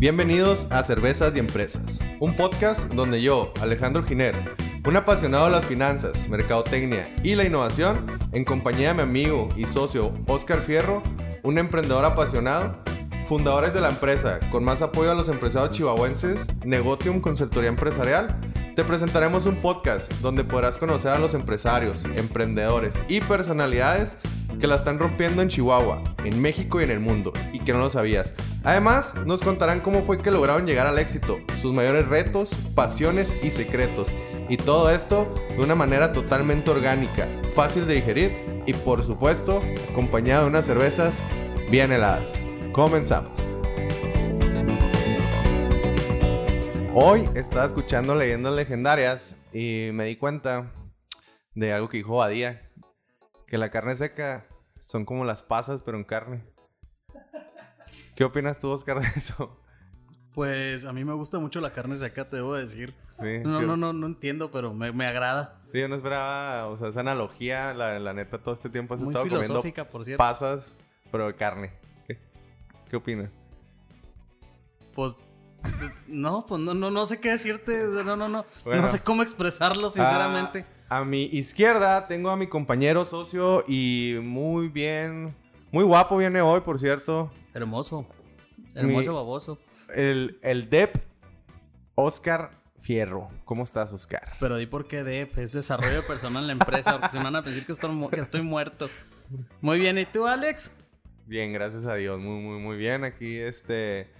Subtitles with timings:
[0.00, 4.54] Bienvenidos a Cervezas y Empresas, un podcast donde yo, Alejandro Giner,
[4.86, 9.66] un apasionado de las finanzas, mercadotecnia y la innovación, en compañía de mi amigo y
[9.66, 11.02] socio Oscar Fierro,
[11.42, 12.80] un emprendedor apasionado,
[13.24, 18.40] fundadores de la empresa con más apoyo a los empresarios chihuahuenses, Negotium Consultoría Empresarial,
[18.76, 24.16] te presentaremos un podcast donde podrás conocer a los empresarios, emprendedores y personalidades
[24.58, 27.78] que la están rompiendo en Chihuahua, en México y en el mundo, y que no
[27.78, 28.34] lo sabías.
[28.64, 33.50] Además, nos contarán cómo fue que lograron llegar al éxito, sus mayores retos, pasiones y
[33.50, 34.08] secretos.
[34.48, 38.32] Y todo esto de una manera totalmente orgánica, fácil de digerir
[38.66, 39.60] y por supuesto,
[39.90, 41.14] acompañado de unas cervezas
[41.70, 42.34] bien heladas.
[42.72, 43.58] Comenzamos.
[46.94, 50.72] Hoy estaba escuchando leyendas legendarias y me di cuenta
[51.54, 52.67] de algo que dijo Badía,
[53.48, 54.46] que la carne seca
[54.78, 56.44] son como las pasas pero en carne.
[58.14, 59.60] ¿Qué opinas tú, Oscar, de eso?
[60.34, 62.94] Pues a mí me gusta mucho la carne seca, te debo decir.
[63.20, 65.60] Sí, No, ¿qué- no, no, no entiendo, pero me, me agrada.
[65.72, 69.00] Sí, yo no esperaba, o sea, esa analogía, la, la neta, todo este tiempo has
[69.00, 70.18] Muy estado comiendo filosófica, por cierto.
[70.18, 70.74] pasas,
[71.10, 71.72] pero de carne.
[72.06, 72.18] ¿Qué,
[72.88, 73.30] ¿Qué opinas?
[74.94, 75.14] Pues
[76.06, 77.76] no, pues no, no, no sé qué decirte.
[78.04, 78.46] No, no, no.
[78.64, 78.82] Bueno.
[78.82, 80.64] No sé cómo expresarlo, sinceramente.
[80.68, 85.34] Ah, a mi izquierda tengo a mi compañero socio y muy bien,
[85.70, 87.30] muy guapo viene hoy, por cierto.
[87.54, 88.06] Hermoso.
[88.74, 89.58] Hermoso Mi- baboso.
[89.94, 90.96] El, el DEP,
[91.94, 93.28] Oscar Fierro.
[93.44, 94.32] ¿Cómo estás, Oscar?
[94.40, 97.36] Pero di por qué DEP, es desarrollo personal en la empresa, porque se me van
[97.36, 98.88] a pensar que estoy, que estoy muerto.
[99.60, 100.72] Muy bien, ¿y tú, Alex?
[101.26, 103.04] Bien, gracias a Dios, muy, muy, muy bien.
[103.04, 104.10] Aquí, este,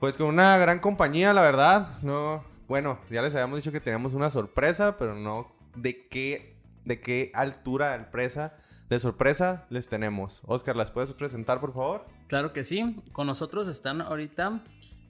[0.00, 2.00] pues con una gran compañía, la verdad.
[2.02, 7.00] No, bueno, ya les habíamos dicho que teníamos una sorpresa, pero no de qué, de
[7.00, 8.56] qué altura empresa,
[8.88, 10.42] de sorpresa les tenemos.
[10.46, 12.06] Oscar, ¿las puedes presentar, por favor?
[12.28, 13.00] Claro que sí.
[13.12, 14.62] Con nosotros están ahorita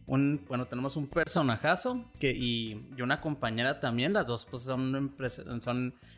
[0.07, 4.13] un, bueno, tenemos un personajazo que, y, una compañera también.
[4.13, 5.11] Las dos pues son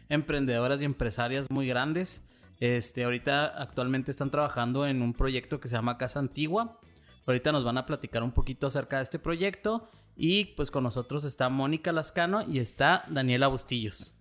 [0.09, 2.25] emprendedoras y empresarias muy grandes.
[2.61, 6.79] Este, ahorita actualmente están trabajando en un proyecto que se llama Casa Antigua.
[7.27, 9.89] Ahorita nos van a platicar un poquito acerca de este proyecto.
[10.17, 14.15] Y pues con nosotros está Mónica Lascano y está Daniela Bustillos.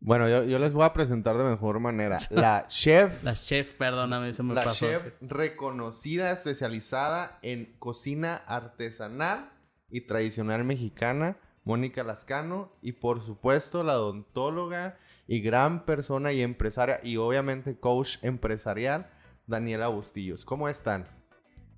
[0.00, 2.18] Bueno, yo, yo les voy a presentar de mejor manera.
[2.30, 4.86] La chef, La chef, perdóname, se me la pasó.
[4.86, 9.50] chef reconocida, especializada en cocina artesanal
[9.90, 12.72] y tradicional mexicana, Mónica Lascano.
[12.82, 19.10] Y por supuesto, la odontóloga y gran persona y empresaria y obviamente coach empresarial,
[19.46, 20.44] Daniela Bustillos.
[20.44, 21.08] ¿Cómo están?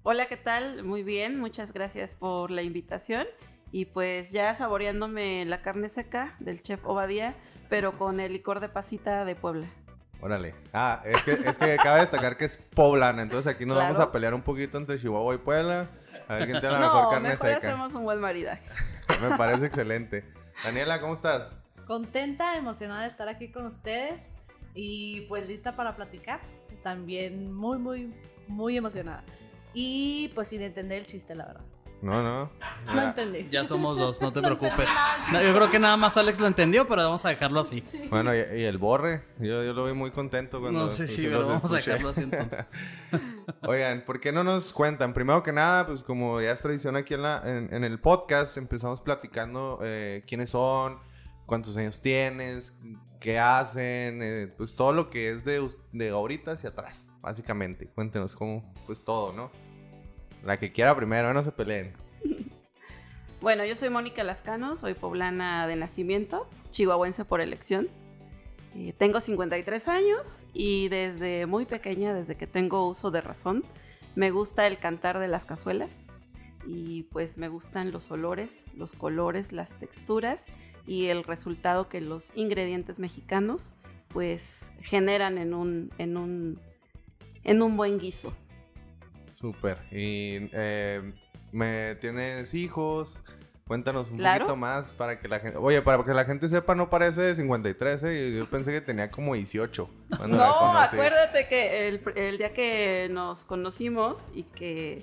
[0.03, 0.85] Hola, ¿qué tal?
[0.85, 3.27] Muy bien, muchas gracias por la invitación.
[3.71, 7.37] Y pues ya saboreándome la carne seca del chef Obadía,
[7.69, 9.69] pero con el licor de pasita de Puebla.
[10.21, 10.55] Órale.
[10.73, 13.93] Ah, es que, es que cabe destacar que es poblana, entonces aquí nos Claro.
[13.95, 15.89] vamos a pelear un poquito entre Chihuahua y Puebla.
[16.27, 17.59] A ver quién tiene la no, mejor carne mejor seca.
[17.59, 18.63] hacemos un buen maridaje.
[19.23, 20.25] Me parece excelente.
[20.65, 21.57] Daniela, ¿cómo estás?
[21.87, 24.35] Contenta, emocionada de estar aquí con ustedes
[24.75, 26.41] y pues lista para platicar.
[26.83, 28.13] También muy, muy,
[28.49, 29.23] muy emocionada.
[29.73, 31.63] Y pues sin entender el chiste, la verdad.
[32.01, 32.51] No, no.
[32.87, 33.09] No Ya.
[33.09, 33.49] entendí.
[33.51, 34.89] Ya somos dos, no te preocupes.
[35.33, 37.83] No, yo creo que nada más Alex lo entendió, pero vamos a dejarlo así.
[38.11, 40.79] Bueno, y, y el borre, yo, yo lo vi muy contento cuando...
[40.81, 42.65] No sé si, que pero vamos a dejarlo así entonces.
[43.63, 45.13] Oigan, ¿por qué no nos cuentan?
[45.13, 48.57] Primero que nada, pues como ya es tradición aquí en, la, en, en el podcast,
[48.57, 50.99] empezamos platicando eh, quiénes son,
[51.47, 52.75] cuántos años tienes,
[53.21, 57.89] qué hacen, eh, pues todo lo que es de, de ahorita hacia atrás, básicamente.
[57.89, 59.51] Cuéntenos cómo, pues todo, ¿no?
[60.45, 61.93] La que quiera primero, no se peleen.
[63.41, 67.89] Bueno, yo soy Mónica Lascano, soy poblana de nacimiento, chihuahuense por elección.
[68.75, 73.65] Eh, tengo 53 años y desde muy pequeña, desde que tengo uso de razón,
[74.17, 76.09] me gusta el cantar de las cazuelas
[76.67, 80.47] y pues me gustan los olores, los colores, las texturas
[80.87, 83.75] y el resultado que los ingredientes mexicanos
[84.09, 86.61] pues generan en un, en un,
[87.45, 88.33] en un buen guiso.
[89.39, 89.79] Súper.
[89.93, 91.13] Y eh,
[91.53, 93.21] me tienes hijos.
[93.67, 94.41] Cuéntanos un Claro.
[94.47, 95.59] poquito más para que la gente...
[95.59, 98.35] Oye, para que la gente sepa, no parece de 53, ¿eh?
[98.39, 103.09] Yo pensé que tenía como 18 cuando la No, acuérdate que el, el día que
[103.11, 105.03] nos conocimos y que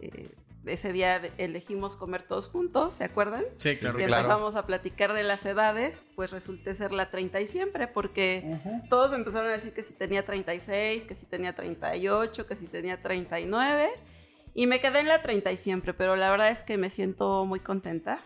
[0.00, 0.28] eh,
[0.66, 3.44] ese día elegimos comer todos juntos, ¿se acuerdan?
[3.56, 3.96] Sí, claro.
[3.96, 4.22] que claro.
[4.22, 8.58] empezamos a platicar de las edades, pues resulté ser la 30 y siempre, porque
[8.88, 13.00] todos empezaron a decir que si tenía 36, que si tenía 38, que si tenía
[13.00, 13.90] 39,
[14.54, 17.44] y me quedé en la 30 y siempre, pero la verdad es que me siento
[17.46, 18.20] muy contenta,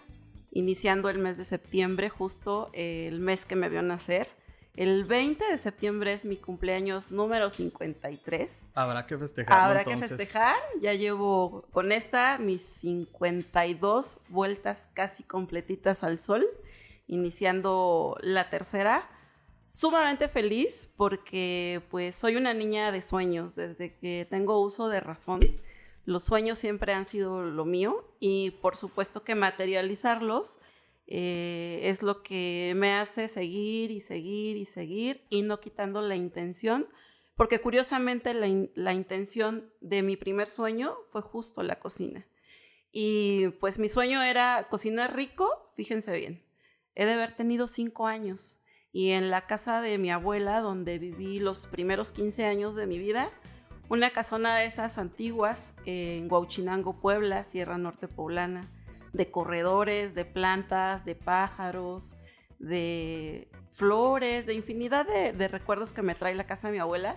[0.51, 4.29] iniciando el mes de septiembre, justo eh, el mes que me vio nacer,
[4.76, 8.71] El 20 de septiembre es mi cumpleaños número 53.
[8.75, 9.61] Habrá que festejar.
[9.61, 10.56] Habrá que festejar.
[10.81, 16.44] Ya llevo con esta mis 52 vueltas casi completitas al sol,
[17.06, 19.09] iniciando la tercera.
[19.69, 25.38] Sumamente feliz porque pues soy una niña de sueños desde que tengo uso de razón.
[26.05, 30.59] Los sueños siempre han sido lo mío y por supuesto que materializarlos
[31.06, 36.17] eh, es lo que me hace seguir y seguir y seguir y no quitando la
[36.17, 36.89] intención,
[37.37, 42.27] porque curiosamente la, intención de mi primer sueño fue justo la cocina.
[42.91, 46.43] Y pues mi sueño era cocinar rico, fíjense bien,
[46.95, 48.61] he de haber tenido cinco años
[48.93, 52.99] y en la casa de mi abuela, donde viví los primeros 15 años de mi
[52.99, 53.33] vida,
[53.89, 58.71] una casona de esas antiguas en Huauchinango, Puebla, Sierra Norte Poblana
[59.14, 62.16] de corredores, de plantas, de pájaros,
[62.58, 67.16] de flores, de infinidad de, recuerdos que me trae la casa de mi abuela.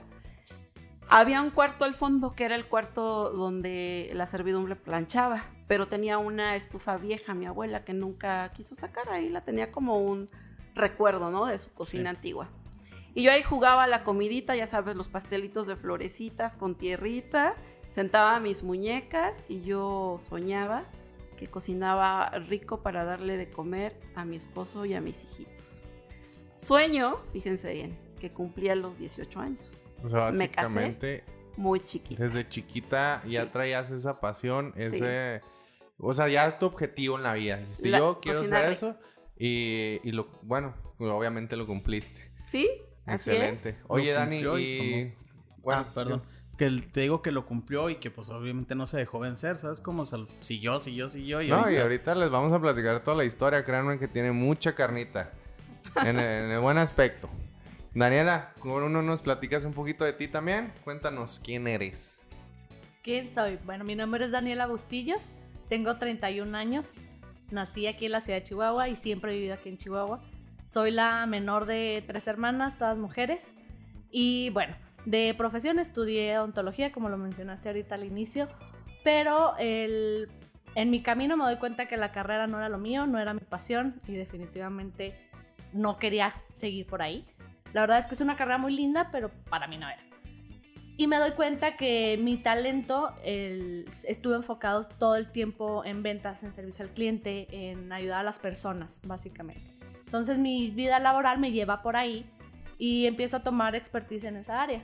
[1.10, 6.18] Había un cuarto al fondo que era el cuarto donde la servidumbre planchaba, pero tenía
[6.18, 10.30] una estufa vieja mi abuela que nunca quiso sacar ahí, la tenía como un
[10.76, 11.46] recuerdo, ¿no?
[11.46, 12.50] De su cocina antigua.
[13.16, 17.56] Y yo ahí jugaba la comidita, ya sabes, los pastelitos de florecitas con tierrita,
[17.90, 20.86] sentaba mis muñecas y yo soñaba
[21.38, 25.88] que cocinaba rico para darle de comer a mi esposo y a mis hijitos.
[26.52, 29.88] Sueño, fíjense bien, que cumplía los 18 años.
[30.04, 32.24] O sea, básicamente, Me casé muy chiquita.
[32.24, 35.42] Desde chiquita ya traías esa pasión, ese...
[36.00, 37.60] O sea, ya tu objetivo en la vida.
[37.82, 38.98] yo quiero hacer eso.
[39.40, 42.32] Y, y, lo, bueno, obviamente lo cumpliste.
[42.52, 42.70] Sí.
[43.08, 43.76] Excelente.
[43.88, 45.14] Oye, Dani, y...
[45.64, 48.98] Bueno, ah, perdón que te digo que lo cumplió y que pues obviamente no se
[48.98, 49.80] dejó vencer, ¿sabes?
[49.80, 50.06] Como
[50.40, 51.42] siguió, siguió, siguió.
[51.42, 51.80] Y no, ahorita...
[51.80, 55.32] y ahorita les vamos a platicar toda la historia, créanme que tiene mucha carnita,
[56.04, 57.30] en, el, buen aspecto.
[57.94, 60.74] Daniela, uno nos platicas un poquito de ti también?
[60.84, 62.22] Cuéntanos quién eres.
[63.04, 63.60] ¿Quién soy?
[63.64, 65.34] Bueno, mi nombre es Daniela Bustillos,
[65.70, 66.96] tengo 31 años,
[67.52, 70.22] nací aquí en la ciudad de Chihuahua y siempre he vivido aquí en Chihuahua.
[70.66, 73.56] Soy la menor de tres hermanas, todas mujeres.
[74.12, 74.76] Y bueno,
[75.08, 78.50] de profesión estudié odontología, como lo mencionaste ahorita al inicio,
[79.06, 80.28] pero el,
[80.76, 83.34] en mi camino me doy cuenta que la carrera no era lo mío, no era
[83.34, 85.16] mi pasión y definitivamente
[85.72, 87.26] no quería seguir por ahí.
[87.72, 90.04] La verdad es que es una carrera muy linda, pero para mí no era.
[90.98, 96.52] Y me doy cuenta que mi talento estuvo enfocado todo el tiempo en ventas, en
[96.52, 99.74] servicio al cliente, en ayudar a las personas, básicamente.
[100.04, 102.30] Entonces mi vida laboral me lleva por ahí
[102.78, 104.84] y empiezo a tomar expertise en esa área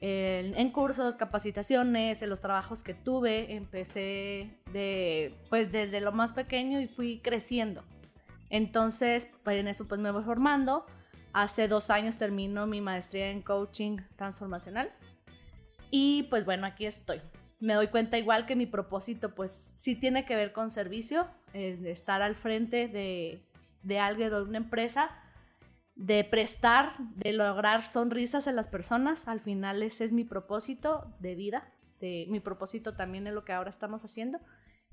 [0.00, 6.80] en, cursos, capacitaciones, en los trabajos que tuve, empecé de, pues desde lo más pequeño
[6.80, 7.84] y fui creciendo.
[8.50, 10.86] Entonces, pues en eso pues me voy formando.
[11.32, 14.90] Hace dos años termino mi maestría en coaching transformacional.
[15.90, 17.20] Y pues bueno, aquí estoy.
[17.60, 22.22] Me doy cuenta igual que mi propósito pues sí tiene que ver con servicio, estar
[22.22, 23.42] al frente de,
[23.82, 25.10] de alguien o de una empresa
[25.98, 29.26] de prestar, de lograr sonrisas en las personas.
[29.26, 33.52] Al final ese es mi propósito de vida, de, mi propósito también es lo que
[33.52, 34.38] ahora estamos haciendo.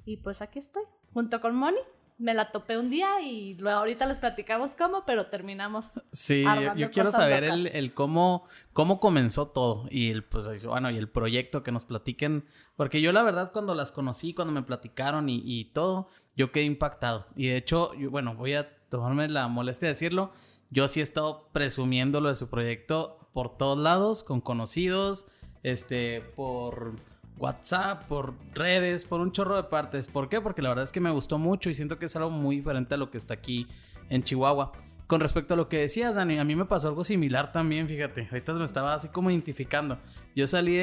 [0.03, 1.77] Y pues aquí estoy, junto con Moni.
[2.17, 6.01] Me la topé un día y luego ahorita les platicamos cómo, pero terminamos.
[6.13, 6.45] Sí,
[6.77, 11.61] yo quiero saber el, cómo, cómo comenzó todo y el, pues, bueno, y el proyecto
[11.61, 12.45] que nos platiquen.
[12.77, 16.63] Porque yo la verdad cuando las conocí, cuando me platicaron y, y todo, yo quedé
[16.63, 17.27] impactado.
[17.35, 20.31] Y de hecho, yo, bueno, voy a tomarme la molestia de decirlo
[20.75, 25.25] yo sí he estado presumiendo lo de su proyecto por todos lados, con conocidos,
[25.63, 26.91] este, por
[27.37, 30.07] WhatsApp, por redes, por un chorro de partes.
[30.07, 30.41] ¿Por qué?
[30.41, 32.95] Porque la verdad es que me gustó mucho y siento que es algo muy diferente
[32.95, 33.67] a lo que está aquí
[34.09, 34.73] en Chihuahua.
[35.07, 38.27] Con respecto a lo que decías, Dani, a mí me pasó algo similar también, fíjate.
[38.29, 39.97] Ahorita me estaba así como identificando.
[40.35, 40.77] Yo salí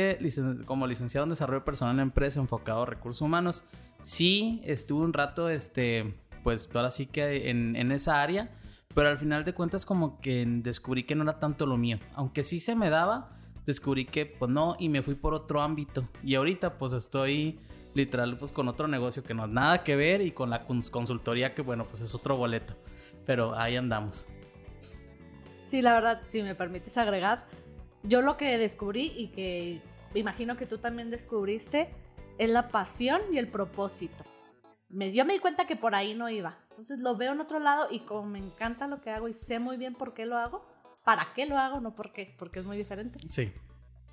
[0.64, 3.64] como licenciado en desarrollo personal en empresa enfocado a recursos humanos.
[4.00, 8.50] Sí, estuve un rato, este, pues ahora sí que en, en esa área
[8.94, 11.98] pero al final de cuentas como que descubrí que no era tanto lo mío.
[12.14, 13.28] Aunque sí se me daba,
[13.66, 16.08] descubrí que pues no y me fui por otro ámbito.
[16.22, 17.58] Y ahorita pues estoy
[17.94, 21.62] literal pues con otro negocio que no nada que ver y con la consultoría que
[21.62, 22.74] bueno pues es otro boleto.
[23.24, 24.26] Pero ahí andamos.
[25.68, 27.46] Sí, la verdad, si me permites agregar,
[28.02, 29.80] yo lo que descubrí y que
[30.14, 31.88] imagino que tú también descubriste
[32.36, 34.24] es la pasión y el propósito.
[34.92, 36.56] Me, yo me di cuenta que por ahí no iba.
[36.70, 39.58] Entonces lo veo en otro lado y como me encanta lo que hago y sé
[39.58, 40.64] muy bien por qué lo hago,
[41.04, 43.18] para qué lo hago, no por qué, porque es muy diferente.
[43.28, 43.52] Sí.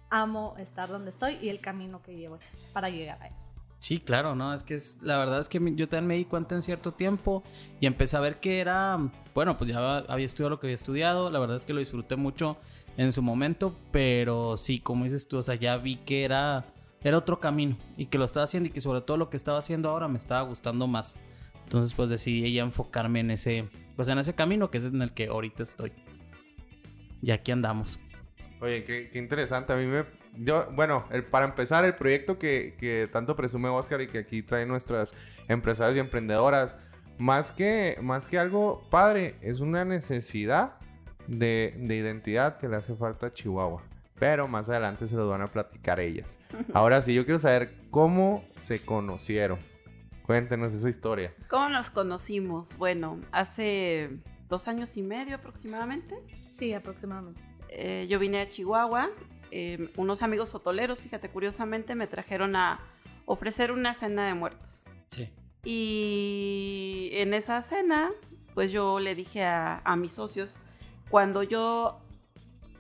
[0.09, 2.39] Amo estar donde estoy y el camino que llevo
[2.73, 3.31] para llegar ahí.
[3.79, 6.53] Sí, claro, no, es que es, la verdad es que yo también me di cuenta
[6.53, 7.43] en cierto tiempo
[7.79, 8.97] y empecé a ver que era,
[9.33, 12.17] bueno, pues ya había estudiado lo que había estudiado, la verdad es que lo disfruté
[12.17, 12.57] mucho
[12.97, 16.65] en su momento, pero sí, como dices tú, o sea, ya vi que era,
[17.03, 19.59] era otro camino y que lo estaba haciendo y que sobre todo lo que estaba
[19.59, 21.17] haciendo ahora me estaba gustando más.
[21.63, 25.13] Entonces, pues decidí ya enfocarme en ese, pues en ese camino que es en el
[25.13, 25.93] que ahorita estoy.
[27.21, 27.99] Y aquí andamos.
[28.59, 29.73] Oye, qué, interesante.
[29.73, 30.05] A mí me...
[30.35, 34.67] Yo, bueno, para empezar, el proyecto que, que tanto presume Oscar y que aquí traen
[34.67, 35.11] nuestras
[35.47, 36.75] empresarias y emprendedoras,
[37.17, 40.75] más que, más que algo padre, es una necesidad
[41.27, 43.83] de, de identidad que le hace falta a Chihuahua.
[44.19, 46.39] Pero más adelante se los van a platicar ellas.
[46.73, 49.59] Ahora sí, yo quiero saber cómo se conocieron.
[50.23, 51.33] Cuéntenos esa historia.
[51.49, 52.77] ¿Cómo nos conocimos?
[52.77, 56.15] Bueno, hace dos años y medio aproximadamente.
[56.45, 57.41] Sí, aproximadamente.
[57.69, 59.09] Eh, yo vine a Chihuahua.
[59.51, 62.79] Em, unos amigos sotoleros, fíjate, curiosamente me trajeron a
[63.25, 64.85] ofrecer una cena de muertos.
[65.09, 65.29] Sí.
[65.63, 68.11] Y en esa cena,
[68.53, 70.59] pues yo le dije a, a mis socios,
[71.09, 72.01] cuando yo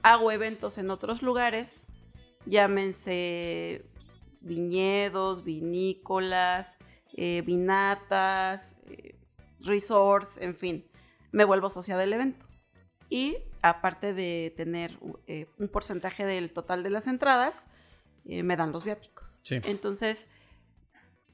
[0.03, 1.87] hago eventos en otros lugares,
[2.45, 3.85] llámense
[4.41, 6.77] viñedos, vinícolas,
[7.13, 9.15] eh, vinatas, eh,
[9.59, 10.89] resorts, en fin,
[11.31, 12.45] me vuelvo socia del evento.
[13.09, 17.67] Y aparte de tener eh, un porcentaje del total de las entradas,
[18.25, 19.41] me dan los viáticos.
[19.49, 20.27] Entonces,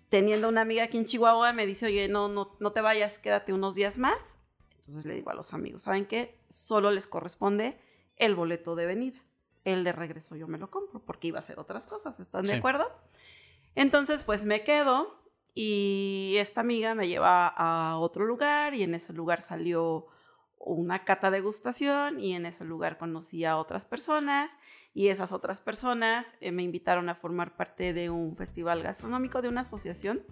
[0.07, 3.51] teniendo una amiga aquí en Chihuahua, me dice, oye, no, no, no te vayas, quédate
[3.51, 4.39] unos días más.
[4.77, 6.39] Entonces le digo a los amigos, ¿saben qué?
[6.47, 7.77] Solo les corresponde
[8.17, 9.19] el boleto de venida.
[9.63, 12.53] El de regreso yo me lo compro porque iba a hacer otras cosas, ¿están de
[12.53, 12.91] acuerdo?
[13.73, 15.19] Entonces, pues me quedo
[15.53, 20.07] y esta amiga me lleva a otro lugar y en ese lugar salió
[20.57, 24.51] una cata degustación y en ese lugar conocí a otras personas
[24.93, 29.49] y esas otras personas eh, me invitaron a formar parte de un festival gastronómico de
[29.49, 30.23] una asociación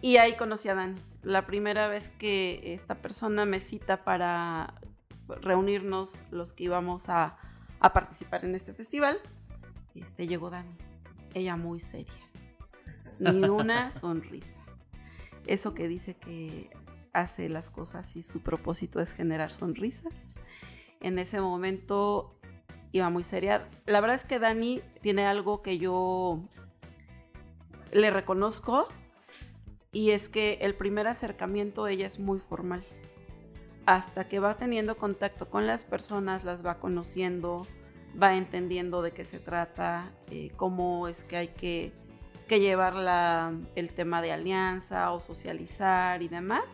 [0.00, 1.00] y ahí conocí a Dani.
[1.22, 4.74] La primera vez que esta persona me cita para
[5.28, 7.36] reunirnos los que íbamos a,
[7.80, 9.18] a participar en este festival,
[9.94, 10.76] este, llegó Dani.
[11.34, 12.12] Ella muy seria
[13.18, 14.60] ni una sonrisa.
[15.46, 16.70] Eso que dice que
[17.12, 20.30] hace las cosas y su propósito es generar sonrisas.
[21.00, 22.38] En ese momento
[22.92, 23.68] iba muy seria.
[23.86, 26.42] La verdad es que Dani tiene algo que yo
[27.92, 28.88] le reconozco
[29.90, 32.84] y es que el primer acercamiento ella es muy formal.
[33.86, 37.66] Hasta que va teniendo contacto con las personas, las va conociendo,
[38.20, 41.92] va entendiendo de qué se trata, eh, cómo es que hay que
[42.48, 42.94] llevar
[43.74, 46.64] el tema de alianza o socializar y demás,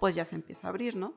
[0.00, 1.12] pues ya se empieza a abrir, ¿no?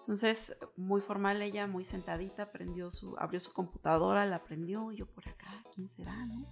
[0.00, 5.28] Entonces, muy formal ella, muy sentadita, prendió su, abrió su computadora, la prendió, yo por
[5.28, 6.46] acá, ¿quién será, no?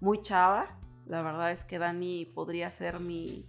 [0.00, 3.44] Muy chava, la verdad es que Dani podría ser mi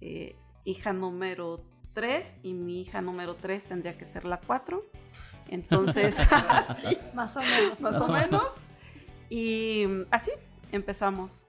[0.00, 1.62] eh, hija número
[1.94, 4.84] 3 y mi hija número 3 tendría que ser la 4.
[5.48, 7.80] Entonces, así, más o menos.
[7.80, 8.54] Más, o menos.
[9.30, 10.30] Y así
[10.72, 11.46] empezamos.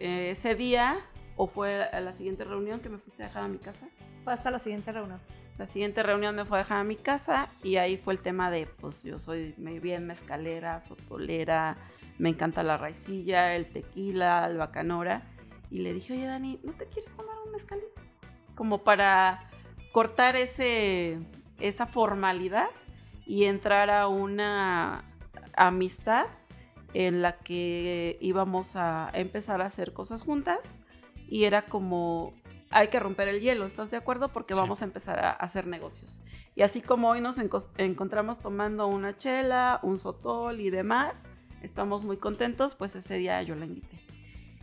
[0.00, 0.98] Eh, ese día
[1.38, 3.88] o fue a la siguiente reunión que me fuiste a dejar a mi casa?
[4.24, 5.20] Fue hasta la siguiente reunión.
[5.56, 8.50] La siguiente reunión me fue a dejar a mi casa y ahí fue el tema
[8.50, 11.76] de, pues yo soy bien mezcalera, sotolera,
[12.18, 15.22] me encanta la raicilla, el tequila, el bacanora.
[15.70, 18.00] Y le dije, oye Dani, ¿no te quieres tomar un mezcalito?
[18.54, 19.47] Como para
[19.98, 21.18] cortar ese,
[21.58, 22.70] esa formalidad
[23.26, 25.02] y entrar a una
[25.56, 26.26] amistad
[26.94, 30.82] en la que íbamos a empezar a hacer cosas juntas
[31.28, 32.32] y era como
[32.70, 34.28] hay que romper el hielo, ¿estás de acuerdo?
[34.28, 36.22] Porque vamos a empezar a hacer negocios.
[36.54, 37.36] Y así como hoy nos
[37.76, 41.28] encontramos tomando una chela, un sotol y demás,
[41.60, 44.07] estamos muy contentos, pues ese día yo la invité.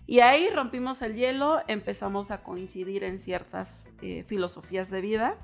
[0.08, 5.38] Y ahí rompimos el hielo, empezamos a coincidir en ciertas eh, filosofías de vida,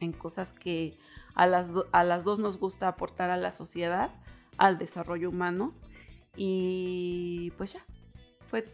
[0.00, 0.96] en cosas que
[1.34, 4.10] a las, a las dos nos gusta aportar a la sociedad,
[4.58, 5.74] al desarrollo humano.
[6.36, 7.84] Y pues ya,
[8.48, 8.64] fue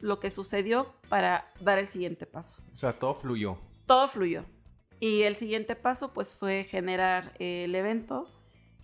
[0.00, 2.62] lo que sucedió para dar el siguiente paso.
[2.74, 3.58] O sea, todo fluyó.
[3.86, 4.44] Todo fluyó.
[5.00, 8.28] Y el siguiente paso pues fue generar el evento.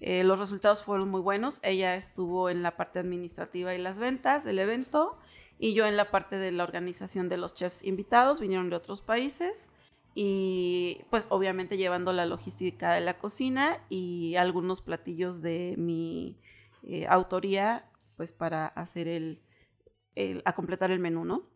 [0.01, 1.61] Eh, los resultados fueron muy buenos.
[1.63, 5.19] Ella estuvo en la parte administrativa y las ventas del evento
[5.59, 8.41] y yo en la parte de la organización de los chefs invitados.
[8.41, 9.73] Vinieron de otros países
[10.15, 16.37] y pues obviamente llevando la logística de la cocina y algunos platillos de mi
[16.83, 17.85] eh, autoría,
[18.17, 19.43] pues para hacer el,
[20.45, 21.50] a completar el menú, ¿no?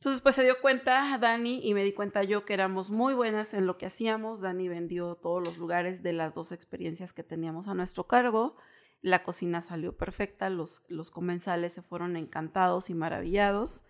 [0.00, 3.52] Entonces, pues se dio cuenta Dani y me di cuenta yo que éramos muy buenas
[3.54, 4.40] en lo que hacíamos.
[4.40, 8.56] Dani vendió todos los lugares de las dos experiencias que teníamos a nuestro cargo.
[9.02, 13.84] La cocina salió perfecta, los, los comensales se fueron encantados y maravillados.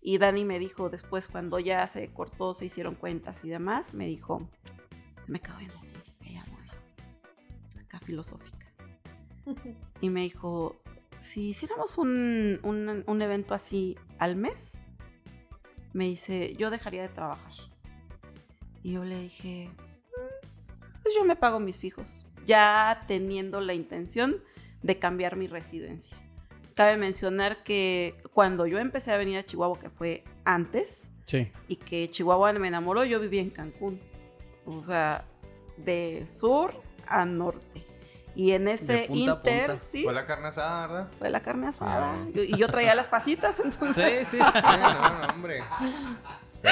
[0.00, 4.06] Y Dani me dijo después, cuando ya se cortó, se hicieron cuentas y demás, me
[4.06, 4.48] dijo,
[5.26, 8.72] Se me quedó viendo así, ella muy acá filosófica.
[10.00, 10.76] Y me dijo,
[11.18, 14.80] si hiciéramos un, un- un evento así al mes,
[15.98, 17.52] me dice, yo dejaría de trabajar.
[18.84, 24.36] Y yo le dije, "Mm, pues yo me pago mis fijos, ya teniendo la intención
[24.84, 26.16] de cambiar mi residencia.
[26.76, 31.50] Cabe mencionar que cuando yo empecé a venir a Chihuahua, que fue antes, Sí.
[31.66, 33.98] y que Chihuahua me enamoró, yo vivía en Cancún.
[34.66, 35.24] O sea,
[35.78, 36.72] de sur
[37.08, 37.82] a norte.
[38.38, 39.84] Y en ese punta a inter, punta.
[39.90, 41.08] sí, Fue la carne asada, ¿verdad?
[41.18, 42.12] fue la carne asada.
[42.12, 42.26] Ah.
[42.32, 44.28] Yo- y yo traía las pasitas, entonces.
[44.28, 44.38] Sí, sí.
[44.38, 45.60] No, no, hombre.
[46.62, 46.68] Sí.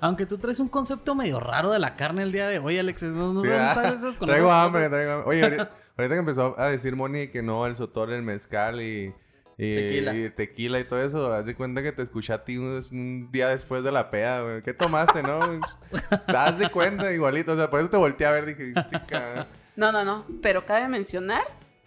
[0.00, 3.02] Aunque tú traes un concepto medio raro de la carne el día de hoy, Alex.
[3.04, 4.90] No, no, Sí, sabes esas con Traigo hambre, cosas.
[4.92, 5.28] traigo hambre.
[5.30, 9.12] Oye, ahorita, ahorita que empezó a decir Moni que no, el sotol, el mezcal y,
[9.58, 10.14] y Tequila.
[10.16, 13.30] y tequila y todo eso, haz de cuenta que te escuché a ti un, un
[13.32, 14.62] día después de la peda, güey.
[14.62, 15.60] ¿Qué tomaste, no?
[16.26, 19.00] Te das de cuenta igualito, o sea, por eso te volteé a ver, dije, "Este
[19.06, 19.46] ca-".
[19.76, 20.24] No, no, no.
[20.42, 21.42] Pero cabe mencionar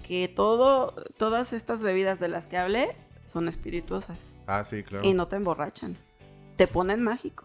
[0.05, 4.33] que todo, todas estas bebidas de las que hablé son espirituosas.
[4.47, 5.07] Ah, sí, claro.
[5.07, 5.97] Y no te emborrachan.
[6.55, 7.43] Te ponen mágico.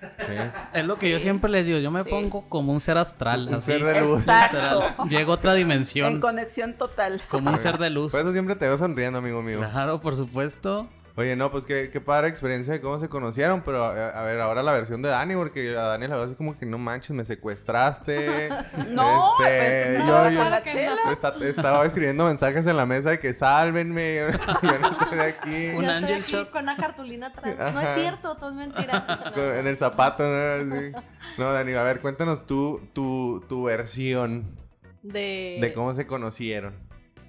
[0.00, 0.32] Sí.
[0.74, 1.80] Es lo que yo siempre les digo.
[1.80, 2.10] Yo me Sí.
[2.10, 3.48] pongo como un ser astral.
[3.48, 3.72] Un así.
[3.72, 4.20] ser de luz.
[4.20, 5.04] Exacto.
[5.08, 6.20] Llego a otra En dimensión.
[6.20, 7.20] conexión total.
[7.28, 8.12] Como un ser de luz.
[8.12, 9.58] Por eso siempre te veo sonriendo, amigo mío.
[9.58, 10.88] Claro, por supuesto.
[11.18, 14.40] Oye, no, pues qué, qué padre experiencia de cómo se conocieron, pero a, a ver,
[14.40, 17.10] ahora la versión de Dani, porque a Dani la veo así como que no manches,
[17.10, 18.48] me secuestraste.
[18.88, 20.96] No, este, pues, yo, no, yo- con la que chela.
[21.10, 24.26] Está- estaba escribiendo mensajes en la mesa de que sálvenme,
[24.62, 25.66] yo no sé de aquí.
[25.76, 26.50] Un Yo estoy aquí shot.
[26.50, 27.74] con una cartulina atrás.
[27.74, 29.32] No es cierto, todo es mentira.
[29.34, 30.36] Con- en el zapato, ¿no?
[30.76, 30.92] Así.
[31.36, 34.56] No, Dani, a ver, cuéntanos tú, tu, tu versión
[35.02, 35.58] De...
[35.60, 36.74] de cómo se conocieron.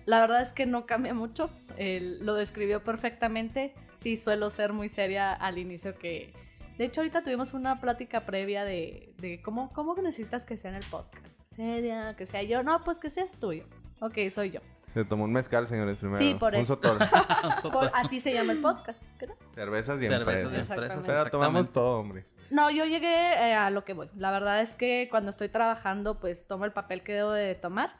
[0.05, 1.49] La verdad es que no cambia mucho.
[1.79, 3.73] Él lo describió perfectamente.
[3.95, 6.33] Sí, suelo ser muy seria al inicio que...
[6.77, 10.77] De hecho, ahorita tuvimos una plática previa de, de cómo, cómo necesitas que sea en
[10.77, 11.39] el podcast.
[11.47, 12.63] Seria, que sea yo.
[12.63, 13.65] No, pues que seas tuyo.
[14.01, 14.59] Ok, soy yo.
[14.93, 16.17] Se tomó un mezcal, señores, primero.
[16.19, 16.75] Sí, por Un eso.
[16.75, 16.97] sotol.
[17.71, 19.35] Por- así se llama el podcast, ¿creo?
[19.55, 20.69] Cervezas y Cervezas y empresas.
[20.69, 20.97] empresas.
[20.97, 21.11] Exactamente.
[21.23, 22.25] Pero tomamos todo, hombre.
[22.49, 24.09] No, yo llegué eh, a lo que voy.
[24.15, 27.91] La verdad es que cuando estoy trabajando, pues tomo el papel que debo de tomar.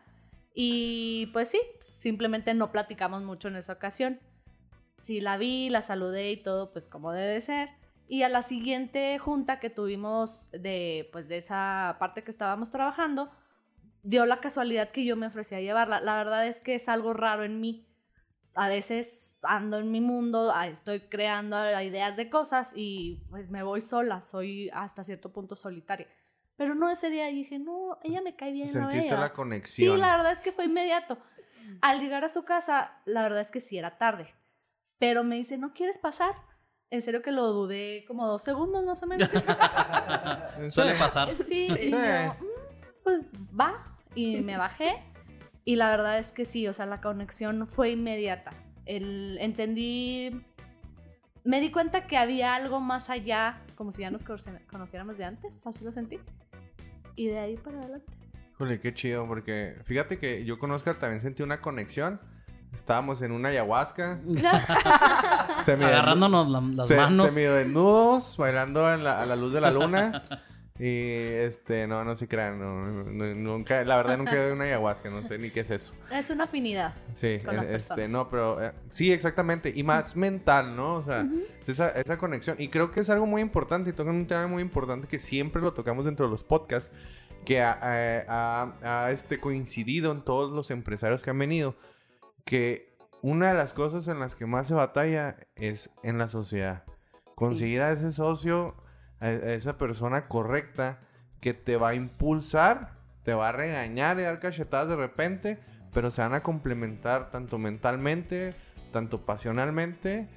[0.53, 1.61] Y pues sí,
[1.99, 4.19] simplemente no platicamos mucho en esa ocasión.
[5.03, 7.69] Sí, la vi, la saludé y todo, pues como debe ser.
[8.07, 13.31] Y a la siguiente junta que tuvimos de, pues, de esa parte que estábamos trabajando,
[14.01, 16.01] dio la casualidad que yo me ofrecí a llevarla.
[16.01, 17.85] La verdad es que es algo raro en mí.
[18.55, 23.62] A veces ando en mi mundo, ah, estoy creando ideas de cosas y pues me
[23.62, 26.07] voy sola, soy hasta cierto punto solitaria.
[26.57, 28.67] Pero no ese día dije, no, ella me cae bien.
[28.67, 29.19] Sentiste llevar".
[29.19, 29.95] la conexión.
[29.95, 31.17] Sí, la verdad es que fue inmediato.
[31.81, 34.33] Al llegar a su casa, la verdad es que sí era tarde.
[34.97, 36.33] Pero me dice, ¿no quieres pasar?
[36.91, 39.29] En serio que lo dudé como dos segundos más o menos.
[40.69, 41.29] Suele pasar.
[41.45, 43.21] Sí, y yo, "Mm, pues
[43.57, 43.97] va.
[44.15, 45.03] Y me bajé.
[45.65, 48.51] Y la verdad es que sí, o sea, la conexión fue inmediata.
[48.85, 50.43] El, entendí.
[51.43, 55.25] Me di cuenta que había algo más allá, como si ya nos conoci- conociéramos de
[55.25, 56.19] antes, así lo sentí.
[57.15, 58.11] Y de ahí para adelante.
[58.59, 62.19] Híjole, qué chido, porque fíjate que yo con Oscar también sentí una conexión.
[62.73, 64.19] Estábamos en una ayahuasca.
[65.65, 67.31] Agarrándonos la- las se- manos.
[67.31, 70.23] Semidesnudos, bailando en la- a la luz de la luna.
[70.77, 72.59] y este, no, no se crean.
[72.59, 75.61] no, no, nunca, la verdad nunca he ido a una ayahuasca, no sé ni qué
[75.61, 75.93] es eso.
[76.11, 76.93] Es una afinidad.
[77.13, 78.11] Sí, Con las eh, este, personas.
[78.11, 79.71] no, pero eh, sí, exactamente.
[79.73, 80.95] Y más mental, ¿no?
[80.95, 81.25] O sea,
[81.65, 82.57] esa, esa conexión.
[82.59, 85.61] Y creo que es algo muy importante y tocan un tema muy importante que siempre
[85.61, 86.91] lo tocamos dentro de los podcasts,
[87.45, 91.75] que ha, eh, este, coincidido en todos los empresarios que han venido,
[92.45, 96.84] que una de las cosas en las que más se batalla es en la sociedad.
[97.36, 98.75] Conseguir a ese socio,
[99.19, 100.99] a, esa persona correcta
[101.41, 105.60] que te va a impulsar, te va a regañar y dar cachetadas de repente,
[105.93, 108.56] pero se van a complementar tanto mentalmente,
[108.91, 110.28] tanto pasionalmente.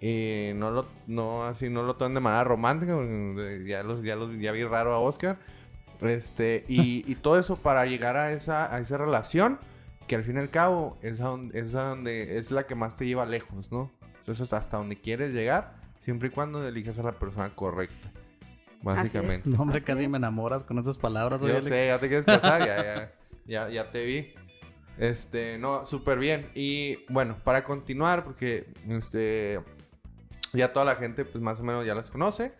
[0.00, 4.16] Y no lo, no, así no lo tomen de manera romántica, porque ya, los, ya,
[4.16, 5.38] los, ya vi raro a Oscar.
[6.02, 9.58] Este, y, y todo eso para llegar a esa, a esa relación
[10.06, 12.74] que al fin y al cabo es, a donde, es, a donde, es la que
[12.74, 13.92] más te lleva lejos, ¿no?
[14.02, 18.10] Entonces es hasta donde quieres llegar, siempre y cuando eliges a la persona correcta.
[18.82, 19.48] Básicamente.
[19.48, 20.10] No, hombre, Así casi es.
[20.10, 21.42] me enamoras con esas palabras.
[21.42, 23.12] oye, Yo sé, ya te quieres casar, ya, ya,
[23.46, 24.34] ya, ya te vi.
[24.98, 26.50] Este, no, súper bien.
[26.54, 29.60] Y bueno, para continuar, porque este,
[30.52, 32.52] ya toda la gente, pues más o menos ya las conoce.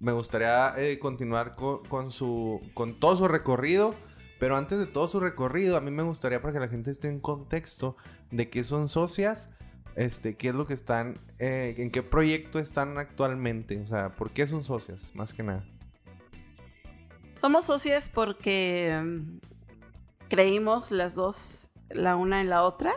[0.00, 3.94] Me gustaría eh, continuar con, con su, con todo su recorrido.
[4.38, 7.08] Pero antes de todo su recorrido, a mí me gustaría para que la gente esté
[7.08, 7.96] en contexto
[8.30, 9.48] de qué son socias,
[9.96, 13.80] este, qué es lo que están, eh, en qué proyecto están actualmente.
[13.80, 15.12] O sea, ¿por qué son socias?
[15.14, 15.64] Más que nada.
[17.34, 19.38] Somos socias porque mm,
[20.28, 22.92] creímos las dos la una en la otra.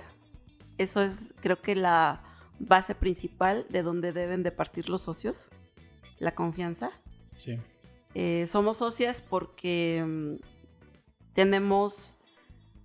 [0.78, 2.24] Eso es, creo que la
[2.60, 5.50] base principal de donde deben de partir los socios,
[6.22, 6.92] la confianza.
[7.36, 7.60] Sí.
[8.14, 10.36] Eh, somos socias porque mm,
[11.34, 12.18] tenemos,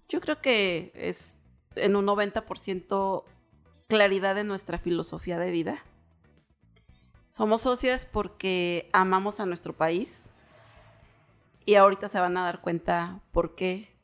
[0.08, 1.38] yo creo que es
[1.74, 3.24] en un 90%
[3.88, 5.84] claridad en nuestra filosofía de vida.
[7.30, 10.32] Somos socias porque amamos a nuestro país
[11.66, 13.94] y ahorita se van a dar cuenta por qué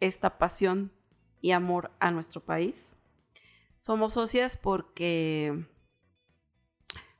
[0.00, 0.92] esta pasión
[1.42, 2.96] y amor a nuestro país.
[3.78, 5.66] Somos socias porque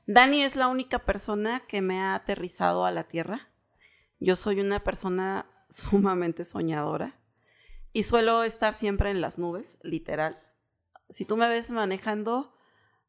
[0.07, 3.49] Dani es la única persona que me ha aterrizado a la tierra.
[4.19, 7.19] Yo soy una persona sumamente soñadora
[7.93, 10.39] y suelo estar siempre en las nubes, literal.
[11.09, 12.53] Si tú me ves manejando,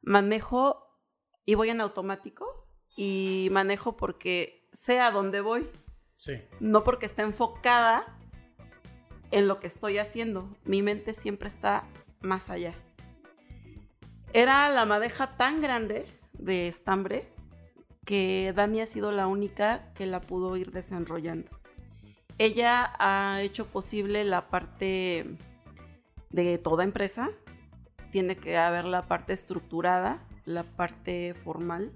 [0.03, 0.87] manejo
[1.45, 5.69] y voy en automático y manejo porque sé a dónde voy,
[6.15, 6.43] Sí.
[6.59, 8.19] no porque esté enfocada
[9.31, 10.57] en lo que estoy haciendo.
[10.65, 11.85] Mi mente siempre está
[12.21, 12.75] más allá.
[14.33, 16.07] Era la madeja tan grande
[16.39, 17.29] de estambre
[18.05, 21.51] que Dani ha sido la única que la pudo ir desenrollando.
[22.39, 25.37] Ella ha hecho posible la parte
[26.31, 27.31] de toda empresa.
[28.11, 31.93] Tiene que haber la parte estructurada, la parte formal,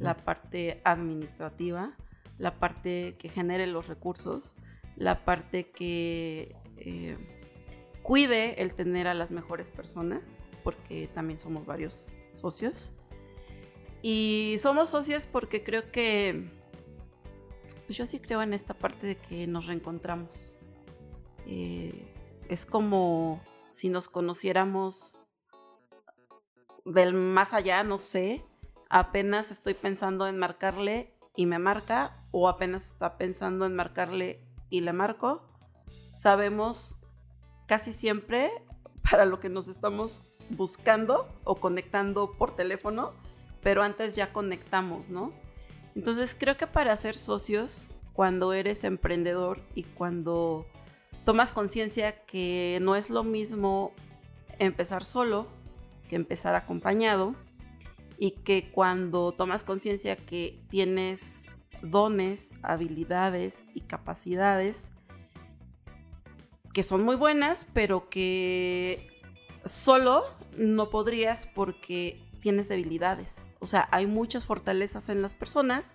[0.00, 1.96] la parte administrativa,
[2.38, 4.56] la parte que genere los recursos,
[4.96, 7.16] la parte que eh,
[8.02, 12.92] cuide el tener a las mejores personas, porque también somos varios socios.
[14.02, 16.50] Y somos socios porque creo que,
[17.86, 20.54] pues yo sí creo en esta parte de que nos reencontramos.
[21.46, 22.12] Eh,
[22.48, 23.40] es como
[23.72, 25.16] si nos conociéramos
[26.84, 28.44] del más allá, no sé.
[28.90, 34.80] Apenas estoy pensando en marcarle y me marca, o apenas está pensando en marcarle y
[34.80, 35.42] le marco.
[36.18, 36.98] Sabemos
[37.66, 38.50] casi siempre
[39.10, 43.12] para lo que nos estamos buscando o conectando por teléfono,
[43.62, 45.32] pero antes ya conectamos, ¿no?
[45.94, 50.66] Entonces creo que para ser socios, cuando eres emprendedor y cuando
[51.24, 53.92] tomas conciencia que no es lo mismo
[54.58, 55.46] empezar solo
[56.08, 57.34] que empezar acompañado
[58.18, 61.46] y que cuando tomas conciencia que tienes
[61.80, 64.92] dones, habilidades y capacidades
[66.72, 69.22] que son muy buenas, pero que
[69.64, 70.24] solo
[70.56, 73.51] no podrías porque tienes debilidades.
[73.62, 75.94] O sea, hay muchas fortalezas en las personas,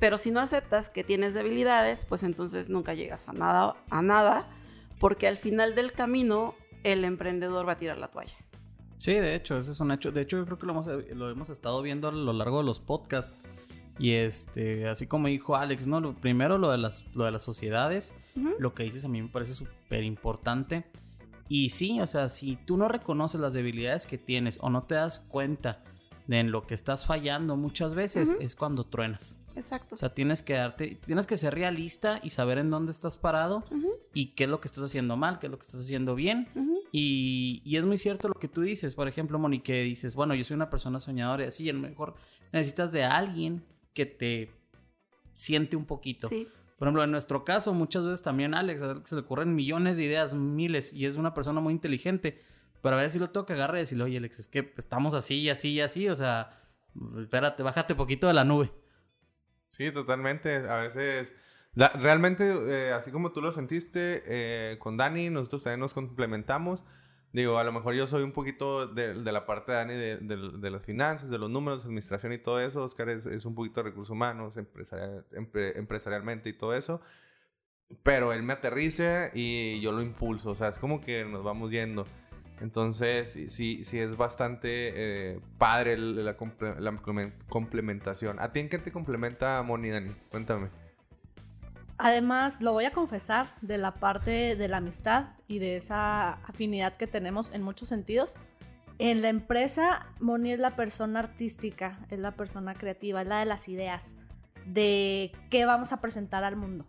[0.00, 4.48] pero si no aceptas que tienes debilidades, pues entonces nunca llegas a nada, a nada,
[4.98, 8.34] porque al final del camino el emprendedor va a tirar la toalla.
[8.98, 10.10] Sí, de hecho, ese es un hecho.
[10.10, 12.64] De hecho, yo creo que lo hemos, lo hemos estado viendo a lo largo de
[12.64, 13.36] los podcasts.
[13.98, 16.00] Y este, así como dijo Alex, ¿no?
[16.00, 18.16] Lo, primero lo de las, lo de las sociedades.
[18.58, 20.84] Lo que dices a mí me parece súper importante.
[21.48, 24.96] Y sí, o sea, si tú no reconoces las debilidades que tienes o no te
[24.96, 25.84] das cuenta
[26.26, 29.38] de en lo que estás fallando muchas veces, es cuando truenas.
[29.56, 29.94] Exacto.
[29.94, 33.64] O sea, tienes que darte, tienes que ser realista y saber en dónde estás parado
[34.12, 36.48] y qué es lo que estás haciendo mal, qué es lo que estás haciendo bien.
[36.92, 40.34] Y, y es muy cierto lo que tú dices, por ejemplo, Moni, que dices, bueno,
[40.34, 42.14] yo soy una persona soñadora y así, a lo mejor
[42.52, 44.50] necesitas de alguien que te
[45.32, 46.28] siente un poquito.
[46.28, 49.22] Sí, Por ejemplo, en nuestro caso, muchas veces también a Alex, a Alex se le
[49.22, 52.40] ocurren millones de ideas, miles, y es una persona muy inteligente.
[52.84, 55.14] Pero a veces sí lo tengo que agarrar y decirle, oye, Alex, es que estamos
[55.14, 56.60] así y así y así, o sea,
[57.18, 58.70] espérate, bájate poquito de la nube.
[59.68, 60.56] Sí, totalmente.
[60.68, 61.32] A veces,
[61.74, 66.84] realmente, eh, así como tú lo sentiste eh, con Dani, nosotros también nos complementamos.
[67.32, 70.16] Digo, a lo mejor yo soy un poquito de, de la parte de Dani de,
[70.18, 72.84] de- de las finanzas, de los números, administración y todo eso.
[72.84, 77.00] Oscar es, es un poquito de recursos humanos, empresarial- empre- empresarialmente y todo eso.
[78.02, 80.50] Pero él me aterriza y yo lo impulso.
[80.50, 82.06] O sea, es como que nos vamos yendo.
[82.60, 84.68] Entonces, sí, sí, es bastante
[85.32, 88.38] eh, padre la, la complemen- complementación.
[88.38, 90.12] ¿A ti en qué te complementa Moni, Dani?
[90.30, 90.68] Cuéntame.
[91.98, 96.96] Además, lo voy a confesar de la parte de la amistad y de esa afinidad
[96.96, 98.34] que tenemos en muchos sentidos.
[98.98, 103.46] En la empresa, Moni es la persona artística, es la persona creativa, es la de
[103.46, 104.16] las ideas,
[104.66, 106.84] de qué vamos a presentar al mundo.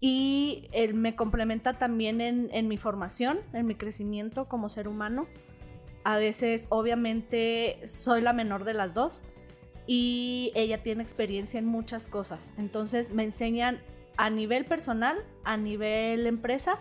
[0.00, 5.26] Y él me complementa también en, mi formación, en mi crecimiento como ser humano.
[6.04, 9.22] A veces, obviamente, soy la menor de las dos
[9.86, 12.54] y ella tiene experiencia en muchas cosas.
[12.56, 13.80] Entonces me enseñan
[14.16, 16.78] a nivel personal, a nivel empresa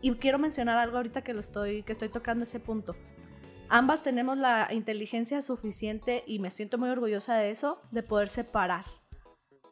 [0.00, 2.96] y quiero mencionar algo ahorita que lo estoy que estoy tocando ese punto.
[3.68, 8.84] Ambas tenemos la inteligencia suficiente y me siento muy orgullosa de eso de poder separar.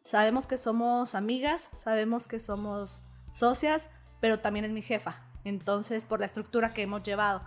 [0.05, 3.91] Sabemos que somos amigas, sabemos que somos socias,
[4.21, 5.17] pero también es mi jefa.
[5.45, 7.43] Entonces, por la estructura que hemos llevado.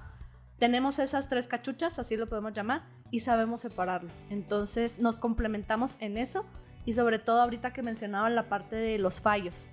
[0.60, 4.10] Tenemos esas tres cachuchas, así lo podemos llamar, y sabemos separarlo.
[4.32, 6.46] Entonces, nos complementamos en eso
[6.86, 9.68] y sobre todo ahorita que mencionaba la parte de los fallos.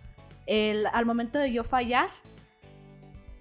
[0.46, 2.10] El, al momento de yo fallar,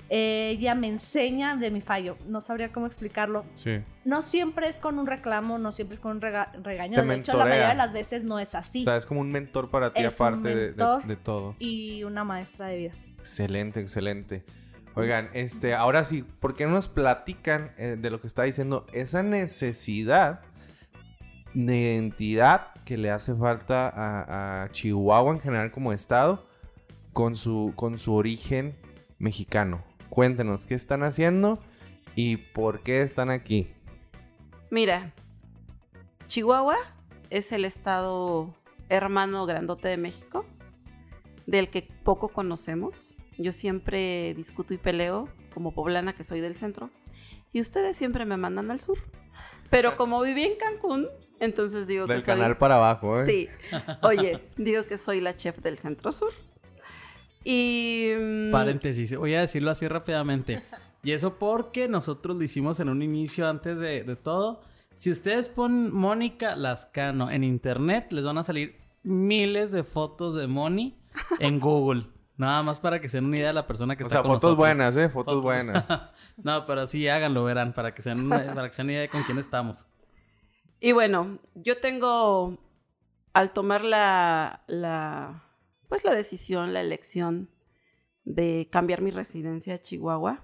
[0.09, 2.17] ella me enseña de mi fallo.
[2.27, 3.45] No sabría cómo explicarlo.
[3.55, 3.79] Sí.
[4.05, 6.99] No siempre es con un reclamo, no siempre es con un rega- regaño.
[7.01, 8.81] Te De hecho, la mayoría de las veces no es así.
[8.81, 11.05] O sea, es como un mentor para ti Es un aparte de- de, mentor.
[11.07, 11.55] de todo.
[11.59, 12.91] Y una maestra de vida.
[13.19, 14.43] Excelente, excelente.
[14.95, 18.85] Oigan, este, ahora sí, ¿por qué no nos platican eh, de lo que está diciendo?
[18.93, 20.41] Esa necesidad
[21.55, 26.45] de identidad que le hace falta a, a Chihuahua en general como estado
[27.13, 28.75] con su, con su origen
[29.19, 29.83] mexicano.
[30.13, 31.57] Cuéntenos, ¿qué están haciendo
[32.15, 33.73] y por qué están aquí?
[34.69, 35.11] Mira,
[36.27, 36.77] Chihuahua
[37.31, 38.53] es el estado
[38.89, 40.45] hermano grandote de México,
[41.47, 43.15] del que poco conocemos.
[43.39, 46.91] Yo siempre discuto y peleo como poblana que soy del centro,
[47.51, 48.99] y ustedes siempre me mandan al sur.
[49.71, 51.07] Pero como viví en Cancún,
[51.39, 52.35] entonces digo Del que soy...
[52.35, 53.25] canal para abajo, ¿eh?
[53.25, 53.49] Sí.
[54.03, 56.33] Oye, digo que soy la chef del centro sur.
[57.43, 58.11] Y...
[58.19, 60.61] mm, Paréntesis, voy a decirlo así rápidamente.
[61.03, 64.61] Y eso porque nosotros lo hicimos en un inicio antes de, de todo.
[64.95, 70.47] Si ustedes ponen Mónica Lascano en internet, les van a salir miles de fotos de
[70.47, 70.97] Moni
[71.39, 72.07] en Google.
[72.37, 74.21] Nada más para que se den una idea de la persona que O está sea,
[74.23, 74.57] con fotos nosotros.
[74.57, 75.09] buenas, ¿eh?
[75.09, 75.85] Fotos, Fotos- buenas.
[76.43, 78.93] no, pero sí, háganlo, verán, para que se den una, para que se den una
[78.93, 79.87] idea de con quién estamos.
[80.79, 82.57] Y bueno, yo tengo,
[83.33, 85.43] al tomar la, la,
[85.93, 87.51] pues la decisión, la elección
[88.23, 90.43] de cambiar mi residencia a Chihuahua,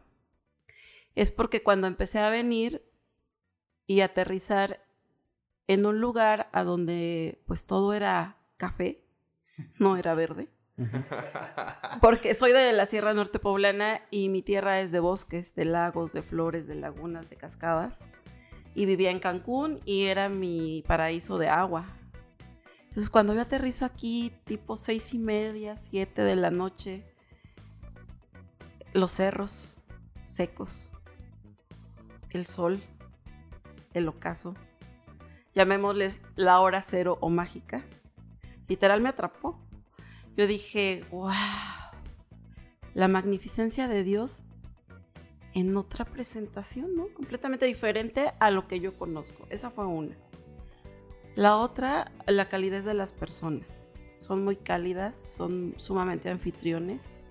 [1.15, 2.83] es porque cuando empecé a venir
[3.87, 4.85] y aterrizar
[5.65, 9.03] en un lugar a donde pues todo era café,
[9.79, 10.49] no era verde,
[11.99, 16.13] porque soy de la Sierra Norte Poblana y mi tierra es de bosques, de lagos,
[16.13, 18.07] de flores, de lagunas, de cascadas.
[18.75, 21.98] Y vivía en Cancún y era mi paraíso de agua.
[22.99, 27.05] Entonces cuando yo aterrizo aquí, tipo seis y media, siete de la noche,
[28.91, 29.77] los cerros
[30.23, 30.91] secos,
[32.31, 32.83] el sol,
[33.93, 34.53] el ocaso,
[35.55, 37.85] llamémosles la hora cero o mágica,
[38.67, 39.57] literal me atrapó.
[40.35, 41.31] Yo dije, wow,
[42.95, 44.43] la magnificencia de Dios
[45.53, 47.07] en otra presentación, ¿no?
[47.13, 49.47] Completamente diferente a lo que yo conozco.
[49.49, 50.17] Esa fue una.
[51.39, 53.93] La otra, la calidez de las personas.
[54.17, 57.23] Son muy cálidas, son sumamente anfitriones,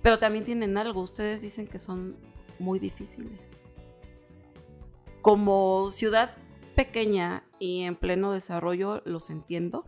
[0.00, 1.02] pero también tienen algo.
[1.02, 2.16] Ustedes dicen que son
[2.58, 3.62] muy difíciles.
[5.20, 6.34] Como ciudad
[6.74, 9.84] pequeña y en pleno desarrollo, los entiendo.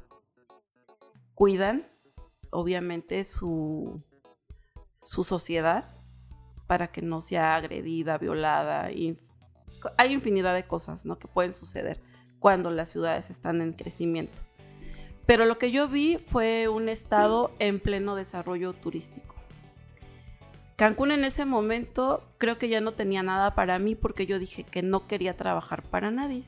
[1.35, 1.88] Cuidan,
[2.51, 4.03] obviamente, su,
[4.99, 5.97] su sociedad
[6.66, 8.92] para que no sea agredida, violada.
[8.92, 9.18] Y
[9.97, 11.18] hay infinidad de cosas ¿no?
[11.18, 12.12] que pueden suceder
[12.42, 14.37] cuando las ciudades están en crecimiento.
[15.26, 19.37] Pero lo que yo vi fue un estado en pleno desarrollo turístico.
[20.74, 24.64] Cancún en ese momento creo que ya no tenía nada para mí porque yo dije
[24.64, 26.42] que no quería trabajar para nadie.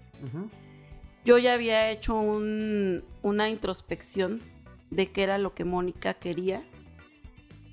[1.25, 4.41] Yo ya había hecho un- una introspección
[4.91, 6.65] de qué era lo que Mónica quería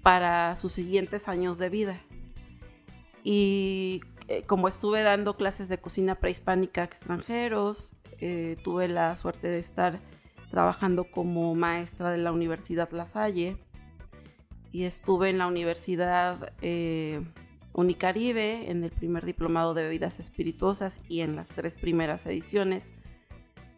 [0.04, 2.00] para sus siguientes años de vida.
[3.24, 9.48] Y eh, como estuve dando clases de cocina prehispánica a extranjeros, eh, tuve la suerte
[9.48, 10.00] de estar
[10.50, 13.58] trabajando como maestra de la Universidad La Salle
[14.72, 17.22] y estuve en la Universidad eh,
[17.74, 22.94] Unicaribe en el primer diplomado de bebidas espirituosas y en las tres primeras ediciones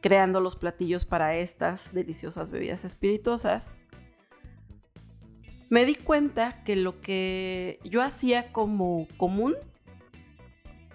[0.01, 3.79] creando los platillos para estas deliciosas bebidas espirituosas
[5.73, 9.55] me di cuenta que lo que yo hacía como común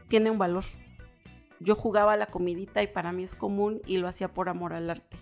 [0.07, 0.63] tiene un valor.
[1.61, 4.91] Yo jugaba la comidita y para mí es común y lo hacía por amor al
[4.91, 5.17] arte.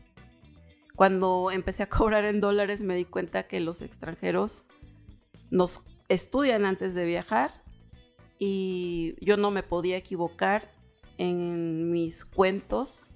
[0.94, 4.68] Cuando empecé a cobrar en dólares me di cuenta que los extranjeros
[5.50, 7.62] nos estudian antes de viajar
[8.38, 10.70] y yo no me podía equivocar
[11.18, 13.12] en mis cuentos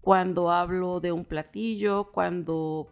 [0.00, 2.88] cuando hablo de un platillo, cuando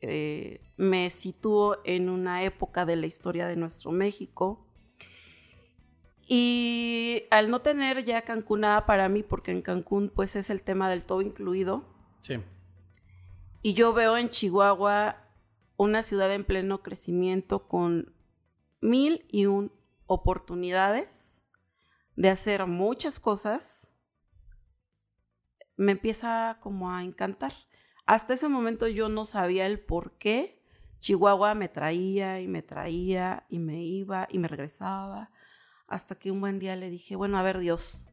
[0.00, 4.66] eh, me sitúo en una época de la historia de nuestro México.
[6.32, 10.62] Y al no tener ya Cancún nada para mí, porque en Cancún pues es el
[10.62, 11.84] tema del todo incluido,
[12.20, 12.38] Sí.
[13.62, 15.16] y yo veo en Chihuahua
[15.76, 18.14] una ciudad en pleno crecimiento con
[18.80, 19.72] mil y un
[20.06, 21.42] oportunidades
[22.14, 23.92] de hacer muchas cosas,
[25.76, 27.54] me empieza como a encantar.
[28.06, 30.62] Hasta ese momento yo no sabía el por qué
[31.00, 35.32] Chihuahua me traía y me traía y me iba y me regresaba.
[35.90, 38.08] Hasta que un buen día le dije, bueno, a ver Dios,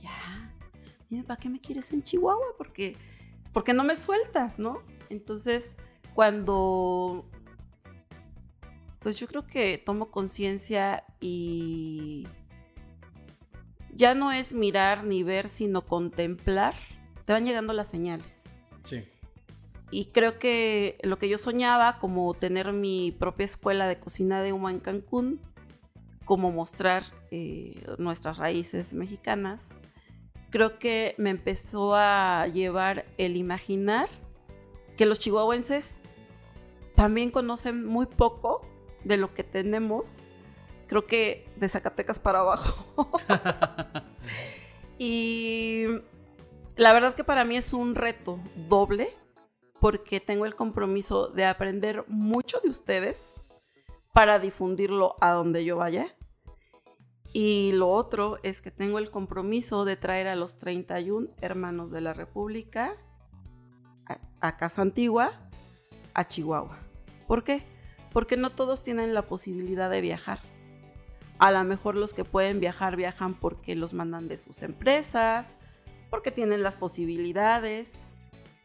[0.00, 0.54] ya,
[1.10, 2.56] dime, ¿para qué me quieres en Chihuahua?
[2.56, 2.96] Porque,
[3.52, 4.82] porque no me sueltas, ¿no?
[5.10, 5.76] Entonces,
[6.14, 7.30] cuando,
[8.98, 12.26] pues yo creo que tomo conciencia y
[13.92, 16.76] ya no es mirar ni ver, sino contemplar,
[17.26, 18.44] te van llegando las señales.
[18.84, 19.04] Sí.
[19.90, 24.54] Y creo que lo que yo soñaba, como tener mi propia escuela de cocina de
[24.54, 25.42] humo en Cancún,
[26.28, 29.80] como mostrar eh, nuestras raíces mexicanas,
[30.50, 34.10] creo que me empezó a llevar el imaginar
[34.98, 35.94] que los chihuahuenses
[36.94, 38.60] también conocen muy poco
[39.04, 40.18] de lo que tenemos,
[40.86, 43.10] creo que de Zacatecas para abajo.
[44.98, 45.86] y
[46.76, 48.38] la verdad que para mí es un reto
[48.68, 49.16] doble
[49.80, 53.40] porque tengo el compromiso de aprender mucho de ustedes
[54.12, 56.14] para difundirlo a donde yo vaya.
[57.32, 62.00] Y lo otro es que tengo el compromiso de traer a los 31 hermanos de
[62.00, 62.94] la República
[64.40, 65.32] a, Casa Antigua,
[66.14, 66.78] a Chihuahua.
[67.26, 67.62] ¿Por qué?
[68.12, 70.40] Porque no todos tienen la posibilidad de viajar.
[71.38, 75.54] A lo mejor los que pueden viajar viajan porque los mandan de sus empresas,
[76.10, 77.98] porque tienen las posibilidades,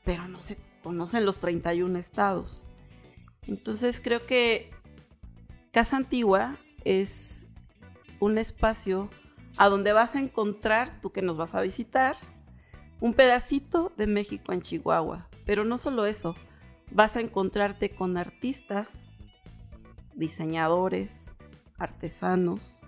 [0.05, 2.65] pero no se conocen los 31 estados.
[3.45, 4.71] Entonces creo que
[5.71, 7.42] Casa Antigua es
[8.19, 9.09] un espacio
[9.57, 12.15] a donde vas a encontrar, tú que nos vas a visitar,
[12.99, 15.27] un pedacito de México en Chihuahua.
[15.45, 16.35] Pero no solo eso,
[16.91, 19.11] vas a encontrarte con artistas,
[20.15, 21.35] diseñadores,
[21.77, 22.83] artesanos,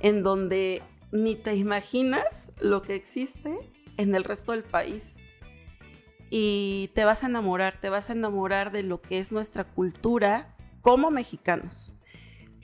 [0.00, 3.56] en donde ni te imaginas lo que existe
[3.96, 5.18] en el resto del país.
[6.28, 10.54] Y te vas a enamorar, te vas a enamorar de lo que es nuestra cultura
[10.82, 11.95] como mexicanos,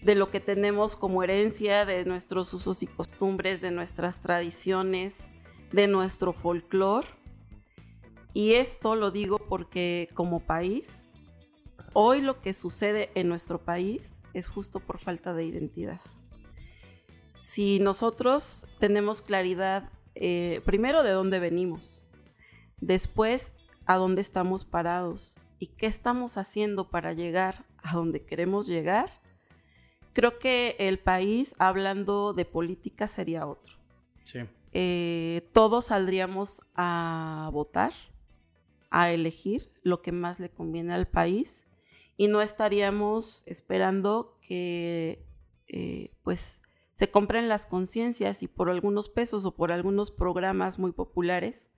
[0.02, 5.30] de lo que tenemos como herencia, de nuestros usos y costumbres, de nuestras tradiciones,
[5.72, 7.08] de nuestro folclore.
[8.34, 11.12] Y esto lo digo porque como país,
[11.92, 16.00] hoy lo que sucede en nuestro país es justo por falta de identidad
[17.52, 22.06] si nosotros tenemos claridad, eh, primero de dónde venimos,
[22.80, 23.52] después
[23.84, 29.20] a dónde estamos parados y qué estamos haciendo para llegar a donde queremos llegar,
[30.12, 33.74] creo que el país, hablando de política, sería otro.
[34.24, 34.40] Sí.
[34.72, 37.92] Eh, todos saldríamos a votar,
[38.90, 41.66] a elegir lo que más le conviene al país
[42.16, 45.24] y no estaríamos esperando que,
[45.68, 50.92] eh, pues, se compren las conciencias y por algunos pesos o por algunos programas muy
[50.92, 51.72] populares,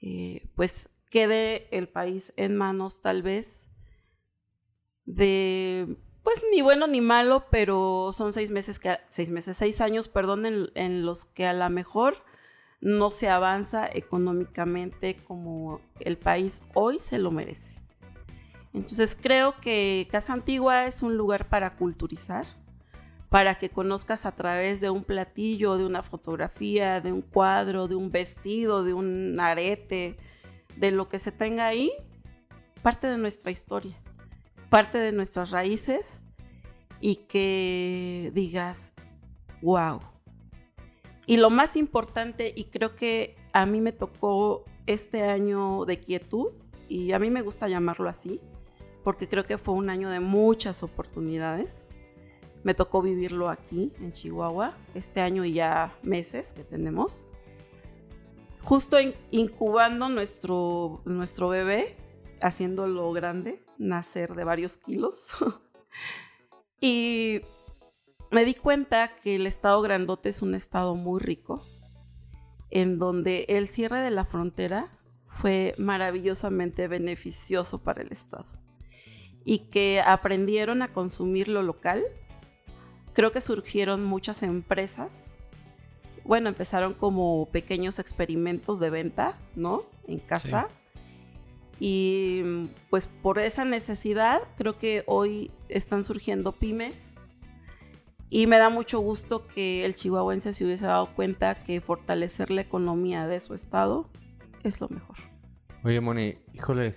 [0.00, 3.70] eh, pues quede el país en manos tal vez
[5.04, 10.08] de, pues ni bueno ni malo, pero son seis meses, que, seis meses, seis años,
[10.08, 12.16] perdón, en, en los que a lo mejor
[12.80, 17.80] no se avanza económicamente como el país hoy se lo merece.
[18.72, 22.44] Entonces creo que Casa Antigua es un lugar para culturizar,
[23.28, 27.94] para que conozcas a través de un platillo, de una fotografía, de un cuadro, de
[27.94, 30.16] un vestido, de un arete,
[30.76, 31.92] de lo que se tenga ahí,
[32.82, 33.96] parte de nuestra historia,
[34.74, 36.24] parte de nuestras raíces
[37.00, 38.92] y que digas,
[39.62, 40.00] wow.
[41.26, 46.52] Y lo más importante, y creo que a mí me tocó este año de quietud,
[46.88, 48.40] y a mí me gusta llamarlo así,
[49.04, 51.90] porque creo que fue un año de muchas oportunidades
[52.64, 57.28] me tocó vivirlo aquí en Chihuahua, este año y ya meses que tenemos.
[58.62, 58.96] Justo
[59.30, 61.94] incubando nuestro, nuestro bebé,
[62.40, 65.28] haciéndolo grande, nacer de varios kilos.
[66.80, 67.40] y
[68.30, 71.64] me di cuenta que el estado grandote es un estado muy rico,
[72.70, 74.90] en donde el cierre de la frontera
[75.28, 78.46] fue maravillosamente beneficioso para el estado
[79.44, 82.04] y que aprendieron a consumir lo local
[83.14, 85.34] creo que surgieron muchas empresas.
[86.24, 89.84] Bueno, empezaron como pequeños experimentos de venta, ¿no?
[90.06, 90.68] En casa.
[91.86, 97.14] Y pues por esa necesidad, creo que hoy están surgiendo pymes.
[98.30, 102.62] Y me da mucho gusto que el chihuahuense se hubiese dado cuenta que fortalecer la
[102.62, 104.08] economía de su estado
[104.62, 105.18] es lo mejor.
[105.82, 106.94] Oye, Moni, híjole,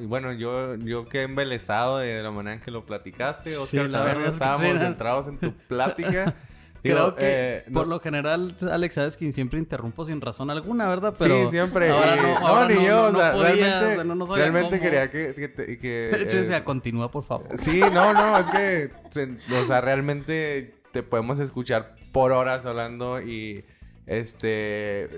[0.00, 3.56] bueno, yo, yo quedé embelesado de la manera en que lo platicaste.
[3.56, 6.34] Oscar, sí, la verdad estábamos centrados en tu plática.
[6.82, 11.14] Creo que eh, por lo general, Alex, sabes que siempre interrumpo sin razón alguna, ¿verdad?
[11.18, 11.90] Pero sí, siempre.
[11.90, 14.14] Ahora no, ahora ni no, yo, no, o sea, no podía, realmente, o sea, no,
[14.14, 14.82] no sabía realmente cómo.
[14.82, 15.34] quería que...
[15.34, 17.48] que, De hecho, eh, decía, continúa, por favor.
[17.58, 23.20] Sí, no, no, es que, se- o sea, realmente te podemos escuchar por horas hablando
[23.20, 23.64] y,
[24.06, 25.08] este,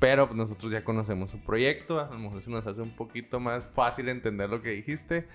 [0.00, 3.64] pero nosotros ya conocemos su proyecto, a lo mejor se nos hace un poquito más
[3.64, 5.26] fácil entender lo que dijiste.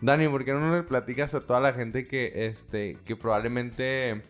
[0.00, 4.22] Dani, ¿por qué no le platicas a toda la gente que, este, que probablemente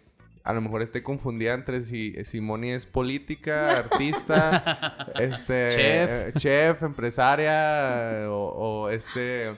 [0.44, 6.10] a lo mejor esté confundida entre si, si Moni es política, artista, este, Chef.
[6.10, 9.56] eh, chef, empresaria o, o, este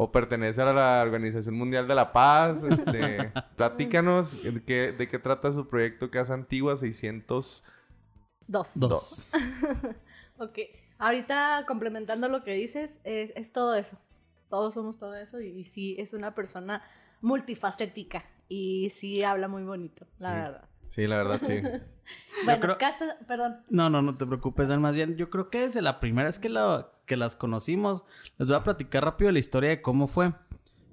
[0.00, 2.62] o pertenece a la Organización Mundial de la Paz.
[2.62, 7.64] Este, platícanos de qué, de qué trata su proyecto Casa Antigua 602.
[8.46, 8.70] Dos.
[8.74, 9.32] Dos.
[10.40, 10.56] Ok.
[10.98, 13.98] Ahorita complementando lo que dices, es, es todo eso.
[14.48, 16.84] Todos somos todo eso y, sí, es una persona
[17.20, 20.36] multifacética y sí habla muy bonito, la Sí.
[20.40, 20.68] verdad.
[20.88, 21.60] Sí, la verdad, sí.
[22.44, 23.58] Bueno, creo- casa, perdón.
[23.68, 24.80] No, no, no te preocupes, Dan.
[24.80, 28.04] Más bien, yo creo que desde la primera vez que, la- que las conocimos,
[28.38, 30.32] les voy a platicar rápido la historia de cómo fue.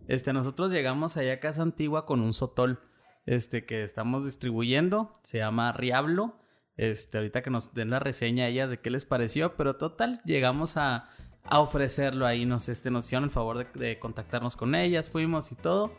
[0.08, 2.82] Este, nosotros llegamos allá a Casa Antigua con un sotol,
[3.26, 5.14] este, que estamos distribuyendo.
[5.24, 6.36] Se llama Riablo.
[6.78, 10.22] Este, ahorita que nos den la reseña a ellas de qué les pareció, pero total,
[10.26, 11.10] llegamos a,
[11.46, 12.46] a ofrecerlo ahí.
[12.46, 15.94] Nos, este, nos hicieron el favor de, de contactarnos con ellas, fuimos y todo.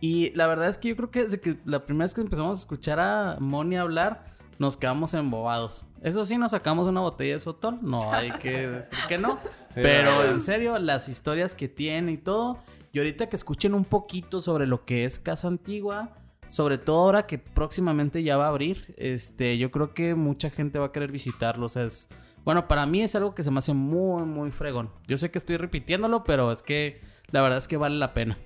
[0.00, 2.58] Y la verdad es que yo creo que desde que la primera vez que empezamos
[2.58, 4.24] a escuchar a Moni hablar,
[4.58, 5.84] nos quedamos embobados.
[6.02, 9.38] Eso sí, nos sacamos una botella de sotol, no hay que decir que no.
[9.76, 12.60] Sí, pero en serio, las historias que tiene y todo.
[12.92, 16.14] Y ahorita que escuchen un poquito sobre lo que es Casa Antigua,
[16.48, 20.78] sobre todo ahora que próximamente ya va a abrir, este, yo creo que mucha gente
[20.78, 21.66] va a querer visitarlo.
[21.66, 22.08] O sea, es,
[22.42, 24.90] bueno, para mí es algo que se me hace muy, muy fregón.
[25.06, 28.38] Yo sé que estoy repitiéndolo, pero es que la verdad es que vale la pena.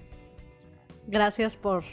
[1.10, 1.84] Gracias por,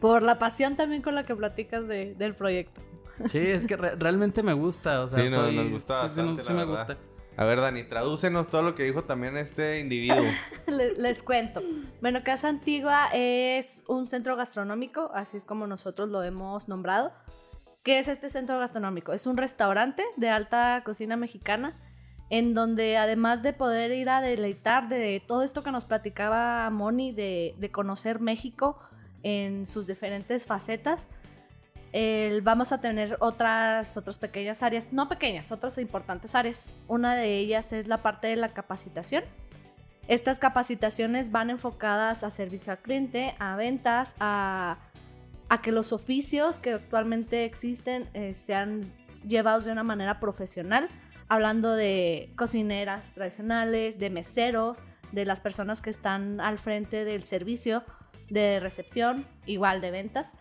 [0.00, 2.80] por la pasión también con la que platicas de- del proyecto.
[3.26, 5.00] Sí, es que re- realmente me gusta.
[5.02, 6.72] O sea, Sí, no, soy- nos gusta sí, sí, bastante, sí me verdad.
[6.72, 6.96] gusta.
[7.36, 10.24] A ver, Dani, tradúcenos todo lo que dijo también este individuo.
[10.66, 11.62] Le- Les cuento.
[12.00, 17.12] Bueno, Casa Antigua es un centro gastronómico, así es como nosotros lo hemos nombrado.
[17.82, 19.12] ¿Qué es este centro gastronómico?
[19.12, 21.76] Es un restaurante de alta cocina mexicana
[22.30, 27.12] en donde además de poder ir a deleitar de todo esto que nos platicaba Moni,
[27.12, 28.78] de, conocer México
[29.22, 31.08] en sus diferentes facetas,
[32.42, 36.70] vamos a tener otras, otras pequeñas áreas, no pequeñas, otras importantes áreas.
[36.88, 39.24] Una de ellas es la parte de la capacitación.
[40.08, 44.76] Estas capacitaciones van enfocadas a servicio al cliente, a ventas, a,
[45.48, 48.92] a que los oficios que actualmente existen eh, sean
[49.26, 50.88] llevados de una manera profesional,
[51.28, 57.84] hablando de cocineras tradicionales, de meseros, de las personas que están al frente del servicio,
[58.28, 60.34] de recepción, igual de ventas.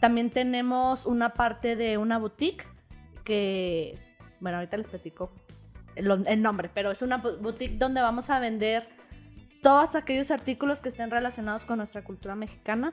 [0.00, 2.64] También tenemos una parte de una boutique
[3.24, 3.98] que,
[4.40, 5.32] bueno, ahorita les platico
[5.94, 8.88] el, el nombre, pero es una boutique donde vamos a vender
[9.62, 12.92] todos aquellos artículos que estén relacionados con nuestra cultura mexicana.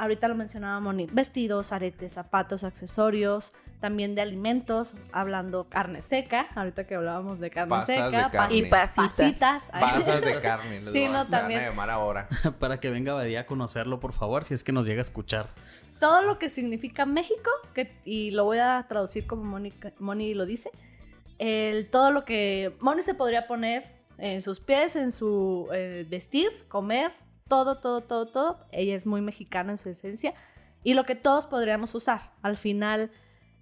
[0.00, 6.86] Ahorita lo mencionaba Moni, vestidos, aretes, zapatos, accesorios, también de alimentos, hablando carne seca, ahorita
[6.86, 8.56] que hablábamos de carne Pasas de seca, carne.
[8.56, 9.70] Y pasitas.
[9.70, 10.80] Pasas de carne.
[10.80, 11.60] les Sí, no, a también.
[11.60, 12.28] llamar ahora.
[12.58, 15.48] Para que venga Badía a conocerlo, por favor, si es que nos llega a escuchar.
[15.98, 20.46] todo lo que significa México, que, y lo voy a traducir como Moni, Moni lo
[20.46, 20.70] dice,
[21.38, 23.84] el, todo lo que Moni se podría poner
[24.16, 27.12] en sus pies, en su eh, vestir, comer,
[27.50, 28.66] todo, todo, todo, todo.
[28.70, 30.32] Ella es muy mexicana en su esencia
[30.82, 32.32] y lo que todos podríamos usar.
[32.40, 33.10] Al final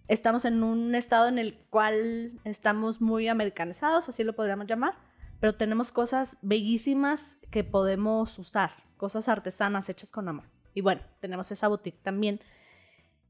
[0.07, 4.95] estamos en un estado en el cual estamos muy americanizados, así lo podríamos llamar,
[5.41, 10.45] pero tenemos cosas bellísimas que podemos usar, cosas artesanas hechas con amor.
[10.75, 12.41] Y bueno, tenemos esa boutique también.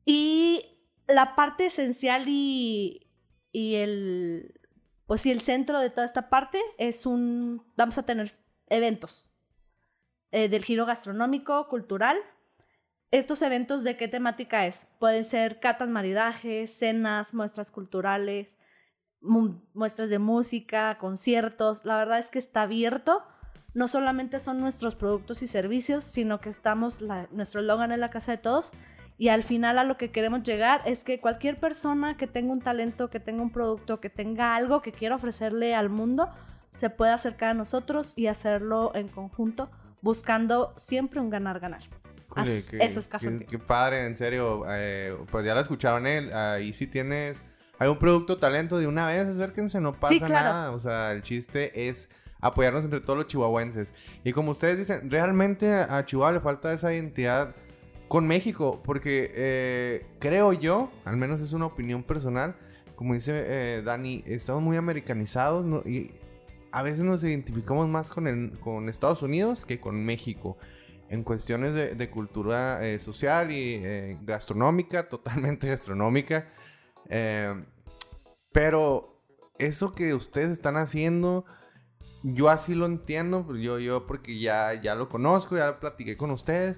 [0.05, 0.65] Y
[1.07, 3.07] la parte esencial y,
[3.53, 4.61] el,
[5.07, 8.31] pues sí, el centro de toda esta parte es un, vamos a tener
[8.69, 9.28] eventos
[10.31, 12.17] eh, del giro gastronómico, cultural.
[13.11, 14.87] ¿Estos eventos de qué temática es?
[14.99, 18.59] Pueden ser catas, maridajes, cenas, muestras culturales,
[19.21, 21.85] mu- muestras de música, conciertos.
[21.85, 23.23] La verdad es que está abierto.
[23.75, 27.01] No solamente son nuestros productos y servicios, sino que estamos,
[27.31, 28.73] nuestro eslogan es la casa de todos.
[29.17, 32.61] Y al final a lo que queremos llegar es que cualquier persona que tenga un
[32.61, 36.31] talento, que tenga un producto, que tenga algo que quiera ofrecerle al mundo,
[36.73, 39.71] se pueda acercar a nosotros y hacerlo en conjunto,
[40.03, 41.83] buscando siempre un ganar-ganar.
[42.37, 44.65] Eso es Casa qué, padre, en serio.
[44.69, 46.33] eh, pues ya la escucharon él.
[46.33, 47.43] Ahí si tienes
[47.79, 50.33] algún producto, talento, de una vez acérquense, no pasa Sí, claro.
[50.35, 50.71] nada.
[50.73, 52.09] O sea, el chiste es
[52.41, 53.93] apoyarnos entre todos los chihuahuenses.
[54.25, 57.55] Y como ustedes dicen, realmente a Chihuahua le falta esa identidad
[58.07, 62.55] con México, porque eh, creo yo, al menos es una opinión personal,
[62.95, 65.83] como dice eh, Dani, estamos muy americanizados ¿no?
[65.85, 66.11] y
[66.73, 70.59] a veces nos identificamos más con, el, con Estados Unidos que con México.
[71.11, 76.49] En cuestiones de, de cultura eh, social y eh, gastronómica, totalmente gastronómica.
[77.09, 77.55] Eh,
[78.53, 79.23] pero
[79.59, 81.47] eso que ustedes están haciendo,
[82.23, 86.31] yo así lo entiendo, yo, yo porque ya, ya lo conozco, ya lo platiqué con
[86.31, 86.77] ustedes.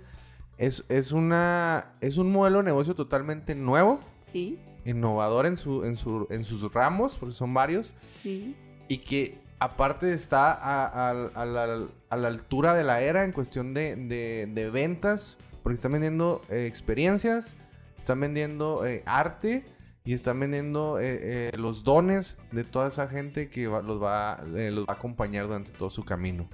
[0.59, 5.97] Es, es, una, es un modelo de negocio totalmente nuevo, Sí, innovador en, su, en,
[5.97, 8.55] su, en sus ramos, porque son varios, sí.
[8.89, 11.45] y que aparte está a, a-
[12.17, 17.55] la, altura de la era en cuestión de, ventas, porque están vendiendo eh, experiencias,
[17.99, 19.65] están vendiendo eh, arte
[20.05, 24.43] y están vendiendo eh, los dones de toda esa gente que va- los, va, a
[24.89, 26.49] acompañar durante todo su camino.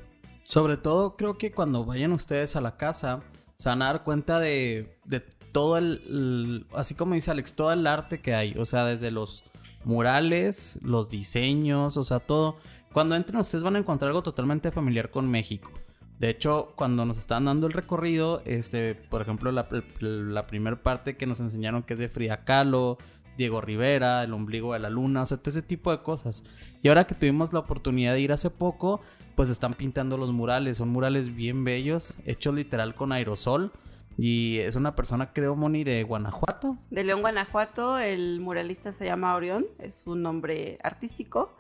[0.45, 3.23] Sobre todo creo que cuando vayan ustedes a la casa
[3.57, 5.21] se van a dar cuenta de, de
[5.53, 8.55] todo el, el- así como dice Alex, todo el arte que hay.
[8.59, 9.45] O sea, desde los
[9.85, 12.57] murales, los diseños, o sea, todo.
[12.97, 15.71] Cuando entren ustedes van a encontrar algo totalmente familiar con México.
[16.19, 19.69] De hecho, cuando nos estaban dando el recorrido, este, por ejemplo, la,
[20.01, 22.97] la primera parte que nos enseñaron que es de Frida Kahlo,
[23.37, 26.45] Diego Rivera, el ombligo de la luna, o sea, todo ese tipo de cosas.
[26.83, 29.03] Y ahora que tuvimos la oportunidad de ir hace poco,
[29.35, 30.79] pues están pintando los murales.
[30.79, 33.73] Son murales bien bellos, hechos literal con aerosol.
[34.17, 36.79] Y es una persona, creo, Moni, de Guanajuato.
[36.91, 41.59] De León, Guanajuato, el muralista se llama Orión, es un nombre artístico.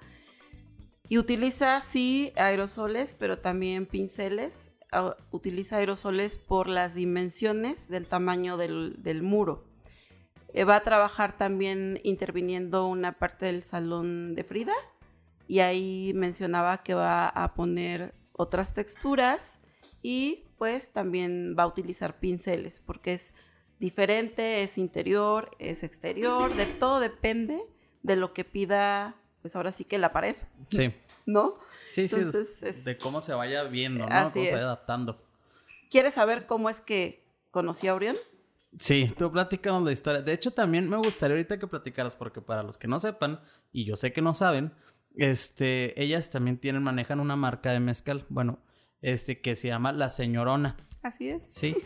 [1.09, 4.71] Y utiliza, sí, aerosoles, pero también pinceles.
[4.93, 9.65] Ah, Utiliza aerosoles por las dimensiones del tamaño del, del muro.
[10.53, 14.75] Eh, va a trabajar también interviniendo una parte del salón de Frida.
[15.49, 19.61] Y ahí mencionaba que va a poner otras texturas
[20.03, 23.35] y pues también va a utilizar pinceles porque es
[23.79, 27.61] diferente, es interior, es exterior, de todo depende
[28.03, 29.17] de lo que pida,
[29.47, 30.35] pues ahora sí que la pared,
[30.71, 30.93] Sí.
[31.27, 31.55] ¿no?
[31.89, 32.17] Sí, sí.
[32.17, 34.13] Entonces, es- De cómo se vaya viendo, ¿no?
[34.15, 34.63] Así cómo se vaya es.
[34.65, 35.23] adaptando.
[35.89, 38.17] ¿Quieres saber cómo es que conocí a Orión?
[38.79, 40.21] Sí, tú platícanos la historia.
[40.21, 43.41] De hecho, también me gustaría ahorita que platicaras, porque para los que no sepan,
[43.73, 44.73] y yo sé que no saben,
[45.17, 48.59] este, ellas también tienen, manejan una marca de mezcal, bueno,
[49.01, 50.77] este, que se llama La Señorona.
[51.03, 51.43] Así es.
[51.47, 51.77] Sí.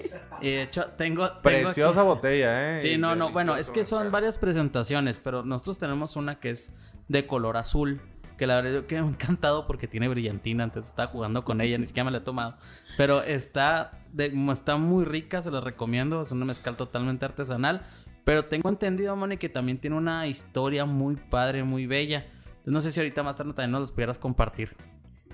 [0.40, 1.28] Y de hecho, tengo.
[1.28, 2.78] tengo Preciosa aquí- botella, ¿eh?
[2.78, 6.72] Sí, no, no, bueno, es que son varias presentaciones, pero nosotros tenemos una que es
[7.10, 8.00] de color azul.
[8.38, 10.64] Que la verdad que me encantado porque tiene brillantina.
[10.64, 12.56] Antes estaba jugando con ella, ni siquiera me la he tomado.
[12.96, 16.22] Pero está, de- está muy rica, se la recomiendo.
[16.22, 17.84] Es una mezcal totalmente artesanal.
[18.24, 22.26] Pero tengo entendido, Moni, que también tiene una historia muy padre, muy bella.
[22.64, 24.76] No sé si ahorita más tarde también nos los pudieras compartir.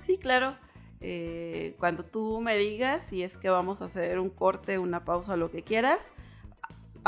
[0.01, 0.57] Sí, claro.
[0.99, 5.35] Eh, cuando tú me digas si es que vamos a hacer un corte, una pausa,
[5.37, 6.11] lo que quieras,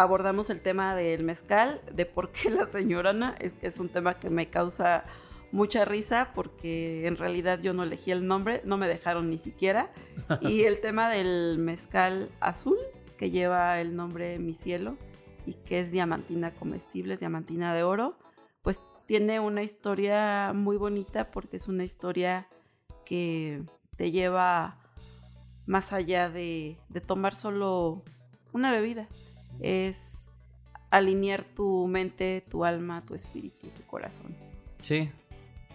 [0.01, 4.29] abordamos el tema del mezcal, de por qué la señorona, es, es un tema que
[4.29, 5.03] me causa
[5.51, 9.91] mucha risa porque en realidad yo no elegí el nombre, no me dejaron ni siquiera.
[10.41, 12.77] Y el tema del mezcal azul,
[13.17, 14.95] que lleva el nombre Mi Cielo
[15.45, 18.17] y que es diamantina comestible, es diamantina de oro,
[18.61, 22.47] pues tiene una historia muy bonita porque es una historia
[23.05, 23.63] que
[23.97, 24.77] te lleva
[25.65, 28.03] más allá de, de tomar solo
[28.53, 29.07] una bebida.
[29.59, 30.29] Es
[30.91, 34.35] alinear tu mente, tu alma, tu espíritu, tu corazón
[34.81, 35.11] Sí.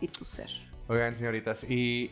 [0.00, 0.48] y tu ser.
[0.88, 2.10] Oigan, señoritas, y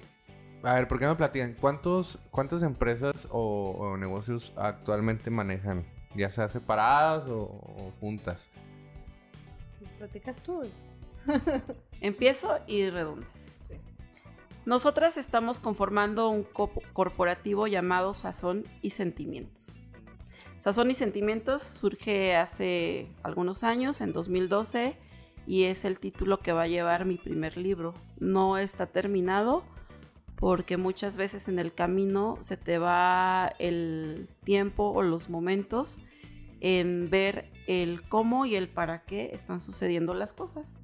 [0.63, 1.55] a ver, ¿por qué no me platican?
[1.61, 5.85] ¿Cuántos, ¿Cuántas empresas o, o negocios actualmente manejan?
[6.15, 8.51] Ya sea separadas o, o juntas.
[9.81, 10.63] ¿Les platicas tú?
[12.01, 13.29] Empiezo y redondas.
[14.65, 19.83] Nosotras estamos conformando un co- corporativo llamado Sazón y Sentimientos.
[20.63, 24.97] Sazón y Sentimientos surge hace algunos años, en 2012,
[25.45, 27.95] y es el título que va a llevar mi primer libro.
[28.21, 29.65] No está terminado
[30.37, 35.99] porque muchas veces en el camino se te va el tiempo o los momentos
[36.61, 40.79] en ver el cómo y el para qué están sucediendo las cosas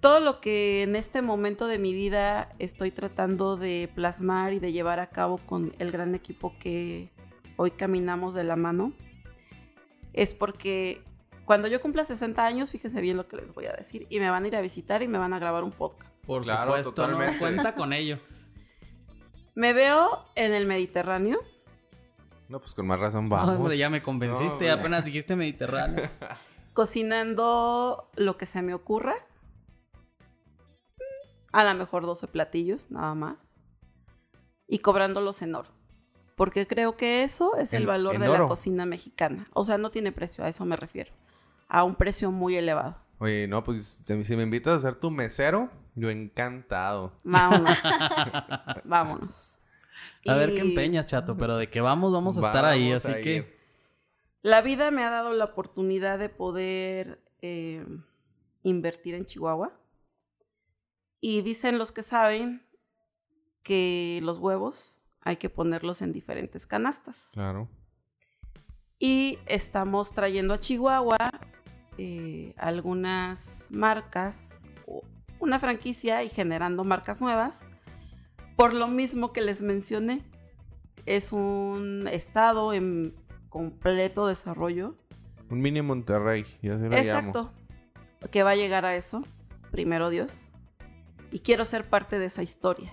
[0.00, 4.70] todo lo que en este momento de mi vida estoy tratando de plasmar y de
[4.70, 7.10] llevar a cabo con el gran equipo que
[7.58, 8.94] hoy caminamos de la mano
[10.14, 11.02] es porque
[11.44, 14.30] cuando yo cumpla 60 años, fíjense bien lo que les voy a decir, y me
[14.30, 16.12] van a ir a visitar y me van a grabar un podcast.
[16.26, 16.94] Por Claro, supuesto, ¿no?
[16.94, 17.38] totalmente.
[17.38, 18.18] Cuenta con ello.
[19.54, 21.40] Me veo en el Mediterráneo,
[22.48, 23.56] No, pues con más razón vamos.
[23.56, 26.08] hombre, ya me convenciste, No, apenas dijiste Mediterráneo.
[26.74, 29.14] cocinando lo que se me ocurra.
[31.52, 33.36] A lo mejor 12 platillos, nada más.
[34.68, 35.70] Y cobrándolos en oro.
[36.38, 38.44] Porque creo que eso es el valor de oro.
[38.44, 39.48] la cocina mexicana.
[39.52, 41.12] O sea, no tiene precio, a eso me refiero.
[41.66, 42.96] A un precio muy elevado.
[43.18, 47.12] Oye, no, pues si me invitas a ser tu mesero, yo encantado.
[47.24, 47.76] Vámonos.
[48.84, 49.58] Vámonos.
[50.26, 53.58] A ver qué empeñas, chato, pero de que vamos, vamos a estar ahí, así que...
[54.42, 57.84] La vida me ha dado la oportunidad de poder eh,
[58.62, 59.72] invertir en Chihuahua.
[61.20, 62.62] Y dicen los que saben
[63.64, 67.28] que los huevos hay que ponerlos en diferentes canastas.
[67.32, 67.68] Claro.
[68.98, 71.16] Y estamos trayendo a Chihuahua
[71.98, 74.62] eh, algunas marcas,
[75.38, 77.64] una franquicia y generando marcas nuevas.
[78.56, 80.24] Por lo mismo que les mencioné,
[81.06, 83.14] es un estado en
[83.48, 84.96] completo desarrollo.
[85.48, 86.96] Un mini Monterrey, ya se llamo.
[86.96, 87.52] Exacto.
[88.30, 89.22] Que va a llegar a eso,
[89.70, 90.52] primero Dios.
[91.30, 92.92] Y quiero ser parte de esa historia.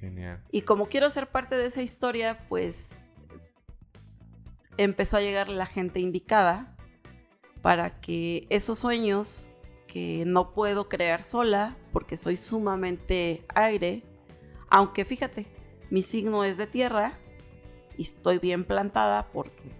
[0.00, 0.42] Genial.
[0.50, 3.08] Y como quiero ser parte de esa historia, pues
[4.76, 6.74] empezó a llegar la gente indicada
[7.62, 9.48] para que esos sueños
[9.86, 14.02] que no puedo crear sola, porque soy sumamente aire,
[14.68, 15.46] aunque fíjate,
[15.90, 17.18] mi signo es de tierra
[17.98, 19.70] y estoy bien plantada porque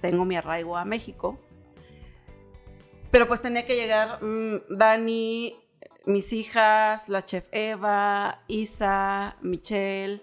[0.00, 1.38] tengo mi arraigo a México.
[3.10, 5.56] Pero pues tenía que llegar mm, Dani,
[6.06, 10.22] mis hijas, la chef Eva, Isa, Michelle,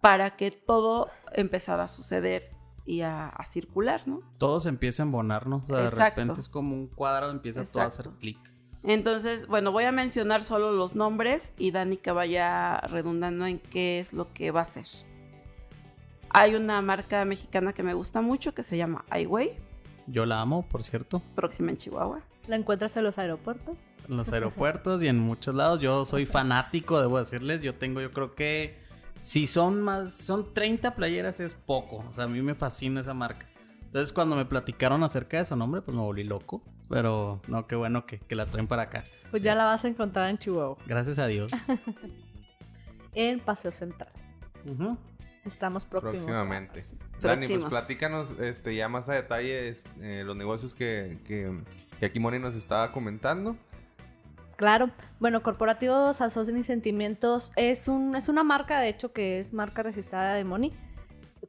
[0.00, 2.50] para que todo empezara a suceder
[2.84, 4.20] y a, a circular, ¿no?
[4.38, 5.58] Todo se empieza a embonar, ¿no?
[5.58, 6.20] O sea, de Exacto.
[6.20, 8.38] repente es como un cuadro, empieza todo a hacer clic.
[8.82, 14.00] Entonces, bueno, voy a mencionar solo los nombres y Dani que vaya redundando en qué
[14.00, 14.86] es lo que va a hacer.
[16.30, 19.54] Hay una marca mexicana que me gusta mucho que se llama Highway,
[20.08, 22.22] Yo la amo, por cierto, próxima en Chihuahua.
[22.48, 23.76] ¿La encuentras en los aeropuertos?
[24.08, 25.80] En los aeropuertos y en muchos lados.
[25.80, 27.60] Yo soy fanático, debo decirles.
[27.60, 28.76] Yo tengo, yo creo que
[29.18, 32.04] si son más, son 30 playeras es poco.
[32.08, 33.46] O sea, a mí me fascina esa marca.
[33.82, 36.62] Entonces, cuando me platicaron acerca de su nombre, pues me volví loco.
[36.88, 39.04] Pero no, qué bueno que, que la traen para acá.
[39.30, 41.52] Pues ya la vas a encontrar en Chihuahua, Gracias a Dios.
[43.14, 44.10] en Paseo Central.
[45.44, 46.24] Estamos próximos.
[46.24, 46.84] Próximamente.
[47.20, 51.62] Dani, pues platícanos este, ya más a detalle este, los negocios que, que,
[51.98, 53.56] que aquí Moni nos estaba comentando.
[54.62, 54.90] Claro.
[55.18, 59.82] Bueno, Corporativos Asocian y Sentimientos es, un, es una marca, de hecho, que es marca
[59.82, 60.72] registrada de Moni,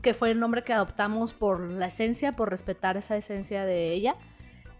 [0.01, 4.15] que fue el nombre que adoptamos por la esencia, por respetar esa esencia de ella.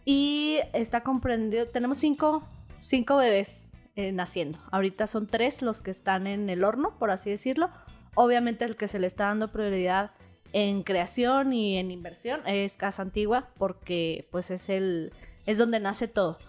[0.04, 2.44] Y está comprendido, tenemos cinco,
[2.82, 4.58] cinco bebés eh, naciendo.
[4.72, 7.70] Ahorita son tres los que están en el horno, por así decirlo.
[8.16, 10.10] Obviamente el que se le está dando prioridad
[10.54, 15.14] en creación y en inversión es Casa Antigua, porque pues es el
[15.46, 16.40] es donde nace todo.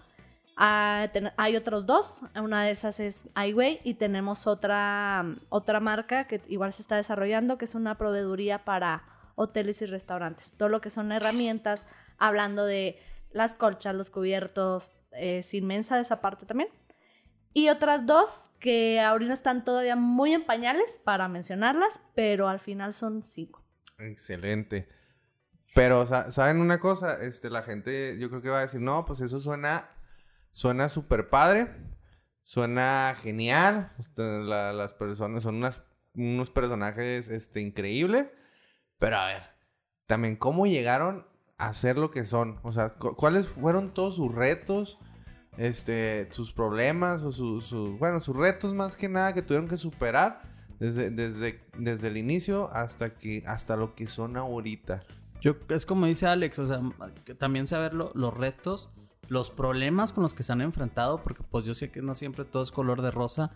[0.57, 6.27] Ah, ten- hay otros dos, una de esas es iWay y tenemos otra, otra marca
[6.27, 9.03] que igual se está desarrollando, que es una proveeduría para
[9.35, 10.53] hoteles y restaurantes.
[10.57, 11.85] Todo lo que son herramientas,
[12.17, 12.97] hablando de
[13.31, 16.69] las colchas, los cubiertos, es inmensa esa parte también.
[17.51, 22.93] Y otras dos que ahorita están todavía muy en pañales para mencionarlas, pero al final
[22.93, 23.61] son cinco.
[23.97, 24.87] Excelente.
[25.73, 27.21] Pero, sa- ¿saben una cosa?
[27.21, 29.89] Este, la gente, yo creo que va a decir, no, pues eso suena,
[30.55, 31.67] suena súper padre,
[32.41, 33.91] suena genial.
[33.99, 35.81] este, la- las personas son unas,
[36.13, 38.27] unos personajes, este, increíbles.
[38.97, 39.43] Pero a ver,
[40.07, 41.27] también, ¿cómo llegaron
[41.57, 42.59] a ser lo que son?
[42.63, 44.97] O sea, cu- ¿cuáles fueron todos sus retos?
[45.57, 50.41] Este, sus problemas o sus, bueno, sus retos más que nada que tuvieron que superar
[50.79, 55.01] desde, desde, desde el inicio hasta que, hasta lo que son ahorita.
[55.41, 56.79] Yo, es como dice Alex, o sea,
[57.37, 58.89] también saber lo- los retos,
[59.27, 62.45] los problemas con los que se han enfrentado, porque pues yo sé que no siempre
[62.45, 63.51] todo es color de rosa.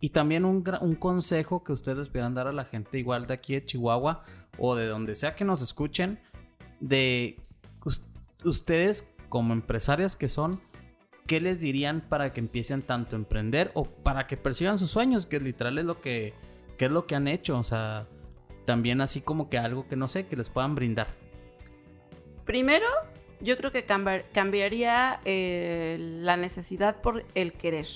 [0.00, 3.54] Y también un, un consejo que ustedes pudieran dar a la gente igual de aquí
[3.54, 4.22] de Chihuahua
[4.58, 6.20] o de donde sea que nos escuchen,
[6.80, 7.40] de
[7.84, 8.02] us-
[8.44, 10.60] ustedes como empresarias que son,
[11.26, 15.26] ¿qué les dirían para que empiecen tanto a emprender o para que persigan sus sueños?
[15.26, 16.34] Que literal es lo que,
[16.76, 18.06] que es lo que han hecho, o sea,
[18.66, 21.06] también así como que algo que no sé, que les puedan brindar.
[22.44, 22.86] Primero,
[23.40, 27.86] yo creo que cambiar- cambiaría eh, la necesidad por el querer.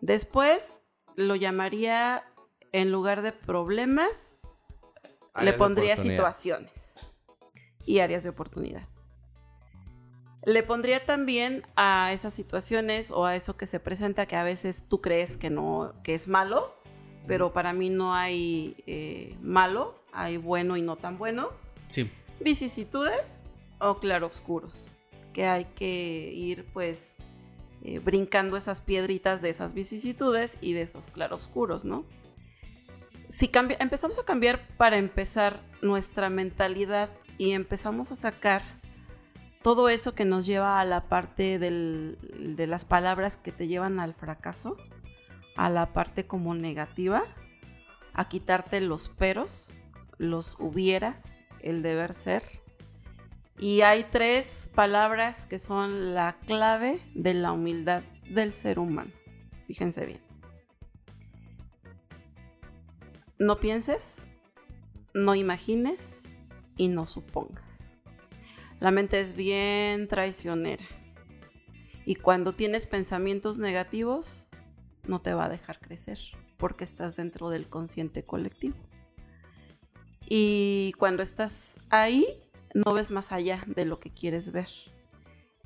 [0.00, 0.82] Después,
[1.16, 2.24] lo llamaría,
[2.72, 4.36] en lugar de problemas,
[5.34, 6.98] Áreas le pondría situaciones
[7.86, 8.88] y áreas de oportunidad.
[10.44, 14.82] Le pondría también a esas situaciones o a eso que se presenta que a veces
[14.88, 16.74] tú crees que no, que es malo,
[17.28, 21.50] pero para mí no hay eh, malo, hay bueno y no tan bueno.
[21.90, 22.10] Sí.
[22.40, 23.41] Vicisitudes
[23.82, 24.86] o claroscuros,
[25.32, 27.16] que hay que ir pues
[27.82, 32.04] eh, brincando esas piedritas de esas vicisitudes y de esos claroscuros, ¿no?
[33.28, 37.08] si empezamos a cambiar para empezar nuestra mentalidad
[37.38, 38.62] y empezamos a sacar
[39.62, 42.18] todo eso que nos lleva a la parte del-
[42.56, 44.76] de las palabras que te llevan al fracaso,
[45.56, 47.22] a la parte como negativa,
[48.12, 49.72] a quitarte los peros,
[50.18, 51.24] los hubieras,
[51.62, 52.42] el deber ser.
[53.58, 59.12] Y hay tres palabras que son la clave de la humildad del ser humano.
[59.66, 60.20] Fíjense bien.
[63.38, 64.28] No pienses,
[65.14, 66.22] no imagines
[66.76, 67.98] y no supongas.
[68.80, 70.84] La mente es bien traicionera.
[72.04, 74.48] Y cuando tienes pensamientos negativos,
[75.06, 76.18] no te va a dejar crecer
[76.56, 78.76] porque estás dentro del consciente colectivo.
[80.28, 82.26] Y cuando estás ahí,
[82.74, 84.68] no ves más allá de lo que quieres ver.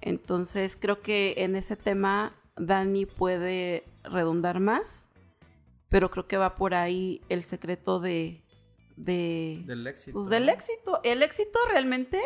[0.00, 5.10] Entonces creo que en ese tema Dani puede redundar más,
[5.88, 8.42] pero creo que va por ahí el secreto de,
[8.96, 10.18] de, Del éxito.
[10.18, 11.00] pues del éxito.
[11.04, 12.20] El éxito realmente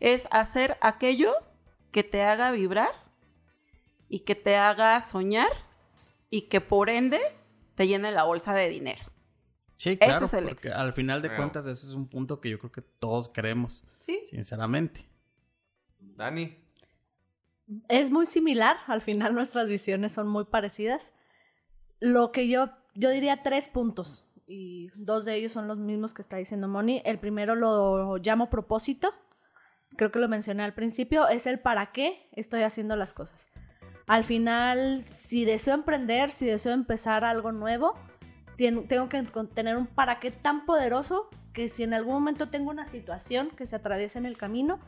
[0.00, 1.32] es hacer aquello
[1.90, 2.90] que te haga vibrar
[4.08, 5.50] y que te haga soñar
[6.30, 7.20] y que por ende
[7.74, 9.02] te llene la bolsa de dinero.
[9.76, 10.76] Sí, claro, es el porque éxito.
[10.76, 14.20] al final de cuentas ese es un punto que yo creo que todos queremos, ¿Sí?
[14.26, 15.06] sinceramente.
[15.98, 16.56] Dani.
[17.88, 21.14] Es muy similar, al final nuestras visiones son muy parecidas.
[22.00, 26.22] Lo que yo, yo diría tres puntos, y dos de ellos son los mismos que
[26.22, 27.02] está diciendo Moni.
[27.04, 29.12] El primero lo llamo propósito,
[29.96, 33.48] creo que lo mencioné al principio, es el para qué estoy haciendo las cosas.
[34.06, 37.94] Al final, si deseo emprender, si deseo empezar algo nuevo,
[38.56, 39.22] tengo que
[39.54, 43.66] tener un para qué tan poderoso que si en algún momento tengo una situación que
[43.66, 44.78] se atraviesa en el camino,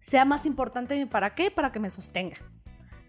[0.00, 2.36] sea más importante mi para qué para que me sostenga.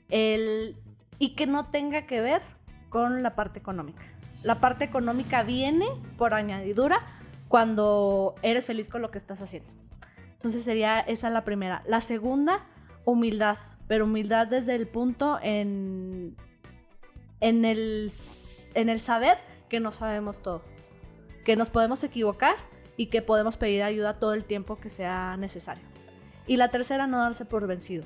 [0.10, 0.76] El,
[1.20, 2.42] y que no tenga que ver
[2.90, 4.04] con la parte económica.
[4.44, 5.86] La parte económica viene
[6.18, 7.02] por añadidura
[7.48, 9.70] cuando eres feliz con lo que estás haciendo.
[10.34, 11.84] Entonces sería esa la primera.
[11.86, 12.66] La segunda,
[13.06, 13.58] humildad,
[13.88, 16.38] pero humildad desde el punto en,
[17.42, 18.12] en, el,
[18.76, 19.38] en el saber
[19.70, 20.64] que no sabemos todo,
[21.46, 22.56] que nos podemos equivocar
[22.98, 25.84] y que podemos pedir ayuda todo el tiempo que sea necesario.
[26.48, 28.04] Y la tercera, no darse por vencido.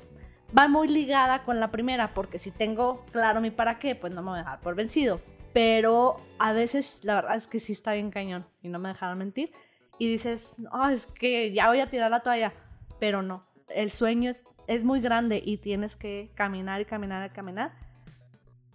[0.56, 4.22] Va muy ligada con la primera, porque si tengo claro mi para qué, pues no
[4.22, 5.20] me voy a dejar por vencido.
[5.52, 9.18] Pero a veces la verdad es que sí está bien cañón, y no me dejaron
[9.18, 9.50] mentir.
[9.98, 12.52] Y dices, "Ah, es que ya voy a tirar la toalla.
[13.00, 17.34] Pero no, el sueño es, es muy grande y tienes que caminar y caminar y
[17.34, 17.72] caminar.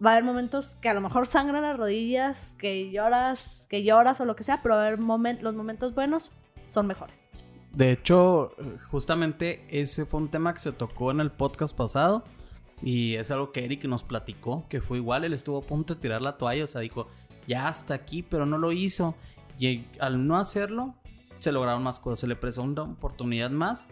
[0.04, 4.22] Va a haber momentos que a lo mejor sangran las rodillas, que lloras, que lloras
[4.22, 6.32] o lo que sea, pero va a haber momen- los momentos buenos
[6.66, 7.30] son mejores.
[7.74, 8.54] De hecho,
[8.90, 12.24] justamente ese fue un tema que se tocó en el podcast pasado.
[12.82, 16.00] Y es algo que Eric nos platicó, que fue igual, él estuvo a punto de
[16.00, 17.10] tirar la toalla, o sea, dijo,
[17.46, 19.16] ya hasta aquí, pero no lo hizo.
[19.60, 20.96] Y al no hacerlo,
[21.40, 23.90] se lograron más cosas, se le presentó una oportunidad más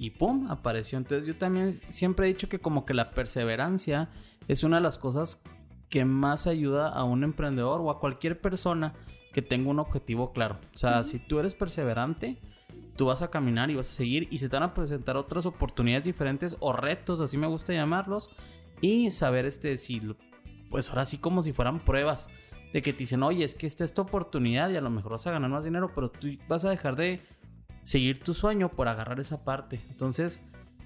[0.00, 0.50] y ¡pum!
[0.50, 0.96] apareció.
[0.96, 4.08] Entonces yo también siempre he dicho que como que la perseverancia
[4.48, 5.42] es una de las cosas
[5.90, 8.94] que más ayuda a un emprendedor o a cualquier persona
[9.34, 10.58] que tenga un objetivo claro.
[10.74, 12.40] O sea, si tú eres perseverante,
[12.96, 15.44] tú vas a caminar y vas a seguir y se te van a presentar otras
[15.44, 18.30] oportunidades diferentes o retos, así me gusta llamarlos,
[18.80, 20.00] y saber este si
[20.70, 22.30] pues ahora sí como si fueran pruebas
[22.72, 25.12] de que te dicen, "Oye, es que esta es tu oportunidad y a lo mejor
[25.12, 27.20] vas a ganar más dinero, pero tú vas a dejar de
[27.90, 30.42] seguir tu sueño por agarrar esa parte." Entonces,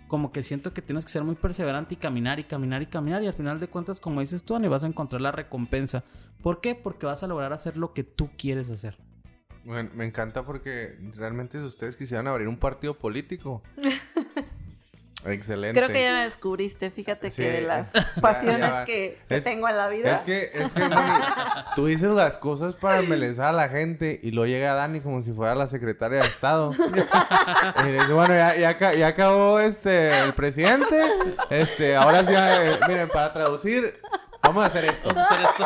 [0.08, 3.22] como que siento que tienes que ser muy perseverante y caminar y caminar y caminar
[3.22, 6.04] y al final de cuentas, como dices tú, Ani, vas a encontrar la recompensa.
[6.42, 6.74] ¿Por qué?
[6.74, 8.98] Porque vas a lograr hacer lo que tú quieres hacer.
[9.64, 13.62] Bueno, me encanta porque realmente si ustedes quisieran abrir un partido político.
[15.26, 15.78] Excelente.
[15.78, 19.36] Creo que ya me descubriste, fíjate Sí, que de las ya- pasiones ya que, que
[19.36, 20.14] Es- tengo en la vida.
[20.16, 20.82] Es que, es que,
[21.76, 25.32] tú dices las cosas para embelezar a la gente y luego llega Dani como si
[25.32, 26.72] fuera la secretaria de Estado.
[26.74, 31.00] y le dice, bueno, ya, ya acabó este, el presidente.
[31.50, 34.00] Este, ahora sí, eh, miren, para traducir,
[34.42, 35.08] vamos a hacer esto.
[35.08, 35.64] Vamos a hacer esto.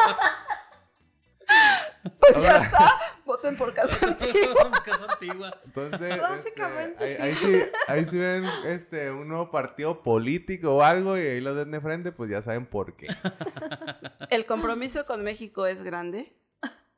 [2.19, 4.83] Pues ya está, voten por casa antigua.
[4.85, 5.61] Casa antigua.
[5.65, 7.23] Entonces, este, Básicamente, ahí, sí.
[7.23, 11.57] ahí sí, ahí sí ven este, un nuevo partido político o algo y ahí los
[11.57, 13.09] ven de frente, pues ya saben por qué.
[14.31, 16.35] El compromiso con México es grande.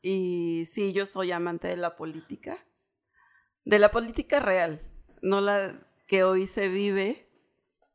[0.02, 2.58] Y sí, yo soy amante de la política.
[3.64, 4.80] De la política real,
[5.20, 7.28] no la que hoy se vive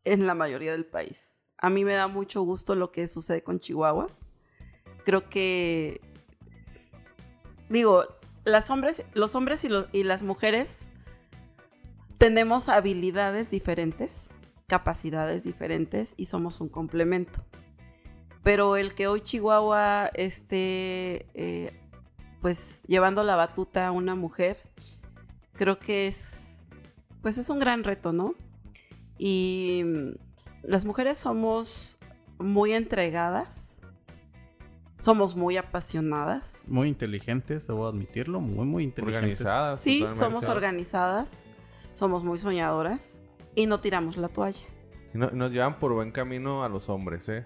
[0.04, 1.36] en la mayoría del país.
[1.58, 4.08] A mí me da mucho gusto lo que sucede con Chihuahua.
[5.04, 6.02] Creo que,
[7.70, 8.06] digo,
[8.44, 10.92] las hombres, los hombres y, las mujeres
[12.18, 14.30] tenemos habilidades diferentes,
[14.68, 17.44] capacidades diferentes y somos un complemento
[18.46, 21.74] pero el que hoy Chihuahua esté, eh,
[22.42, 24.60] pues llevando la batuta a una mujer,
[25.54, 26.64] creo que es,
[27.24, 28.36] pues es un gran reto, ¿no?
[29.18, 30.10] Y mm,
[30.62, 31.98] las mujeres somos
[32.38, 33.65] muy entregadas,
[35.00, 36.64] somos muy apasionadas.
[36.68, 39.42] Muy inteligentes, debo admitirlo, muy, muy inteligentes.
[39.42, 39.82] Organizadas.
[39.82, 40.56] Sí, somos organizadas.
[40.56, 41.44] organizadas,
[41.94, 43.22] somos muy soñadoras
[43.56, 44.66] y no tiramos la toalla.
[45.14, 47.46] Y no- nos llevan por buen camino a los hombres, ¿eh?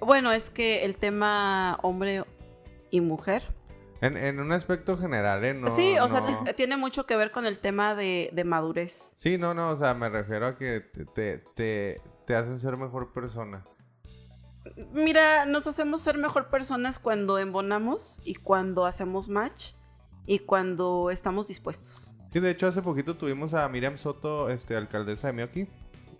[0.00, 2.24] Bueno, es que el tema hombre
[2.90, 3.42] y mujer.
[4.02, 5.54] En, en un aspecto general, ¿eh?
[5.54, 9.12] No, sí, o sea, no- tiene mucho que ver con el tema de, de madurez.
[9.16, 12.76] Sí, no, no, o sea, me refiero a que te, te, te, te hacen ser
[12.76, 13.64] mejor persona.
[14.92, 19.72] Mira, nos hacemos ser mejor personas cuando embonamos y cuando hacemos match
[20.26, 22.12] y cuando estamos dispuestos.
[22.32, 25.68] Sí, de hecho, hace poquito tuvimos a Miriam Soto, este, alcaldesa de Mioki,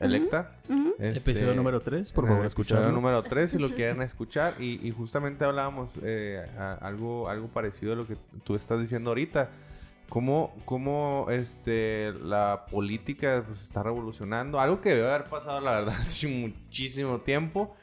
[0.00, 0.56] electa.
[0.68, 0.94] Ujú.
[0.98, 4.54] Este, Episodio número 3, por favor, el episodio número 3, si lo quieren escuchar.
[4.60, 9.10] Y, y justamente hablábamos eh, a- algo, algo parecido a lo que tú estás diciendo
[9.10, 9.50] ahorita.
[10.08, 14.60] Cómo, cómo este, la política pues, está revolucionando.
[14.60, 17.74] Algo que debe haber pasado, la verdad, hace muchísimo tiempo.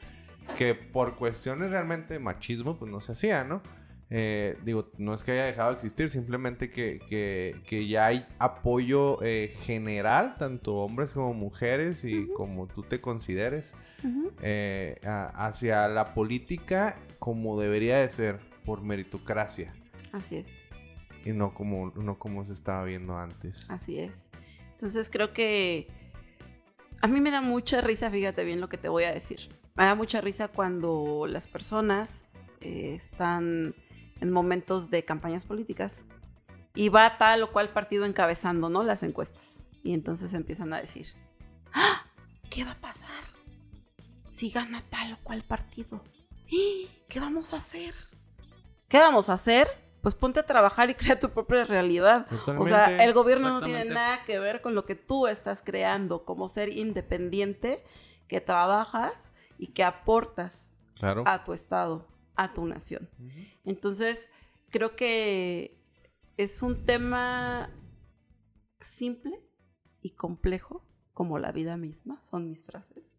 [0.58, 3.62] Que por cuestiones realmente de machismo, pues no se hacía, ¿no?
[4.10, 8.26] Eh, digo, no es que haya dejado de existir, simplemente que, que- que ya hay
[8.38, 13.74] apoyo eh, general, tanto hombres como mujeres y como tú te consideres,
[14.42, 19.74] eh, a- hacia la política como debería de ser, por meritocracia,
[20.12, 20.46] Así es,
[21.24, 23.68] y no como, no como se estaba viendo antes.
[23.70, 24.30] así es.
[24.72, 25.88] Entonces creo que
[27.00, 29.40] a mí me da mucha risa, fíjate bien lo que te voy a decir.
[29.76, 32.22] Me da mucha risa cuando las personas
[32.60, 33.74] eh, están
[34.20, 36.04] en momentos de campañas políticas
[36.74, 38.84] y va tal o cual partido encabezando, ¿no?
[38.84, 39.62] Las encuestas.
[39.82, 41.08] Y entonces empiezan a decir,
[41.72, 42.04] "¡Ah!
[42.50, 43.24] ¿qué va a pasar
[44.30, 46.04] si gana tal o cual partido?
[47.08, 47.94] ¿Qué vamos a hacer?
[48.86, 49.66] ¿Qué vamos a hacer?
[50.02, 52.28] Pues ponte a trabajar y crea tu propia realidad.
[52.58, 56.24] O sea, el gobierno no tiene nada que ver con lo que tú estás creando
[56.24, 57.82] como ser independiente,
[58.28, 61.24] que trabajas y que aportas Claro.
[61.26, 63.08] a tu estado, a tu nación.
[63.64, 64.30] Entonces,
[64.70, 65.78] creo que
[66.36, 67.70] es un tema
[68.80, 69.40] simple
[70.02, 73.16] y complejo, como la vida misma, son mis frases,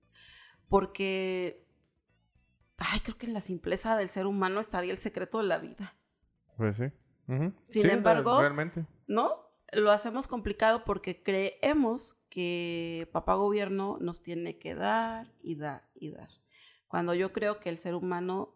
[0.67, 1.65] porque,
[2.77, 5.95] ay, creo que en la simpleza del ser humano estaría el secreto de la vida.
[6.57, 6.85] Pues sí.
[7.27, 8.85] Sin Sí, embargo- Realmente.
[9.07, 9.44] ¿no?
[9.75, 16.11] Lo hacemos complicado porque creemos que papá gobierno nos tiene que dar y dar y
[16.11, 16.29] dar.
[16.87, 18.55] Cuando yo creo que el ser humano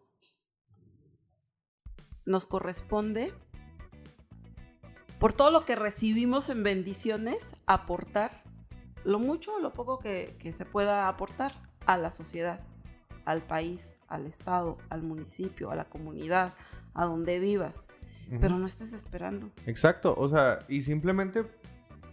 [2.24, 3.34] nos corresponde,
[5.18, 8.42] por todo lo que recibimos en bendiciones, aportar
[9.04, 11.52] lo mucho o lo poco que, se pueda aportar
[11.84, 12.60] a la sociedad,
[13.26, 16.54] al país, al estado, al municipio, a la comunidad,
[16.94, 17.88] a donde vivas.
[18.38, 19.50] Pero no estés esperando.
[19.66, 21.44] Exacto, o sea, y simplemente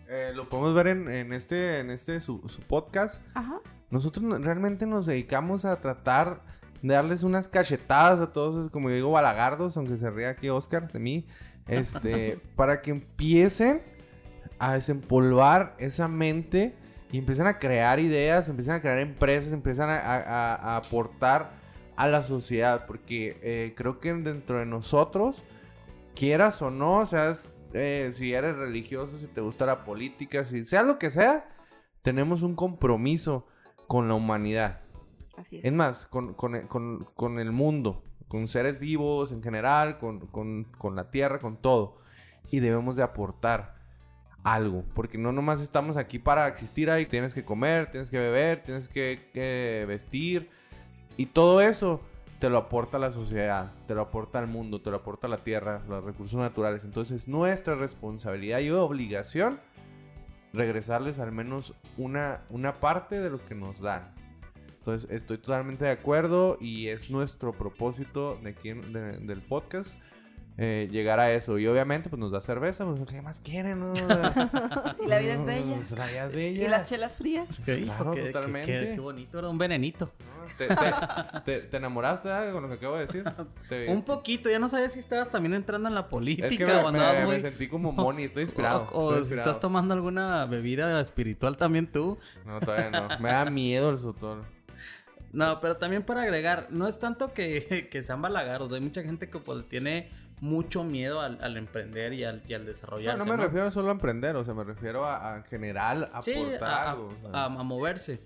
[0.09, 3.21] eh, lo podemos ver en, en este, en este su, su podcast.
[3.35, 3.59] Ajá.
[3.89, 6.41] Nosotros no- realmente nos dedicamos a tratar
[6.81, 10.49] de darles unas cachetadas a todos, esos, como yo digo, balagardos, aunque se ría aquí
[10.49, 11.27] Oscar de mí,
[11.67, 13.81] este, para que empiecen
[14.59, 16.75] a desempolvar esa mente
[17.11, 21.51] y empiecen a crear ideas, empiecen a crear empresas, empiezan a- a aportar
[21.95, 25.43] a la sociedad, porque eh, creo que dentro de nosotros,
[26.17, 30.83] quieras o no, seas, eh, si eres religioso, si te gusta la política, si sea
[30.83, 31.47] lo que sea,
[32.01, 33.47] tenemos un compromiso
[33.87, 34.81] con la humanidad.
[35.37, 35.65] Así es.
[35.65, 40.65] Es más, con, con- con- con el mundo, con seres vivos en general, con, con-
[40.77, 41.99] con la tierra, con todo.
[42.49, 43.75] Y debemos de aportar
[44.43, 48.63] algo, porque no nomás estamos aquí para existir ahí, tienes que comer, tienes que beber,
[48.63, 50.49] tienes que, que vestir.
[51.17, 52.01] Y todo eso
[52.39, 55.81] te lo aporta la sociedad, te lo aporta el mundo, te lo aporta la tierra,
[55.87, 56.83] los recursos naturales.
[56.85, 59.59] Entonces, nuestra responsabilidad y obligación
[60.53, 64.13] regresarles al menos una, una parte de lo que nos dan.
[64.77, 69.99] Entonces, estoy totalmente de acuerdo y es nuestro propósito de aquí en- de- del podcast
[70.57, 71.57] eh, llegar a eso.
[71.59, 73.79] Y obviamente, pues nos da cerveza, pues, ¿qué más quieren?
[73.79, 73.93] no?
[74.97, 75.75] Si la vida es bella.
[75.75, 76.63] Pues, la vida es bella.
[76.65, 77.61] Y las chelas frías.
[77.63, 78.71] ¿Qué, Claro, totalmente.
[78.71, 80.11] Qué, qué bonito, era un venenito.
[80.19, 83.23] No, ¿Te, te- te- te enamoraste con lo que acabo de decir?
[83.69, 86.65] Te- Un poquito, ya no sabía si estabas también entrando en la política Es que
[86.65, 87.41] me, o andabas me- me muy...
[87.41, 88.87] sentí como Moni, estoy inspirado.
[88.93, 92.17] o o estoy si estás tomando alguna bebida espiritual también tú.
[92.45, 93.19] No, todavía no.
[93.19, 94.43] Me da miedo el sotol.
[95.33, 99.29] No, pero también para agregar, no es tanto que, que sean balagaros, hay mucha gente
[99.29, 103.17] que pues, tiene mucho miedo al, al emprender y al, y al desarrollarse.
[103.25, 106.33] no me refiero solo a emprender, o sea, me refiero a, a en general Sí,
[106.33, 107.07] aportar a, a- algo.
[107.07, 107.41] o sea.
[107.41, 108.21] a- a moverse.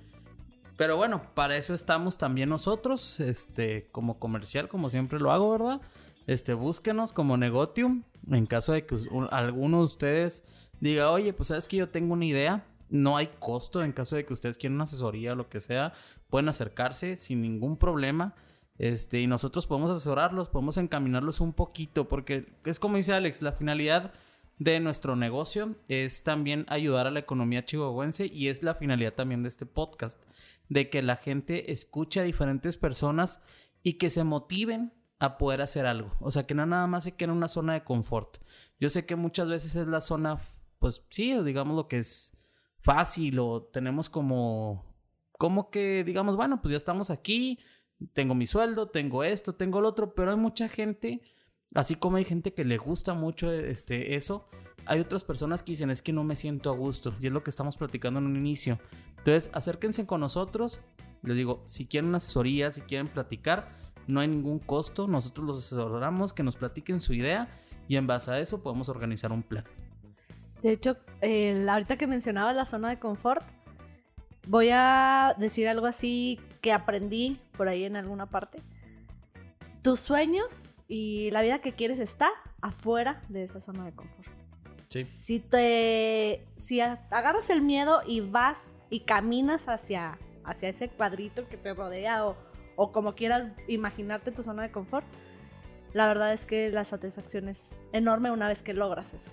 [0.78, 5.82] Pero bueno, para eso estamos también nosotros, este, como comercial, como siempre lo hago, ¿verdad?
[6.28, 8.04] este, búsquenos como Negotium.
[8.30, 8.96] En caso de que
[9.32, 10.44] alguno de ustedes
[10.80, 12.64] diga, oye, pues sabes que yo tengo una idea.
[12.90, 15.94] No hay costo en caso de que ustedes quieran una asesoría o lo que sea.
[16.30, 18.34] Pueden acercarse sin ningún problema.
[18.78, 23.52] Este, y nosotros podemos asesorarlos, podemos encaminarlos un poquito, porque es como dice Alex, la
[23.52, 24.14] finalidad
[24.58, 29.42] de nuestro negocio es también ayudar a la economía chihuahuense y es la finalidad también
[29.42, 30.24] de este podcast,
[30.70, 33.42] de que la gente escuche a diferentes personas
[33.82, 36.16] y que se motiven a poder hacer algo.
[36.20, 38.38] O sea, que no nada más se quede en una zona de confort.
[38.80, 40.40] Yo sé que muchas veces es la zona,
[40.80, 42.38] pues sí, digamos lo que es
[42.80, 44.86] fácil o tenemos como,
[45.40, 47.60] como que digamos, bueno, pues ya estamos aquí,
[48.14, 51.22] tengo mi sueldo, tengo esto, tengo lo otro, pero hay mucha gente,
[51.74, 54.48] así como hay gente que le gusta mucho este, eso,
[54.86, 57.44] hay otras personas que dicen es que no me siento a gusto y es lo
[57.44, 58.80] que estamos platicando en un inicio.
[59.20, 60.82] Entonces, acérquense con nosotros.
[61.22, 63.70] Les digo, si quieren asesoría, si quieren platicar,
[64.08, 65.08] no hay ningún costo.
[65.08, 67.48] Nosotros los asesoramos, que nos platiquen su idea
[67.88, 69.64] y en base a eso podemos organizar un plan.
[70.64, 73.44] De hecho, el- ahorita que mencionabas la zona de confort,
[74.48, 78.58] voy a decir algo así que aprendí por ahí en alguna parte.
[79.84, 84.28] Tus sueños y la vida que quieres está afuera de esa zona de confort.
[84.88, 85.04] Sí.
[85.04, 91.58] Si te si agarras el miedo y vas y caminas hacia, hacia ese cuadrito que
[91.58, 92.36] te rodea o,
[92.78, 95.06] o como quieras imaginarte tu zona de confort,
[95.94, 99.30] la verdad es que la satisfacción es enorme una vez que logras eso.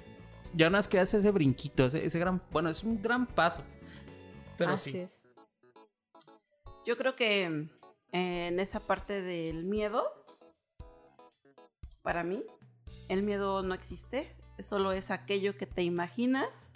[0.52, 3.62] Ya una vez que haces ese brinquito, ese, ese gran, bueno, es un gran paso.
[4.58, 4.98] Pero Así sí.
[4.98, 5.10] es.
[6.84, 7.70] Yo creo que
[8.12, 10.04] en esa parte del miedo,
[12.02, 12.42] para mí,
[13.08, 14.34] el miedo no existe.
[14.60, 16.72] Solo es aquello que te imaginas,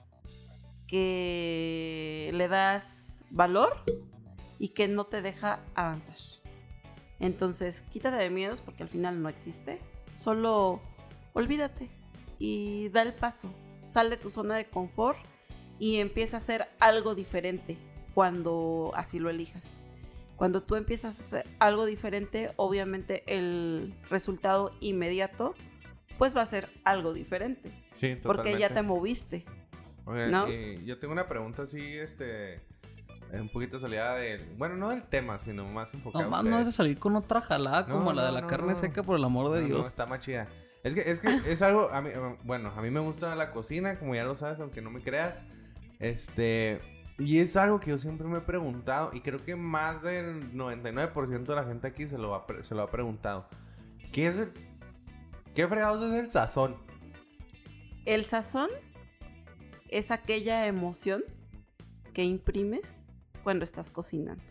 [0.86, 3.82] que le das valor
[4.58, 6.16] y que no te deja avanzar.
[7.18, 9.80] Entonces, quítate de miedos porque al final no existe.
[10.12, 10.80] Solo
[11.32, 11.88] olvídate
[12.38, 13.48] y da el paso.
[13.82, 15.18] Sal de tu zona de confort
[15.78, 17.76] y empieza a hacer algo diferente
[18.14, 19.81] cuando así lo elijas.
[20.42, 25.54] Cuando tú empiezas a hacer algo diferente, obviamente el resultado inmediato
[26.18, 29.44] pues va a ser algo diferente, Sí, porque ya te moviste.
[30.04, 30.50] Oigan, ¿no?
[30.52, 32.60] y yo tengo una pregunta así, este,
[33.32, 36.24] un poquito salida del, bueno, no del tema, sino más enfocado.
[36.24, 36.74] No más a no es de ustedes.
[36.74, 38.74] salir con otra jalada No, como la de la no, carne no.
[38.74, 39.86] seca, por el amor de No, no, Dios.
[39.86, 40.48] está más chida.
[40.82, 42.10] Es que, es que es algo, a mí,
[42.42, 45.40] bueno, a mí me gusta la cocina, como ya lo sabes, aunque no me creas.
[46.00, 46.80] Este,
[47.26, 51.42] y es algo que yo siempre me he preguntado, y creo que más del 99%
[51.44, 53.46] de la gente aquí se lo ha, se lo ha preguntado.
[54.12, 54.52] ¿Qué es el,
[55.54, 56.76] qué fregados es el sazón?
[58.04, 58.68] El sazón
[59.88, 61.22] es aquella emoción
[62.12, 62.82] que imprimes
[63.42, 64.42] cuando estás cocinando.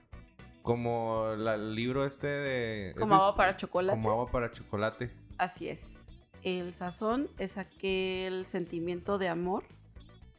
[0.61, 2.95] Como la- el libro este de...
[2.97, 3.97] Como agua para chocolate.
[3.97, 5.11] Como agua para chocolate.
[5.38, 6.07] Así es.
[6.43, 9.63] El sazón es aquel sentimiento de amor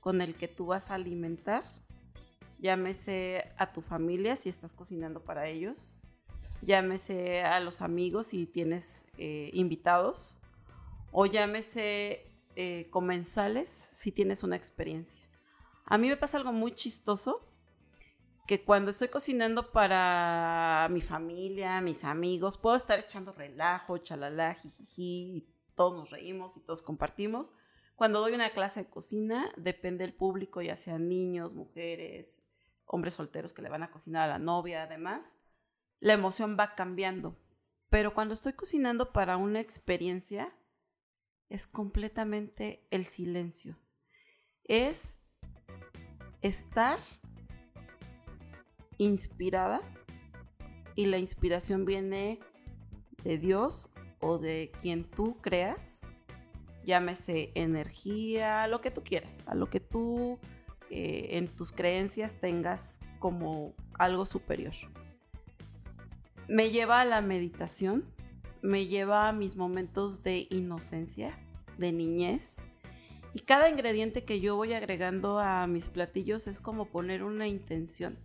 [0.01, 1.63] con el que tú vas a alimentar,
[2.63, 5.99] llámese a tu familia si estás cocinando para ellos,
[6.63, 10.41] llámese a los amigos si tienes eh, invitados,
[11.11, 15.29] o llámese eh, comensales si tienes una experiencia.
[15.85, 17.49] A mí me pasa algo muy chistoso
[18.47, 25.37] que cuando estoy cocinando para mi familia, mis amigos, puedo estar echando relajo, chalala, jijiji,
[25.37, 27.53] y todos nos reímos y todos compartimos.
[27.97, 32.42] Cuando doy una clase de cocina, depende del público, ya sean niños, mujeres,
[32.93, 35.39] hombres solteros que le van a cocinar a la novia, además,
[35.99, 37.39] la emoción va cambiando.
[37.89, 40.53] Pero cuando estoy cocinando para una experiencia,
[41.49, 43.79] es completamente el silencio.
[44.65, 45.21] Es
[46.43, 46.99] estar
[48.99, 49.81] inspirada
[50.95, 52.41] y la inspiración viene
[53.25, 53.89] de Dios
[54.21, 56.03] o de quien tú creas,
[56.85, 60.39] llámese energía, lo que tú quieras, a lo que tú
[60.95, 64.75] eh, en tus creencias tengas como algo superior.
[66.49, 68.05] Me lleva a la meditación,
[68.61, 71.39] me lleva a mis momentos de inocencia,
[71.79, 72.59] de niñez.
[73.33, 78.19] Y cada ingrediente que yo voy agregando a mis platillos es como poner una intención.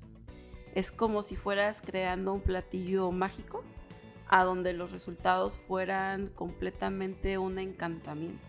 [0.76, 3.64] Es como si fueras creando un platillo mágico
[4.28, 8.46] a donde los resultados fueran completamente un encantamiento.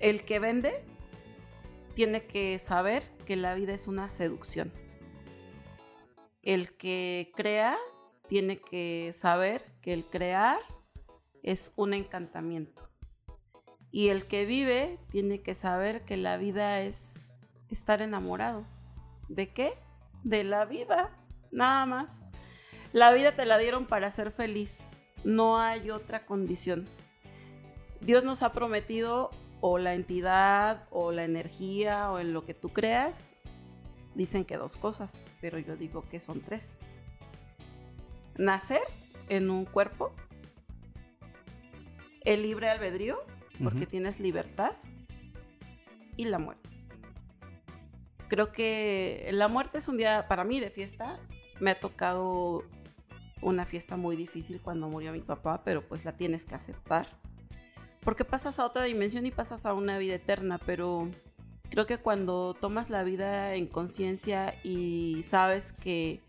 [0.00, 0.82] El que vende
[1.94, 4.72] tiene que saber que la vida es una seducción.
[6.42, 7.76] El que crea
[8.28, 10.58] tiene que saber que el crear
[11.42, 12.88] es un encantamiento.
[13.90, 17.20] Y el que vive tiene que saber que la vida es
[17.70, 18.64] estar enamorado.
[19.28, 19.74] ¿De qué?
[20.24, 21.10] De la vida,
[21.50, 22.24] nada más.
[22.92, 24.80] La vida te la dieron para ser feliz.
[25.24, 26.88] No hay otra condición.
[28.00, 29.30] Dios nos ha prometido
[29.62, 33.32] o la entidad o la energía o en lo que tú creas,
[34.14, 36.80] dicen que dos cosas, pero yo digo que son tres.
[38.36, 38.82] Nacer
[39.28, 40.12] en un cuerpo,
[42.22, 43.18] el libre albedrío,
[43.62, 44.72] porque tienes libertad,
[46.16, 46.68] y la muerte.
[48.28, 51.20] Creo que la muerte es un día para mí de fiesta.
[51.60, 52.64] Me ha tocado
[53.40, 57.21] una fiesta muy difícil cuando murió mi papá, pero pues la tienes que aceptar.
[58.02, 61.08] Porque pasas a otra dimensión y pasas a una vida eterna, pero
[61.70, 66.20] creo que cuando tomas la vida en conciencia y sabes que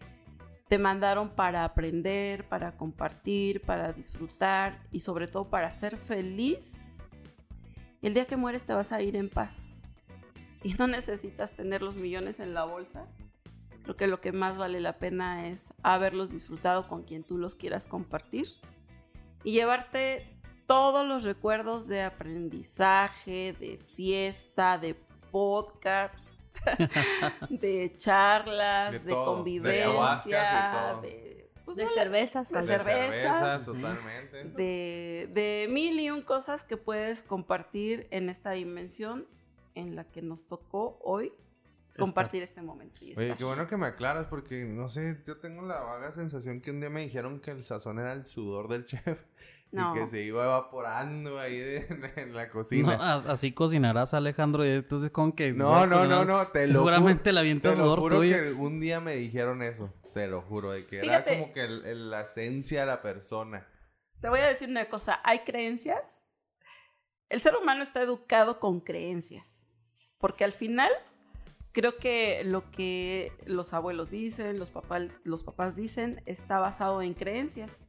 [0.68, 7.04] te mandaron para aprender, para compartir, para disfrutar y sobre todo para ser feliz,
[8.02, 9.82] el día que mueres te vas a ir en paz.
[10.64, 13.08] Y no necesitas tener los millones en la bolsa.
[13.84, 17.56] Creo que lo que más vale la pena es haberlos disfrutado con quien tú los
[17.56, 18.48] quieras compartir
[19.44, 20.33] y llevarte
[20.74, 24.96] todos los recuerdos de aprendizaje, de fiesta, de
[25.32, 26.38] podcasts,
[27.50, 31.02] de charlas, De de, todo, de convivencia, ayahuascas y todo.
[31.02, 32.50] de, pues, De no, cervezas.
[32.52, 33.66] de cervezas.
[33.66, 34.44] totalmente.
[34.46, 39.28] de, de mil y un cosas que puedes compartir en esta dimensión
[39.76, 41.34] en la que nos tocó hoy
[41.98, 43.06] compartir este momento.
[43.06, 43.38] y Oye, estar.
[43.38, 46.80] qué bueno que me aclaras porque, no sé, yo tengo la vaga sensación que un
[46.80, 49.20] día me dijeron que el sazón era el sudor del chef.
[49.74, 49.96] No.
[49.96, 52.94] Y que se iba evaporando ahí de- en la cocina.
[53.16, 54.64] as- así cocinarás, Alejandro.
[54.66, 55.52] Y entonces con que.
[55.52, 57.34] No, no, no, no, te lo Seguramente juro.
[57.34, 58.36] la avienta Te lo juro tuyo.
[58.36, 59.92] que un día me dijeron eso.
[60.14, 61.32] Te lo juro, de que Fíjate.
[61.32, 63.68] era como que el- el- la esencia de la persona.
[64.22, 66.00] Te voy a decir una cosa, hay creencias.
[67.30, 69.60] El ser humano está educado con creencias,
[70.20, 70.92] porque al final
[71.72, 77.16] creo que lo que los abuelos dicen, los, papá- los papás dicen, está basado en
[77.16, 77.88] creencias.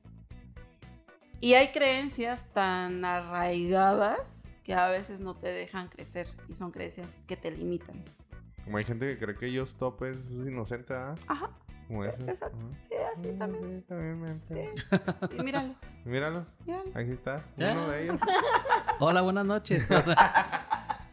[1.41, 7.19] Y hay creencias tan arraigadas que a veces no te dejan crecer y son creencias
[7.27, 8.03] que te limitan.
[8.65, 11.15] Como hay gente que cree que yo stop es inocente, ¿ah?
[11.27, 11.51] Ajá,
[11.87, 12.23] Como ese.
[12.23, 12.57] exacto.
[12.57, 12.79] Ajá.
[12.81, 13.81] Sí, así también.
[13.83, 14.73] Sí, también me enteré.
[15.39, 15.75] Y míralo,
[16.07, 16.91] Míralos, míralo.
[16.95, 17.73] aquí está, Ya.
[17.73, 18.19] uno de ellos.
[19.01, 19.91] Hola, buenas noches.
[19.91, 21.11] O sea,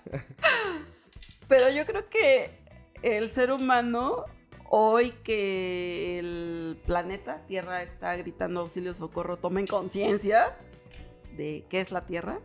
[1.49, 2.57] Pero yo creo que
[3.01, 4.26] el ser humano,
[4.74, 10.57] hoy que el planeta Tierra está gritando auxilio, socorro, tomen conciencia
[11.36, 12.39] de qué es la Tierra.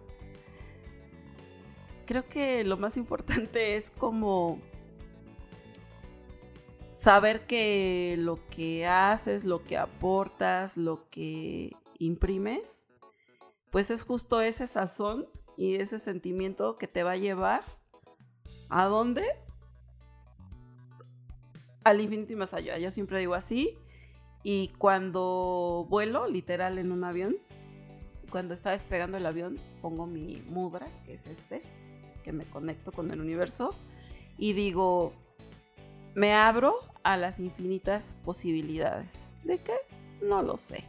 [2.05, 4.61] Creo que lo más importante es como
[6.93, 12.87] saber que lo que haces, lo que aportas, lo que imprimes,
[13.70, 17.62] pues es justo ese sazón y ese sentimiento que te va a llevar
[18.68, 19.24] ¿A dónde?
[21.87, 22.78] Al infinito y más allá.
[22.78, 23.78] Yo siempre digo así.
[24.43, 27.37] Y cuando vuelo, literal, en un avión,
[28.28, 31.62] cuando está despegando el avión, pongo mi mudra, que es este,
[32.24, 33.72] que me conecto con el universo,
[34.37, 35.12] y digo,
[36.16, 39.12] me abro a las infinitas posibilidades.
[39.45, 39.76] ¿De qué?
[40.20, 40.82] No lo sé.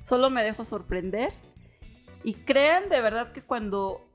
[0.00, 1.34] Solo me dejo sorprender.
[2.24, 4.09] Y crean de verdad que cuando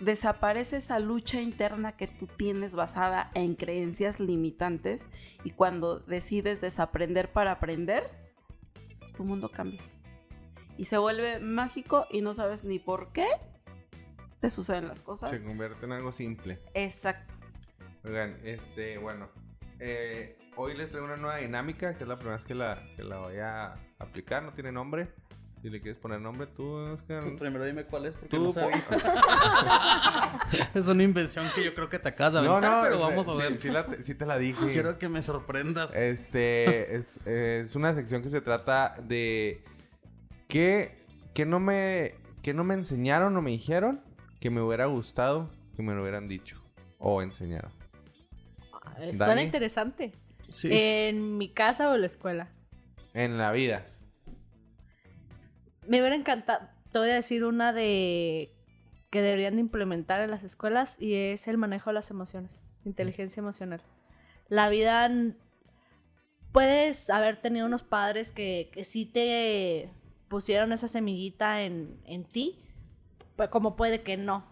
[0.00, 5.08] desaparece esa lucha interna que tú tienes basada en creencias limitantes
[5.44, 8.10] y cuando decides desaprender para aprender,
[9.16, 9.82] tu mundo cambia.
[10.76, 13.26] Y se vuelve mágico y no sabes ni por qué
[14.40, 15.30] te suceden las cosas.
[15.30, 16.58] Se convierte en algo simple.
[16.74, 17.32] Exacto.
[18.04, 19.30] Oigan, este, bueno,
[19.78, 23.04] eh, hoy les traigo una nueva dinámica, que es la primera vez que la, que
[23.04, 25.08] la voy a aplicar, no tiene nombre.
[25.64, 27.24] Si le quieres poner nombre, tú, Oscar.
[27.24, 28.84] tú primero dime cuál es, porque Tú, no sabía.
[30.74, 33.26] es una invención que yo creo que te acabas de No, aventar, no, pero vamos
[33.30, 33.56] a ver.
[33.56, 34.72] Sí, la te, sí te la dije.
[34.74, 35.96] Quiero que me sorprendas.
[35.96, 39.64] Este, es, es una sección que se trata de
[40.48, 40.98] qué,
[41.32, 44.02] qué no me, qué no me enseñaron o me dijeron
[44.40, 46.62] que me hubiera gustado que me lo hubieran dicho
[46.98, 47.70] o enseñado.
[48.98, 49.42] Suena Dani.
[49.44, 50.12] interesante.
[50.50, 50.68] Sí.
[50.70, 52.52] En mi casa o en la escuela.
[53.14, 53.82] En la vida.
[55.86, 58.50] Me hubiera encantado, te voy a decir una de
[59.10, 63.40] que deberían de implementar en las escuelas y es el manejo de las emociones, inteligencia
[63.40, 63.80] emocional.
[64.48, 65.10] La vida
[66.52, 69.90] puedes haber tenido unos padres que, que sí te
[70.28, 72.58] pusieron esa semillita en, en ti,
[73.50, 74.44] como puede que no.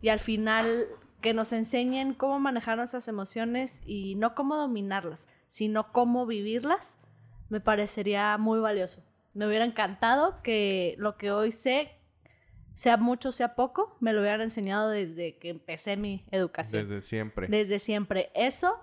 [0.00, 0.86] Y al final
[1.20, 7.00] que nos enseñen cómo manejar nuestras emociones y no cómo dominarlas, sino cómo vivirlas,
[7.48, 9.07] me parecería muy valioso.
[9.38, 11.92] Me hubiera encantado que lo que hoy sé,
[12.74, 16.88] sea mucho, sea poco, me lo hubieran enseñado desde que empecé mi educación.
[16.88, 17.46] Desde siempre.
[17.46, 18.32] Desde siempre.
[18.34, 18.80] Eso,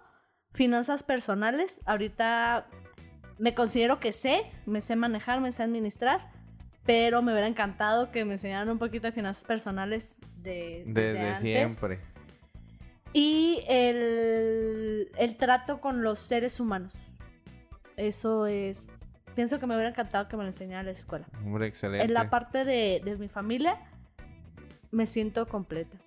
[0.53, 2.67] finanzas personales, ahorita
[3.37, 6.31] me considero que sé, me sé manejar, me sé administrar,
[6.85, 11.27] pero me hubiera encantado que me enseñaran un poquito de finanzas personales de, desde Desde
[11.27, 11.41] antes.
[11.41, 11.99] siempre.
[13.11, 16.95] Y el, el trato con los seres humanos.
[17.97, 18.87] Eso es...
[19.35, 21.25] Pienso que me hubiera encantado que me lo enseñara en la escuela.
[21.45, 22.05] Hombre, excelente.
[22.05, 23.77] En la parte de, de mi familia
[24.91, 25.97] me siento completa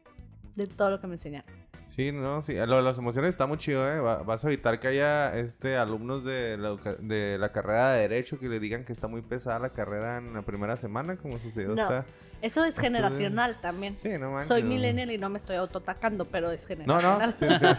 [0.54, 1.50] de todo lo que me enseñaron.
[1.86, 2.54] Sí, no, sí.
[2.54, 3.98] Lo de las emociones está muy chido, ¿eh?
[4.00, 8.38] Va- vas a evitar que haya este, alumnos de la, de la carrera de Derecho
[8.38, 11.68] que le digan que está muy pesada la carrera en la primera semana, como sucedió
[11.74, 12.04] No, esta.
[12.42, 13.96] Eso es generacional también.
[14.02, 14.48] Sí, no manches.
[14.48, 14.68] Soy no.
[14.68, 17.34] millennial y no me estoy autoatacando, pero es No, no, generacional.
[17.36, 17.78] tienes, tienes-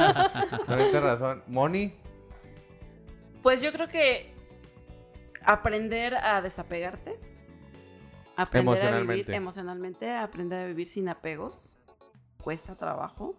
[0.67, 1.43] no, tienes razón.
[1.47, 1.93] Moni,
[3.43, 4.33] Pues yo creo que
[5.43, 7.19] aprender a desapegarte,
[8.35, 10.11] aprender a vivir Emocionalmente.
[10.15, 11.75] aprender a vivir sin apegos,
[12.41, 13.35] cuesta trabajo.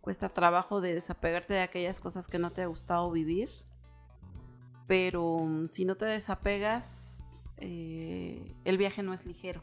[0.00, 3.48] Cuesta trabajo de desapegarte de aquellas cosas que no te ha gustado vivir.
[4.86, 7.22] Pero mm, si no te desapegas,
[7.56, 9.62] eh, el viaje no es ligero.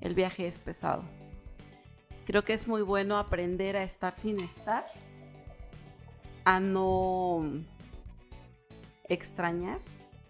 [0.00, 1.04] El viaje es pesado.
[2.24, 4.84] Creo que es muy bueno aprender a estar sin estar.
[6.44, 7.44] A no
[9.08, 9.80] extrañar.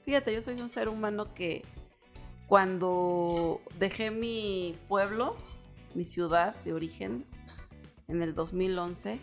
[0.05, 1.65] Fíjate, yo soy un ser humano que
[2.49, 5.37] cuando dejé mi pueblo,
[5.95, 7.24] mi ciudad de origen,
[8.09, 9.20] en el 2011,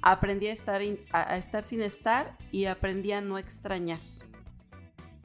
[0.00, 4.00] aprendí a estar, sin estar y aprendí a no extrañar.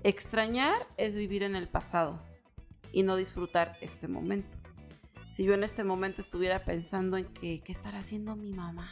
[0.03, 2.21] Extrañar es vivir en el pasado
[2.91, 4.55] y no disfrutar este momento.
[5.31, 8.91] Si yo en este momento estuviera pensando en qué estará haciendo mi mamá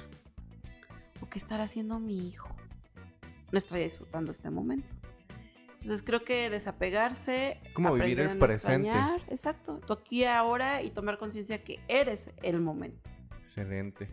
[1.22, 2.50] o qué estará haciendo mi hijo,
[3.52, 4.88] no estaría disfrutando este momento.
[5.86, 8.88] Entonces creo que desapegarse, Como vivir el presente.
[8.88, 13.08] extrañar, exacto, tú aquí ahora y tomar conciencia que eres el momento.
[13.38, 14.10] excelente.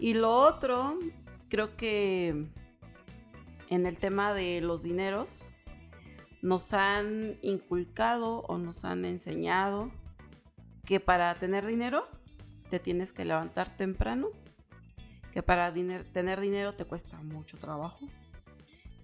[0.00, 0.98] Y lo otro,
[1.48, 2.48] creo que
[3.68, 5.48] en el tema de los dineros,
[6.42, 9.92] nos han inculcado o nos han enseñado
[10.84, 12.08] que para tener dinero
[12.68, 14.26] te tienes que levantar temprano,
[15.32, 18.08] que para diner- tener dinero te cuesta mucho trabajo,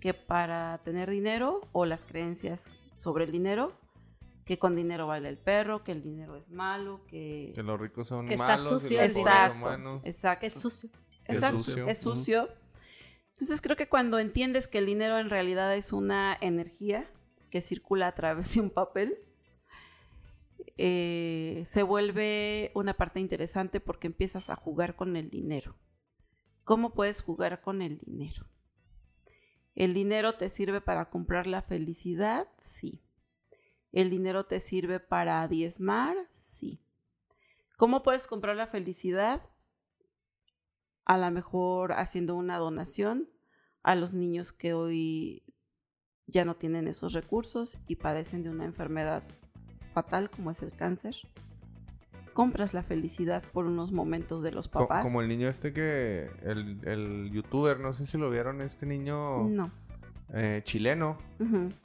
[0.00, 3.72] que para tener dinero o las creencias sobre el dinero,
[4.44, 7.52] que con dinero baila el perro, que el dinero es malo, que...
[7.54, 10.04] Que los ricos son Que está malos sucio y los pobres Exacto, son buenos.
[10.04, 10.40] exacto.
[10.40, 10.90] Que es sucio.
[11.24, 11.88] Que es Exacto, sucio.
[11.88, 12.48] Es sucio.
[13.34, 17.10] Entonces creo que cuando entiendes que el dinero en realidad es una energía
[17.50, 19.18] que circula a través de un papel,
[20.76, 25.76] eh, se vuelve una parte interesante porque empiezas a jugar con el dinero.
[26.64, 28.46] ¿Cómo puedes jugar con el dinero?
[29.78, 32.48] ¿El dinero te sirve para comprar la felicidad?
[32.59, 33.00] Sí.
[33.92, 36.16] ¿El dinero te sirve para diezmar?
[36.34, 36.80] Sí.
[37.78, 39.40] ¿Cómo puedes comprar la felicidad?
[41.09, 43.30] a lo mejor haciendo una donación
[43.82, 45.42] a los niños que hoy
[46.26, 49.22] ya no tienen esos recursos y padecen de una enfermedad
[49.94, 51.16] fatal como es el cáncer.
[52.39, 55.05] Compras la felicidad por unos momentos de los Co- papás.
[55.05, 56.31] Como el niño este que.
[56.44, 59.73] El, el youtuber, no sé si lo vieron, este niño No.
[60.32, 61.19] eh, chileno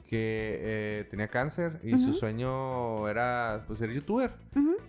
[0.08, 4.32] que eh, tenía cáncer y su sueño era pues ser youtuber.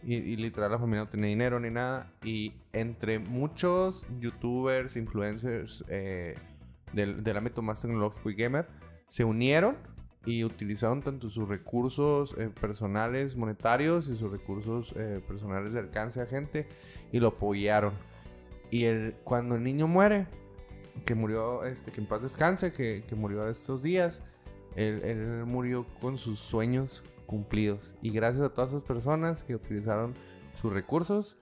[0.04, 2.12] y literal la familia no tenía dinero ni nada.
[2.24, 6.36] Y entre muchos youtubers, influencers eh,
[6.94, 8.68] del, del ámbito más tecnológico y gamer,
[9.08, 9.78] se unieron
[10.26, 16.22] y utilizaron tanto sus recursos eh, personales monetarios y sus recursos eh, personales de alcance
[16.22, 16.68] a gente
[17.12, 17.94] y lo apoyaron.
[18.72, 20.28] Y el, cuando el niño muere,
[21.06, 24.24] que murió, este, que en paz descanse, que, que murió estos días,
[24.76, 27.96] él, él murió con sus sueños cumplidos.
[28.02, 30.14] Y gracias a todas esas personas que utilizaron
[30.54, 31.38] sus recursos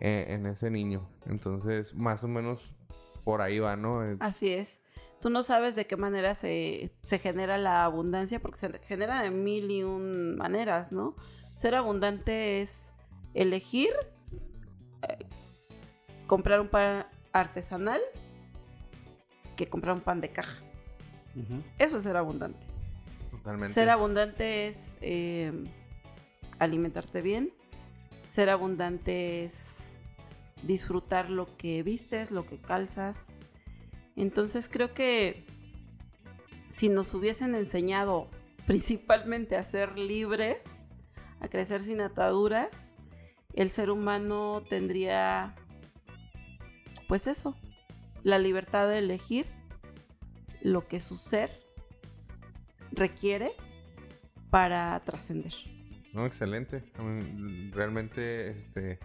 [0.00, 1.08] eh, en ese niño.
[1.26, 2.74] Entonces, más o menos
[3.22, 4.04] por ahí va, ¿no?
[4.20, 4.80] Así es.
[5.24, 9.30] Tú no sabes de qué manera se, se genera la abundancia, porque se genera de
[9.30, 11.14] mil y un maneras, ¿no?
[11.56, 12.92] Ser abundante es
[13.32, 13.88] elegir
[15.08, 15.24] eh,
[16.26, 18.02] comprar un pan artesanal
[19.56, 20.62] que comprar un pan de caja.
[21.78, 22.66] Eso es ser abundante.
[23.30, 23.72] Totalmente.
[23.72, 25.52] Ser abundante es eh,
[26.58, 27.50] alimentarte bien.
[28.28, 29.96] Ser abundante es
[30.64, 33.33] disfrutar lo que vistes, lo que calzas.
[34.16, 35.44] Entonces creo que
[36.68, 38.28] si nos hubiesen enseñado
[38.66, 40.88] principalmente a ser libres,
[41.40, 42.96] a crecer sin ataduras,
[43.54, 45.54] el ser humano tendría,
[47.08, 47.56] pues eso,
[48.22, 49.46] la libertad de elegir
[50.62, 51.60] lo que su ser
[52.90, 53.52] requiere
[54.50, 55.52] para trascender.
[56.14, 56.82] Excelente.
[57.72, 58.98] Realmente, este,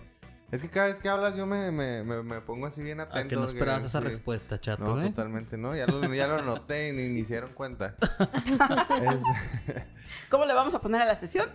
[0.51, 3.19] Es que cada vez que hablas yo me, me, me, me pongo así bien atento.
[3.19, 4.05] A que no esperabas esa sí.
[4.05, 5.09] respuesta, chato, No, ¿eh?
[5.09, 5.75] totalmente, ¿no?
[5.75, 7.95] Ya lo, ya lo noté y ni, ni se dieron cuenta.
[9.01, 9.75] Es-
[10.31, 11.47] ¿Cómo le vamos a poner a la sesión?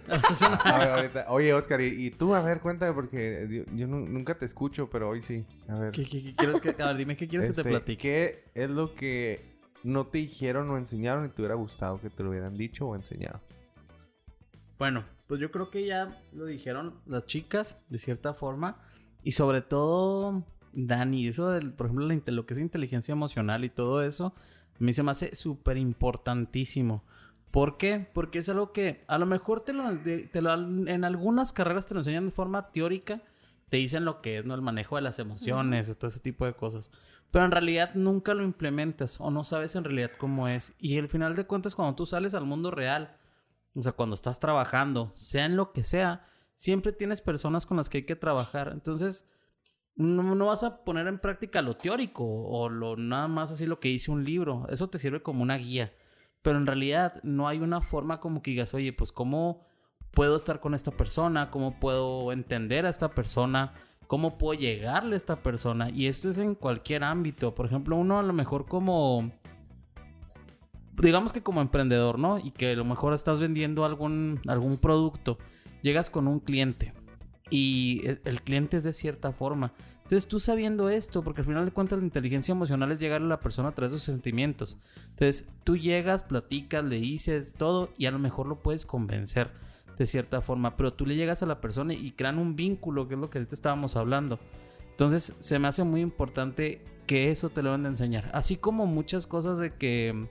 [0.65, 1.27] A ver, ahorita.
[1.29, 4.89] Oye, Oscar, y, y tú, a ver, cuéntame, porque yo, yo nu- nunca te escucho,
[4.91, 5.45] pero hoy sí.
[5.69, 5.91] A ver.
[5.93, 6.83] ¿Qué, qué- qué quieres que...
[6.83, 8.01] A ver, dime, ¿qué quieres que te Este, platique?
[8.03, 12.23] ¿Qué es lo que no te dijeron o enseñaron y te hubiera gustado que te
[12.23, 13.41] lo hubieran dicho o enseñado?
[14.79, 18.77] Bueno, pues yo creo que ya lo dijeron las chicas, de cierta forma.
[19.23, 24.03] Y sobre todo, Dani, eso del, por ejemplo, lo que es inteligencia emocional y todo
[24.03, 24.35] eso,
[24.75, 27.05] a mí se me hace súper importantísimo.
[27.51, 28.09] ¿Por qué?
[28.13, 30.55] Porque es algo que a lo mejor te lo, te lo-
[30.89, 33.23] en algunas carreras te lo enseñan de forma teórica,
[33.69, 34.55] te dicen lo que es, ¿no?
[34.55, 36.91] El manejo de las emociones, todo ese tipo de cosas.
[37.31, 40.75] Pero en realidad nunca lo implementas o no sabes en realidad cómo es.
[40.79, 43.17] Y al final de cuentas, cuando tú sales al mundo real,
[43.75, 47.89] o sea, cuando estás trabajando, sea en lo que sea, siempre tienes personas con las
[47.89, 48.71] que hay que trabajar.
[48.73, 49.29] Entonces,
[49.97, 53.81] no, no vas a poner en práctica lo teórico o lo nada más así lo
[53.81, 54.67] que dice un libro.
[54.69, 55.93] Eso te sirve como una guía.
[56.43, 59.67] Pero en realidad no hay una forma como que digas, oye, pues cómo
[60.13, 63.73] puedo estar con esta persona, cómo puedo entender a esta persona,
[64.07, 65.91] cómo puedo llegarle a esta persona.
[65.91, 67.55] Y esto es en cualquier ámbito.
[67.55, 69.33] Por ejemplo, uno a lo mejor como
[70.99, 72.39] digamos que como emprendedor, ¿no?
[72.39, 75.39] Y que a lo mejor estás vendiendo algún, algún producto,
[75.83, 76.93] llegas con un cliente
[77.51, 79.73] y e- el cliente es de cierta forma.
[80.05, 83.25] Entonces tú sabiendo esto, porque al final de cuentas la inteligencia emocional es llegar a
[83.25, 84.77] la persona a través de sus sentimientos.
[85.11, 89.51] Entonces tú llegas, platicas, le dices todo y a lo mejor lo puedes convencer
[89.97, 93.15] de cierta forma, pero tú le llegas a la persona y crean un vínculo, que
[93.15, 94.39] es lo que ahorita estábamos hablando.
[94.91, 98.31] Entonces se me hace muy importante que eso te lo van a enseñar.
[98.35, 100.29] Así como muchas cosas de que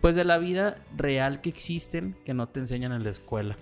[0.00, 3.56] pues de la vida real que existen que no te enseñan en la escuela.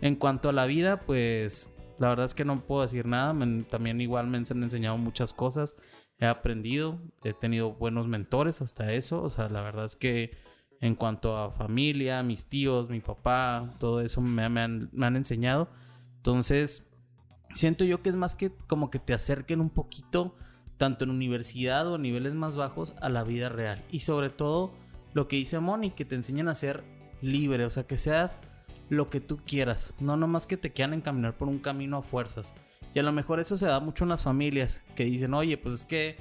[0.00, 3.32] En cuanto a la vida, pues la verdad es que no puedo decir nada.
[3.32, 5.76] Me- también igual me han enseñado muchas cosas.
[6.18, 9.22] He aprendido, he tenido buenos mentores hasta eso.
[9.22, 10.36] O sea, la verdad es que
[10.80, 15.68] en cuanto a familia, mis tíos, mi papá, todo eso me, han, me han enseñado.
[16.16, 16.88] Entonces,
[17.52, 20.36] siento yo que es más que como que te acerquen un poquito,
[20.76, 23.84] tanto en universidad o a niveles más bajos, a la vida real.
[23.90, 24.72] Y sobre todo,
[25.14, 26.84] lo que dice Moni, que te enseñan a ser
[27.20, 28.42] libre, o sea, que seas
[28.88, 32.54] lo que tú quieras, no nomás que te quieran encaminar por un camino a fuerzas.
[32.94, 35.74] Y a lo mejor eso se da mucho en las familias, que dicen, oye, pues
[35.80, 36.16] es que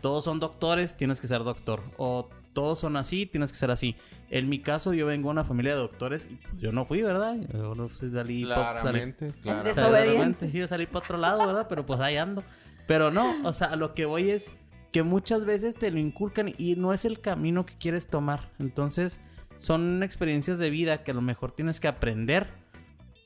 [0.00, 1.82] todos son doctores, tienes que ser doctor.
[1.98, 3.96] O todos son así, tienes que ser así.
[4.30, 7.02] En mi caso, yo vengo de una familia de doctores y pues, yo no fui,
[7.02, 7.36] ¿verdad?
[7.52, 9.32] Yo no fui, salí pa- salí- Claramente,
[9.64, 10.18] Desobediente.
[10.18, 11.66] repente sí, yo salí para otro lado, ¿verdad?
[11.68, 12.42] Pero pues ahí ando.
[12.86, 14.54] Pero no, o sea, lo que voy es
[14.92, 18.52] que muchas veces te lo inculcan y no es el camino que quieres tomar.
[18.58, 19.20] Entonces,
[19.58, 22.48] son experiencias de vida que a lo mejor tienes que aprender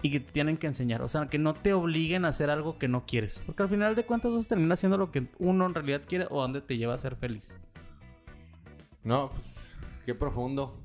[0.03, 1.03] y que te tienen que enseñar.
[1.03, 3.43] O sea, que no te obliguen a hacer algo que no quieres.
[3.45, 6.27] Porque al final de cuentas vas a terminar haciendo lo que uno en realidad quiere
[6.31, 7.61] o donde te lleva a ser feliz.
[9.03, 10.81] No, pues, qué profundo.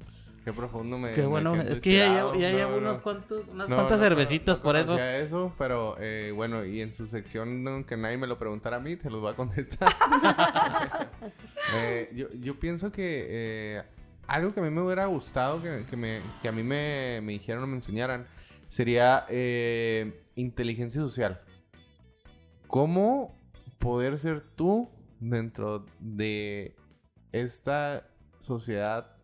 [0.45, 2.35] Qué profundo me Qué bueno, es que ya inspirado.
[2.35, 2.77] ya No, llevo no.
[2.77, 4.97] unos cuantos, unas No, cuantas cervecitas por eso.
[4.99, 8.95] eso, pero eh, bueno, y en su sección, aunque nadie me lo preguntara a mí,
[8.95, 9.89] te los voy a contestar.
[11.73, 13.84] Eh, yo, yo pienso que eh,
[14.27, 17.31] algo que a mí me hubiera gustado que, que me, que a mí me, me
[17.34, 18.27] dijeran o me enseñaran
[18.67, 19.26] sería
[20.35, 21.41] inteligencia social.
[22.67, 23.35] ¿Cómo
[23.80, 24.89] poder ser tú
[25.19, 26.76] dentro de
[27.31, 28.07] esta
[28.39, 29.15] sociedad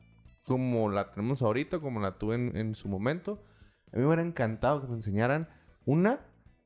[0.45, 3.43] como la tenemos ahorita, como la tuve en, en su momento?
[3.91, 5.49] A mí me hubiera encantado que me enseñaran,
[5.85, 6.25] una,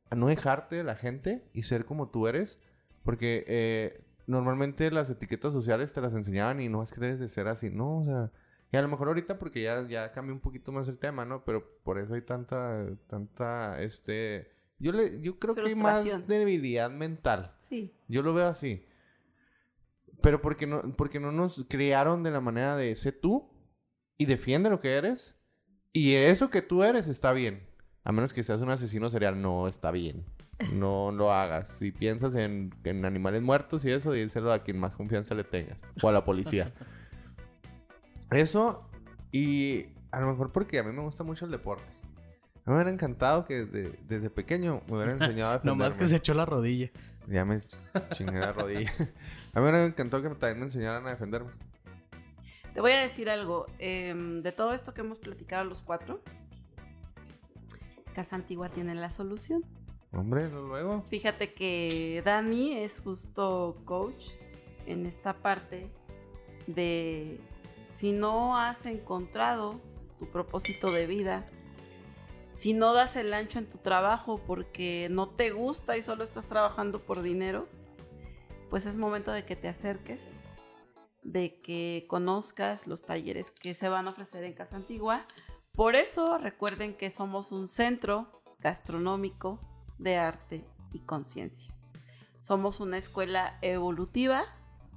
[0.09, 2.59] a no dejarte de la gente y ser como tú eres,
[3.03, 7.29] porque eh, normalmente las etiquetas sociales te las enseñaban y no es que debes de
[7.29, 7.99] ser así, ¿no?
[7.99, 8.31] O sea,
[8.71, 11.43] y a lo mejor ahorita porque ya, ya cambió un poquito más el tema, ¿no?
[11.43, 14.51] Pero por eso hay tanta, tanta, este...
[14.77, 17.53] Yo, le, yo creo que hay más debilidad mental.
[17.57, 17.95] Sí.
[18.09, 18.85] Yo lo veo así.
[20.21, 23.54] Pero porque no, porque no nos criaron de la manera de sé tú
[24.17, 25.35] y defiende lo que eres.
[25.93, 27.67] Y eso que tú eres está bien.
[28.03, 30.25] A menos que seas un asesino serial, no está bien.
[30.73, 31.69] No lo hagas.
[31.69, 35.77] Si piensas en, en animales muertos y eso, díselo a quien más confianza le tengas.
[36.01, 36.73] O a la policía.
[38.31, 38.89] Eso
[39.31, 41.83] y a lo mejor porque a mí me gusta mucho el deporte.
[42.65, 45.83] Me hubiera encantado que desde, desde pequeño me hubieran enseñado a defenderme.
[45.83, 46.89] Nomás que se echó la rodilla.
[47.27, 47.61] Ya me
[48.11, 48.91] chingué la rodilla.
[49.53, 51.51] A mí me encantó que también me enseñaran a defenderme.
[52.75, 53.67] Te voy a decir algo.
[53.79, 56.19] em, de todo esto que hemos platicado los cuatro,
[58.13, 59.63] Casa Antigua tiene la solución.
[60.11, 61.05] Hombre, luego.
[61.09, 64.25] Fíjate que Dani es justo coach
[64.85, 65.89] en esta parte
[66.67, 67.39] de
[67.87, 69.79] si no has encontrado
[70.19, 71.45] tu propósito de vida,
[72.53, 76.45] si no das el ancho en tu trabajo porque no te gusta y solo estás
[76.45, 77.69] trabajando por dinero,
[78.69, 80.34] pues es momento de que te acerques,
[81.25, 85.25] de que conozcas los talleres que se van a ofrecer en Casa Antigua.
[85.73, 88.27] Por eso recuerden que somos un centro
[88.59, 89.59] gastronómico
[89.97, 91.73] de arte y conciencia.
[92.41, 94.45] Somos una escuela evolutiva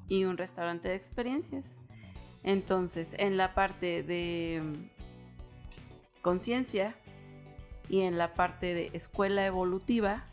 [0.07, 1.79] y un restaurante de experiencias.
[2.43, 6.95] Entonces, en la parte de mm, conciencia
[7.89, 10.25] y en la parte de escuela evolutiva,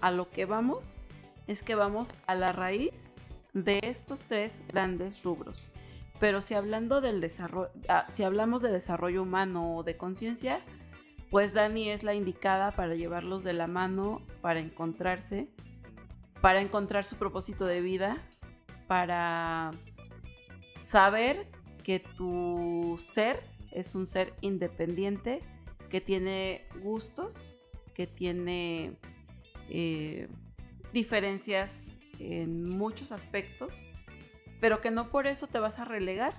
[0.00, 0.98] a lo que vamos
[1.46, 3.16] es que vamos a la raíz
[3.52, 5.70] de estos tres grandes rubros.
[6.18, 10.60] Pero si hablando del desarrollo, ah, si hablamos de desarrollo humano o de conciencia,
[11.30, 15.48] pues Dani es la indicada para llevarlos de la mano, para encontrarse,
[16.40, 18.18] para encontrar su propósito de vida,
[18.86, 19.70] para
[20.84, 21.46] saber
[21.84, 25.40] que tu ser es un ser independiente,
[25.88, 27.34] que tiene gustos,
[27.94, 28.96] que tiene
[29.68, 30.28] eh,
[30.92, 31.89] diferencias
[32.20, 33.74] en muchos aspectos,
[34.60, 36.34] pero que no por eso te vas a relegar,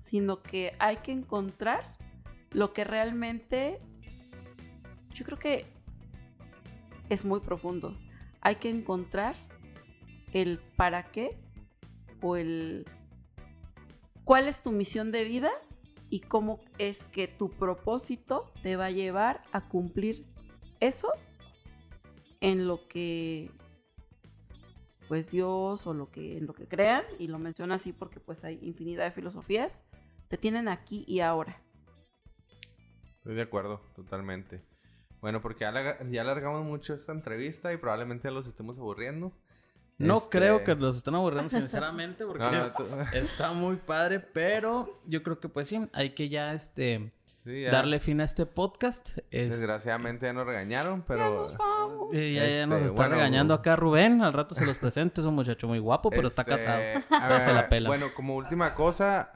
[0.00, 1.96] sino que hay que encontrar
[2.50, 3.80] lo que realmente,
[5.12, 5.66] yo creo que
[7.08, 7.98] es muy profundo.
[8.40, 9.34] Hay que encontrar
[10.32, 11.36] el para qué
[12.20, 12.86] o el
[14.24, 15.50] cuál es tu misión de vida
[16.10, 20.26] y cómo es que tu propósito te va a llevar a cumplir
[20.80, 21.08] eso
[22.40, 23.50] en lo que
[25.08, 28.44] pues Dios o lo que en lo que crean y lo menciona así porque pues
[28.44, 29.82] hay infinidad de filosofías
[30.28, 31.60] te tienen aquí y ahora.
[33.18, 34.62] Estoy de acuerdo, totalmente.
[35.20, 39.32] Bueno, porque ya, alargamos mucho esta entrevista y probablemente ya los estemos aburriendo.
[39.96, 43.76] No Este- creo que los estén aburriendo sinceramente porque No, no, es- tú- está muy
[43.76, 47.12] padre, pero yo creo que pues sí, hay que ya este
[47.44, 47.70] sí, ya.
[47.70, 49.18] darle fin a este podcast.
[49.30, 51.46] Es- Desgraciadamente ya nos regañaron, pero...
[52.12, 55.26] ya, ya nos este, está bueno, regañando acá Rubén, al rato se los presento, es
[55.26, 56.82] un muchacho muy guapo, pero está Este, casado.
[57.10, 57.88] a No se la ver, pela.
[57.88, 59.32] Bueno, como última cosa,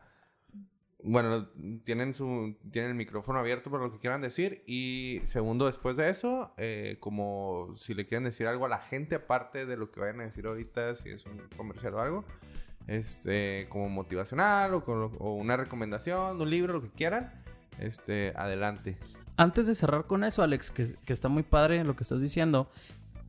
[1.03, 1.49] bueno,
[1.85, 6.11] tienen su tienen el micrófono abierto para lo que quieran decir y segundo después de
[6.11, 10.01] eso, eh, como si le quieren decir algo a la gente aparte de lo que
[10.01, 12.25] vayan a decir ahorita, si es un comercial o algo,
[12.89, 14.79] este, como motivacional o,
[15.19, 17.33] o una recomendación, un libro, lo que quieran,
[17.79, 18.99] este, adelante.
[19.37, 22.71] Antes de cerrar con eso, Alex, que, está muy padre lo que estás diciendo,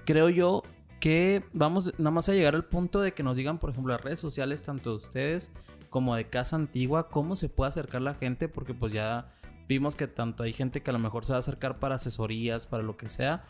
[0.05, 0.63] creo yo
[0.99, 4.01] que vamos nada más a llegar al punto de que nos digan, por ejemplo, las
[4.01, 5.51] redes sociales, tanto de ustedes
[5.89, 9.31] como de Casa Antigua, cómo se puede acercar la gente, porque pues ya
[9.67, 12.65] vimos que tanto hay gente que a lo mejor se va a acercar para asesorías,
[12.65, 13.45] para lo que sea,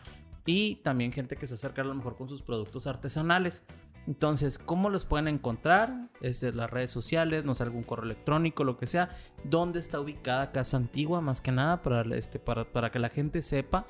[0.46, 3.66] y también gente que se acerca a lo mejor con sus productos artesanales.
[4.10, 6.10] Entonces, ¿cómo los pueden encontrar?
[6.22, 9.16] Este, las redes sociales, no sé, algún correo electrónico, lo que sea.
[9.44, 11.22] ¿Dónde está ubicada Casa Antigua?
[11.22, 13.86] Más que nada, para, este, para, para que la gente sepa.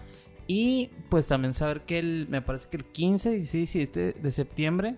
[0.45, 4.31] Y pues también saber que el, me parece que el 15, 16 y este de
[4.31, 4.97] septiembre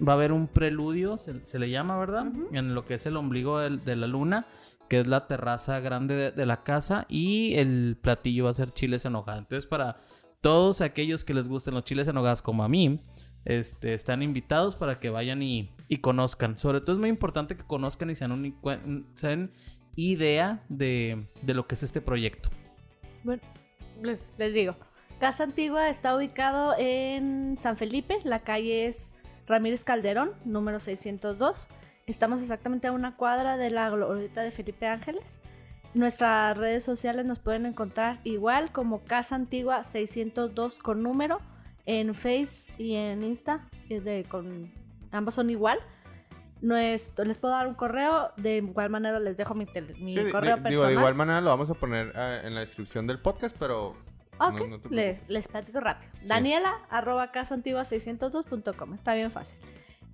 [0.00, 2.32] va a haber un preludio, se, se le llama, ¿verdad?
[2.52, 4.46] En lo que es el ombligo de la luna,
[4.88, 7.04] que es la terraza grande de, de la casa.
[7.10, 9.40] Y el platillo va a ser chiles en hogada.
[9.40, 9.98] Entonces, para
[10.40, 13.02] todos aquellos que les gusten los chiles en hogadas como a mí,
[13.44, 16.58] este, están invitados para que vayan y, y conozcan.
[16.58, 19.52] Sobre todo es muy importante que conozcan y sean, un, sean
[19.96, 22.50] idea de, de lo que es este proyecto.
[23.22, 23.42] Bueno,
[24.02, 24.76] les, les digo.
[25.20, 28.18] Casa Antigua está ubicado en San Felipe.
[28.24, 29.14] La calle es
[29.46, 31.68] Ramírez Calderón, número 602.
[32.06, 35.40] Estamos exactamente a una cuadra de la glorieta de Felipe Ángeles.
[35.94, 41.40] Nuestras redes sociales nos pueden encontrar igual como Casa Antigua 602 con número
[41.86, 43.68] en Face y en Insta.
[43.88, 44.72] de- con,
[45.12, 45.78] ambos son igual.
[46.62, 48.30] Nuestro, les puedo dar un correo.
[48.36, 50.70] De igual manera les dejo mi, tele- mi Sí, correo personal.
[50.70, 53.96] digo, de igual manera lo vamos a poner eh, en la descripción del podcast, pero...
[54.38, 56.10] Ok, no- no les, les platico rápido.
[56.24, 58.94] Daniela, arroba casaantigua602.com.
[58.94, 59.58] Está bien fácil.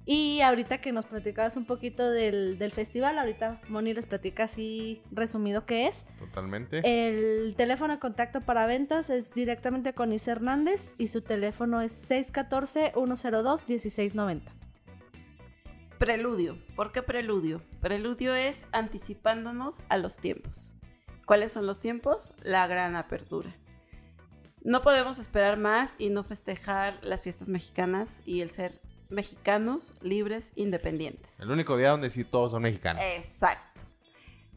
[0.06, 5.02] Y ahorita que nos platicabas un poquito del, del festival, ahorita Moni les platica así
[5.10, 6.06] resumido qué es.
[6.18, 6.80] Totalmente.
[6.84, 12.10] El teléfono de contacto para ventas es directamente con Is Hernández y su teléfono es
[12.10, 14.42] 614-102-1690.
[15.98, 16.58] Preludio.
[16.76, 17.60] ¿Por qué preludio?
[17.82, 20.74] Preludio es anticipándonos a los tiempos.
[21.26, 22.32] ¿Cuáles son los tiempos?
[22.40, 23.54] La gran apertura.
[24.62, 30.52] No podemos esperar más y no festejar las fiestas mexicanas y el ser mexicanos libres,
[30.56, 31.38] independientes.
[31.40, 33.02] El único día donde sí todos son mexicanos.
[33.16, 33.82] Exacto.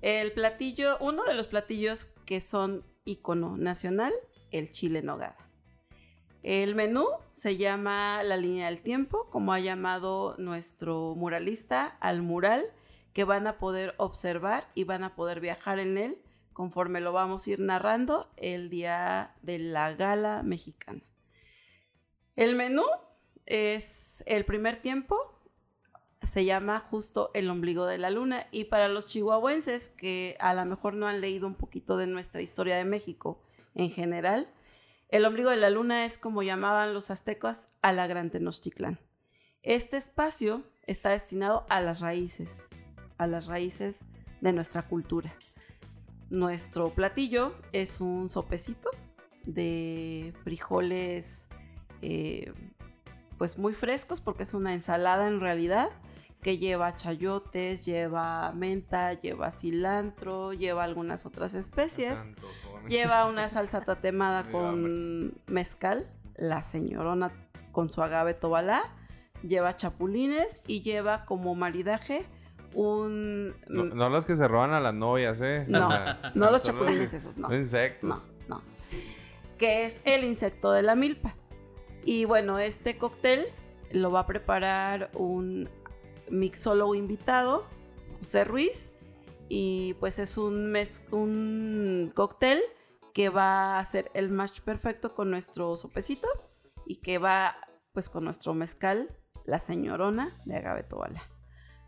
[0.02, 4.14] El platillo, uno de los platillos que son icono nacional,
[4.52, 5.38] el chile en nogada.
[6.44, 12.66] El menú se llama La línea del tiempo, como ha llamado nuestro muralista al mural,
[13.14, 16.18] que van a poder observar y van a poder viajar en él
[16.54, 21.02] conforme lo vamos a ir narrando, el día de la gala mexicana.
[22.36, 22.86] El menú
[23.46, 25.40] es el primer tiempo,
[26.24, 30.66] se llama justo el ombligo de la luna y para los chihuahuenses que a lo
[30.66, 33.44] mejor no han leído un poquito de nuestra historia de México
[33.76, 34.50] en general,
[35.10, 39.00] el ombligo de la luna es como llamaban los aztecas a la Gran Tenochtitlán.
[39.62, 42.68] Este espacio está destinado a las raíces,
[43.18, 44.00] a las raíces
[44.42, 45.36] de nuestra cultura.
[46.30, 48.90] Nuestro platillo es un sopecito
[49.46, 51.48] de frijoles
[52.02, 52.52] eh,
[53.38, 55.90] pues muy frescos porque es una ensalada en realidad
[56.44, 62.18] que lleva chayotes, lleva menta, lleva cilantro, lleva algunas otras especies,
[62.88, 67.32] lleva una salsa tatemada con mezcal, la señorona
[67.72, 68.84] con su agave tobalá,
[69.42, 72.26] lleva chapulines y lleva como maridaje
[72.74, 73.56] un...
[73.68, 75.66] No, no los que se roban a las novias, ¿eh?
[75.68, 75.90] No,
[76.36, 77.54] no los chapulines esos, no.
[77.56, 78.10] Insectos.
[78.10, 78.62] No, no.
[79.58, 81.36] Que es el insecto de la milpa.
[82.06, 83.46] Y bueno, este cóctel
[83.92, 85.70] lo va a preparar un
[86.30, 87.66] mixólogo invitado,
[88.20, 88.94] José Ruiz.
[89.50, 92.62] Y pues es un, mez- un cóctel
[93.14, 96.28] que va a hacer el match perfecto con nuestro sopecito
[96.88, 97.56] y que va
[97.94, 99.16] pues con nuestro mezcal,
[99.46, 101.22] la señorona de agave toala.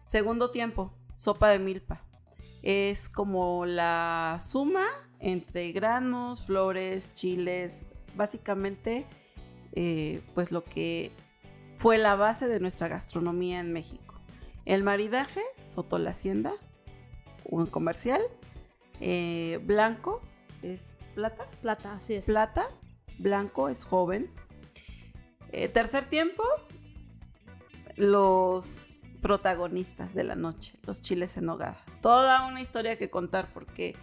[0.06, 2.06] Segundo tiempo, sopa de milpa.
[2.62, 4.86] Es como la suma
[5.20, 9.08] entre granos, flores, chiles, básicamente
[9.76, 11.12] eh, pues lo que
[11.76, 14.16] fue la base de nuestra gastronomía en México.
[14.66, 16.54] El maridaje, Soto la Hacienda,
[17.44, 18.22] un comercial,
[19.02, 20.22] eh, blanco
[20.64, 22.26] es plata, Plata, así es.
[22.26, 22.68] plata,
[23.20, 24.32] blanco es joven.
[25.52, 26.44] Eh, tercer tiempo,
[27.96, 31.84] los protagonistas de la noche, los chiles en nogada.
[32.02, 33.96] Toda una historia que contar porque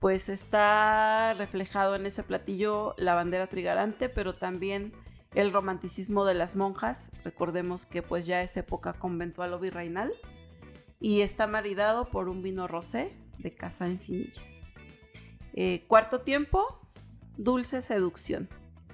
[0.00, 4.92] pues está reflejado en ese platillo la bandera trigarante, pero también
[5.34, 7.10] el romanticismo de las monjas.
[7.24, 10.12] Recordemos que pues ya es época conventual o virreinal
[11.00, 14.66] y está maridado por un vino rosé de Casa Encinillas.
[15.54, 16.80] Eh, cuarto tiempo,
[17.36, 18.48] Dulce Seducción.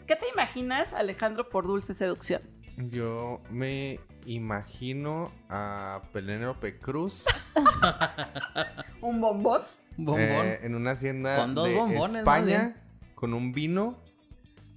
[0.07, 2.43] ¿Qué te imaginas, Alejandro, por Dulce Seducción?
[2.77, 7.25] Yo me imagino a Penélope Cruz
[9.01, 9.63] ¿Un bombón?
[9.97, 10.19] Bombón.
[10.47, 12.77] eh, en una hacienda Con dos de bombones, España
[13.15, 14.04] con un vino.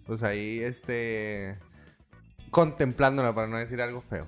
[0.07, 1.59] Pues ahí, este.
[2.49, 4.25] Contemplándola para no decir algo feo.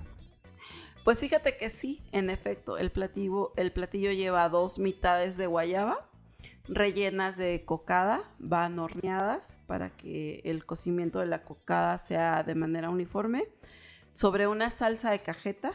[1.04, 6.06] Pues fíjate que sí, en efecto, el platillo, lleva dos mitades de guayaba
[6.68, 12.90] rellenas de cocada, van horneadas para que el cocimiento de la cocada sea de manera
[12.90, 13.48] uniforme,
[14.12, 15.72] sobre una salsa de cajeta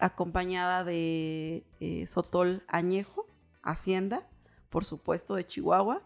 [0.00, 3.26] acompañada de eh, sotol añejo,
[3.62, 4.26] hacienda,
[4.70, 6.02] por supuesto, de Chihuahua.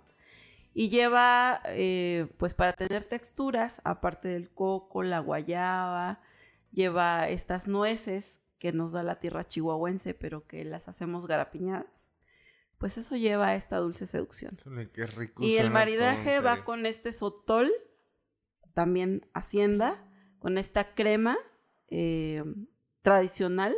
[0.74, 6.20] Y lleva, eh, pues para tener texturas, aparte del coco, la guayaba,
[6.72, 12.08] lleva estas nueces que nos da la tierra chihuahuense, pero que las hacemos garapiñadas.
[12.78, 14.56] Pues eso lleva a esta dulce seducción.
[14.60, 17.70] Híjole, Qué rico Y el maridaje todo, va con este sotol,
[18.74, 20.02] también hacienda,
[20.40, 21.38] con esta crema
[21.88, 22.42] eh,
[23.02, 23.76] tradicional,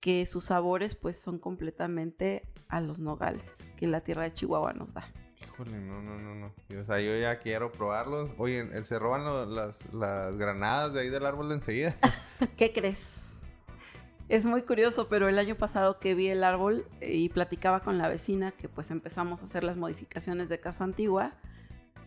[0.00, 3.44] que sus sabores pues son completamente a los nogales
[3.76, 5.08] que la tierra de Chihuahua nos da.
[5.42, 6.80] Híjole, no, no, no, no.
[6.80, 8.30] O sea, yo ya quiero probarlos.
[8.38, 11.96] Oye, ¿eh, ¿se roban lo- las, las granadas de ahí del árbol de enseguida?
[12.56, 13.42] ¿Qué crees?
[14.28, 17.96] Es muy curioso, pero el año pasado que vi el árbol eh, y platicaba con
[17.98, 21.32] la vecina que pues empezamos a hacer las modificaciones de casa antigua,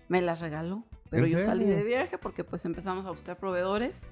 [0.09, 0.83] me las regaló.
[1.09, 4.11] Pero ¿En yo salí de viaje porque pues empezamos a buscar proveedores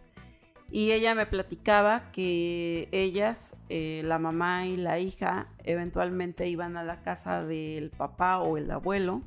[0.69, 6.83] y ella me platicaba que ellas, eh, la mamá y la hija, eventualmente iban a
[6.83, 9.21] la casa del papá o el abuelo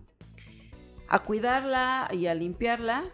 [1.10, 3.04] a cuidarla y a limpiarla,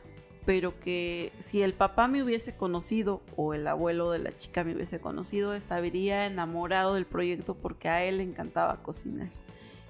[0.45, 4.75] pero que si el papá me hubiese conocido o el abuelo de la chica me
[4.75, 9.31] hubiese conocido, estaría enamorado del proyecto porque a él le encantaba cocinar.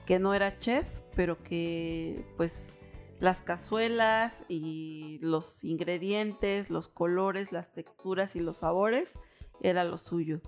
[0.06, 0.86] Que no era chef,
[1.16, 2.75] pero que pues
[3.20, 9.14] las cazuelas y los ingredientes, los colores, las texturas y los sabores
[9.60, 10.40] era lo suyo.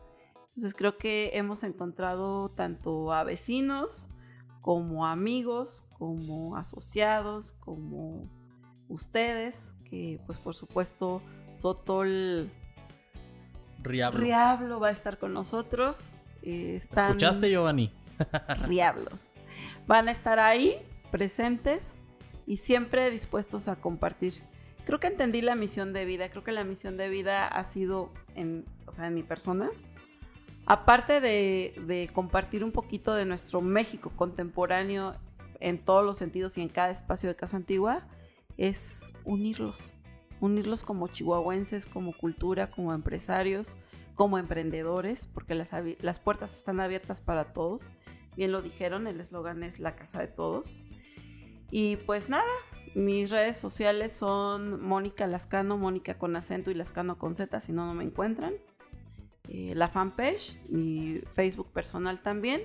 [0.48, 4.08] Entonces creo que hemos encontrado tanto a vecinos
[4.60, 8.28] como amigos, como asociados, como
[8.88, 11.22] ustedes, que pues por supuesto
[11.54, 12.50] Sotol
[13.82, 14.20] Riablo.
[14.20, 16.14] Riablo va a estar con nosotros.
[16.42, 17.92] Eh, están- ¿Escuchaste, Giovanni?
[18.66, 19.10] Riablo.
[19.86, 20.76] Van a estar ahí,
[21.10, 21.94] presentes
[22.48, 24.32] y siempre dispuestos a compartir.
[24.86, 26.30] Creo que entendí la misión de vida.
[26.30, 29.68] Creo que la misión de vida ha sido, en, o sea, en mi persona,
[30.64, 35.14] aparte de, compartir un poquito de nuestro México contemporáneo
[35.60, 38.08] en todos los sentidos y en cada espacio de Casa Antigua
[38.56, 39.92] es unirlos.
[40.40, 43.78] Unirlos como chihuahuenses, como cultura, como empresarios,
[44.14, 45.68] como emprendedores, porque las,
[46.00, 47.92] las puertas están abiertas para todos.
[48.36, 50.87] Bien lo dijeron, el eslogan es la casa de todos.
[51.70, 52.50] Y pues nada,
[52.94, 57.86] mis redes sociales son Mónica Lascano, Mónica con acento y Lascano con Z, si no,
[57.86, 58.54] no me encuentran.
[59.48, 62.62] Eh, la fanpage, mi Facebook personal también,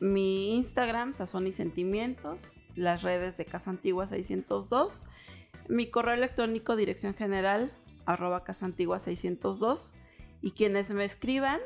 [0.00, 5.04] mi Instagram, Sazón y Sentimientos, las redes de Casa Antigua 602,
[5.68, 7.72] mi correo electrónico, dirección general,
[8.06, 9.94] arroba Casa Antigua 602,
[10.42, 11.60] y quienes me escriban,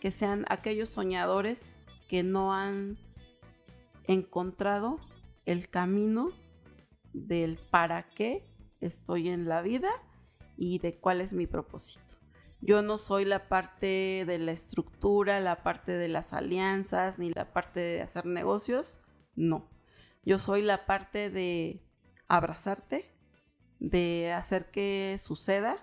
[0.00, 1.76] que sean aquellos soñadores
[2.08, 2.98] que no han
[4.06, 5.00] encontrado
[5.46, 6.30] el camino
[7.12, 8.46] del para qué
[8.80, 9.90] estoy en la vida
[10.56, 12.16] y de cuál es mi propósito.
[12.60, 17.52] Yo no soy la parte de la estructura, la parte de las alianzas, ni la
[17.52, 19.00] parte de hacer negocios.
[19.34, 19.68] No.
[20.24, 21.82] Yo soy la parte de
[22.28, 23.10] abrazarte,
[23.78, 25.76] de hacer que suceda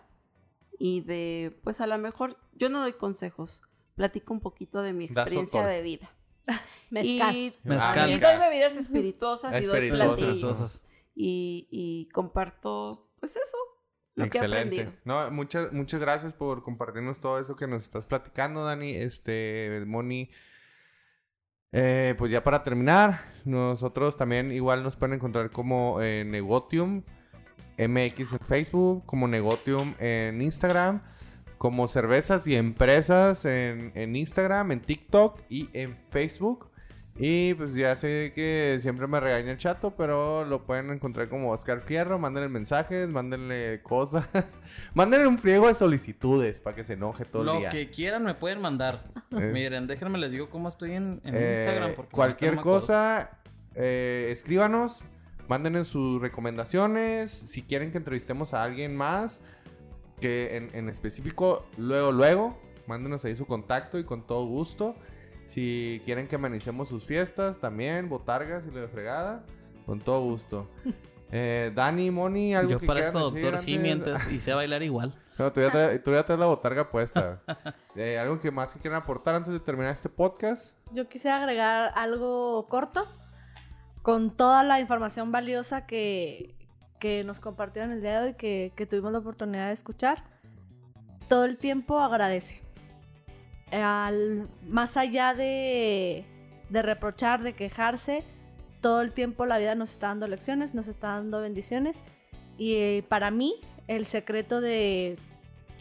[0.78, 3.62] y de, pues a lo mejor, yo no doy consejos,
[3.96, 6.12] platico un poquito de mi experiencia de vida.
[6.90, 7.36] Mezcal.
[7.36, 7.96] Y Mezcal.
[7.96, 10.18] también doy bebidas espirituosas y doy Espirituosas.
[10.18, 10.86] platillos.
[11.16, 13.58] Y, y comparto, pues eso,
[14.16, 14.92] lo Excelente.
[15.06, 18.96] No, muchas, muchas gracias por compartirnos todo eso que nos estás platicando, Dani.
[18.96, 20.30] Este, Moni.
[21.72, 27.02] Eh, pues ya para terminar, nosotros también igual nos pueden encontrar como eh, Negotium
[27.80, 31.02] MX en Facebook, como Negotium en Instagram,
[31.64, 36.70] como Cervezas y Empresas en, en Instagram, en TikTok y en Facebook.
[37.16, 41.52] Y pues ya sé que siempre me regaña el chato, pero lo pueden encontrar como
[41.52, 42.20] Oscar Fierro.
[42.20, 44.28] Mándenle mensajes, mándenle cosas.
[44.94, 47.70] mándenle un friego de solicitudes para que se enoje todo el Lo día.
[47.70, 49.06] que quieran me pueden mandar.
[49.32, 51.96] Es- Miren, déjenme les digo cómo estoy en, en Eh, Instagram.
[51.96, 53.30] Porque cualquier cosa,
[53.76, 55.06] eh, escríbanos,
[55.48, 57.32] mándenos sus recomendaciones.
[57.32, 59.42] Si quieren que entrevistemos a alguien más,
[60.24, 64.96] que en, en específico, luego, luego, mándenos ahí su contacto y con todo gusto.
[65.48, 69.44] Si quieren que amenicemos sus fiestas, también, botargas y la de fregada,
[69.86, 70.70] con todo gusto.
[71.36, 75.16] Eh, Dani, Moni, algo Yo que parezco doctor sí mientras y sé bailar igual.
[75.40, 77.42] No, tú ya, traes, tú ya traes la botarga puesta.
[77.96, 80.78] Eh, ¿Algo que más que quieran aportar antes de terminar este podcast?
[80.92, 83.08] Yo quisiera agregar algo corto
[84.04, 86.63] con toda la información valiosa que,
[87.04, 90.24] que nos compartieron el día de hoy, que, que tuvimos la oportunidad de escuchar.
[91.28, 92.62] Todo el tiempo agradece.
[93.74, 96.24] Al- más allá de,
[96.70, 98.24] de reprochar, de quejarse,
[98.80, 102.06] todo el tiempo la vida nos está dando lecciones, nos está dando bendiciones.
[102.58, 103.56] Y eh, para mí,
[103.90, 105.18] el secreto de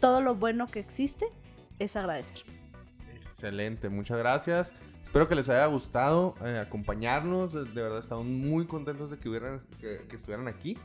[0.01, 1.27] todo lo bueno que existe
[1.79, 2.39] es agradecer.
[3.25, 4.73] Excelente, muchas gracias.
[5.05, 7.53] Espero que les haya gustado eh, acompañarnos.
[7.53, 10.77] De, verdad, estamos muy contentos de que, hubieran, que, que estuvieran aquí.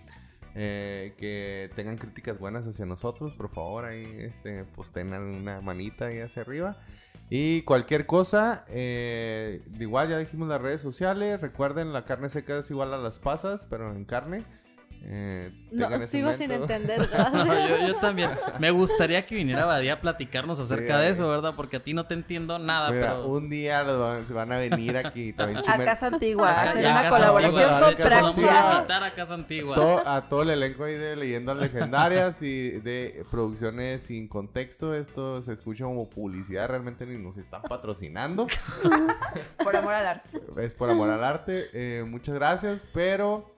[0.61, 6.07] Eh, que tengan críticas buenas hacia nosotros, por favor, ahí este, pues tengan una manita
[6.07, 6.79] ahí hacia arriba.
[7.31, 11.41] Y cualquier cosa, eh, igual ya dijimos las redes sociales.
[11.41, 14.45] Recuerden, la carne seca es igual a las pasas, pero en carne.
[15.03, 17.01] Eh, No, sigo sin entender.
[17.11, 18.31] yo, yo también.
[18.59, 21.55] Me gustaría que viniera Badía a platicarnos acerca Sí, de eso, ¿verdad?
[21.57, 23.27] Porque a ti no te entiendo nada, Mira, pero...
[23.29, 26.91] un día los van, van a venir aquí también A Casa Antigua, a hacer ya,
[26.91, 28.75] una Casa colaboración Antigua, con Casa Vamos a Praxia.
[28.77, 29.75] invitar a Casa Antigua.
[29.77, 34.95] To- a todo el elenco ahí de leyendas legendarias y de producciones sin contexto.
[34.95, 38.47] Esto se escucha como publicidad, realmente ni nos están patrocinando.
[39.63, 40.41] Por amor al arte.
[40.59, 41.69] es por amor al arte.
[41.73, 43.55] Eh, muchas gracias, pero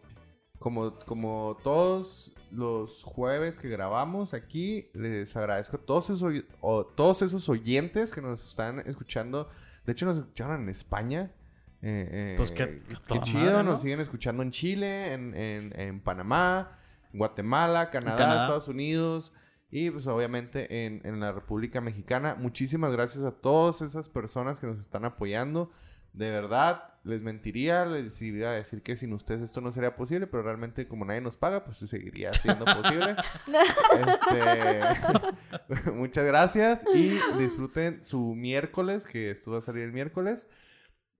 [0.60, 7.22] como, como todos los jueves que grabamos aquí, les agradezco a todos esos, o- todos
[7.22, 9.48] esos oyentes que nos están escuchando.
[9.84, 11.32] De hecho, nos escucharon en España.
[11.82, 13.72] Eh, eh, Pues qué- qué chido, madre, ¿no?
[13.72, 16.78] nos siguen escuchando en Chile, en, en- en Panamá,
[17.14, 18.42] Guatemala, Canadá, Canadá.
[18.42, 19.32] Estados Unidos
[19.70, 22.34] y pues obviamente en, en la República Mexicana.
[22.38, 25.70] Muchísimas gracias a todas esas personas que nos están apoyando.
[26.12, 30.26] De verdad, les mentiría, les iba a decir que sin ustedes esto no sería posible,
[30.26, 33.16] pero realmente como nadie nos paga, pues seguiría siendo posible.
[33.90, 34.80] Este,
[35.92, 40.48] muchas gracias y disfruten su miércoles, que esto va a salir el miércoles.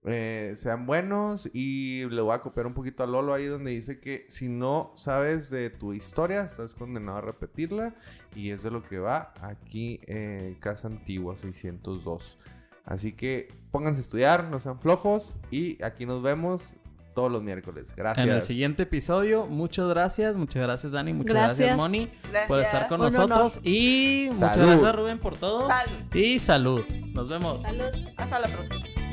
[0.03, 3.99] Eh, sean buenos y le voy a copiar un poquito a Lolo ahí donde dice
[3.99, 7.95] que si no sabes de tu historia, estás condenado a repetirla
[8.35, 12.39] y es de lo que va aquí en Casa Antigua 602.
[12.85, 16.77] Así que pónganse a estudiar, no sean flojos y aquí nos vemos
[17.13, 17.93] todos los miércoles.
[17.95, 18.25] Gracias.
[18.25, 21.77] En el siguiente episodio, muchas gracias, muchas gracias Dani, muchas gracias, Gracias.
[21.77, 22.47] Moni Gracias.
[22.47, 23.29] por estar con Un honor.
[23.29, 26.15] nosotros y muchas gracias Rubén por todo Salud.
[26.15, 26.85] y salud.
[27.13, 27.61] Nos vemos.
[27.63, 27.91] Salud.
[28.17, 29.10] Hasta la próxima.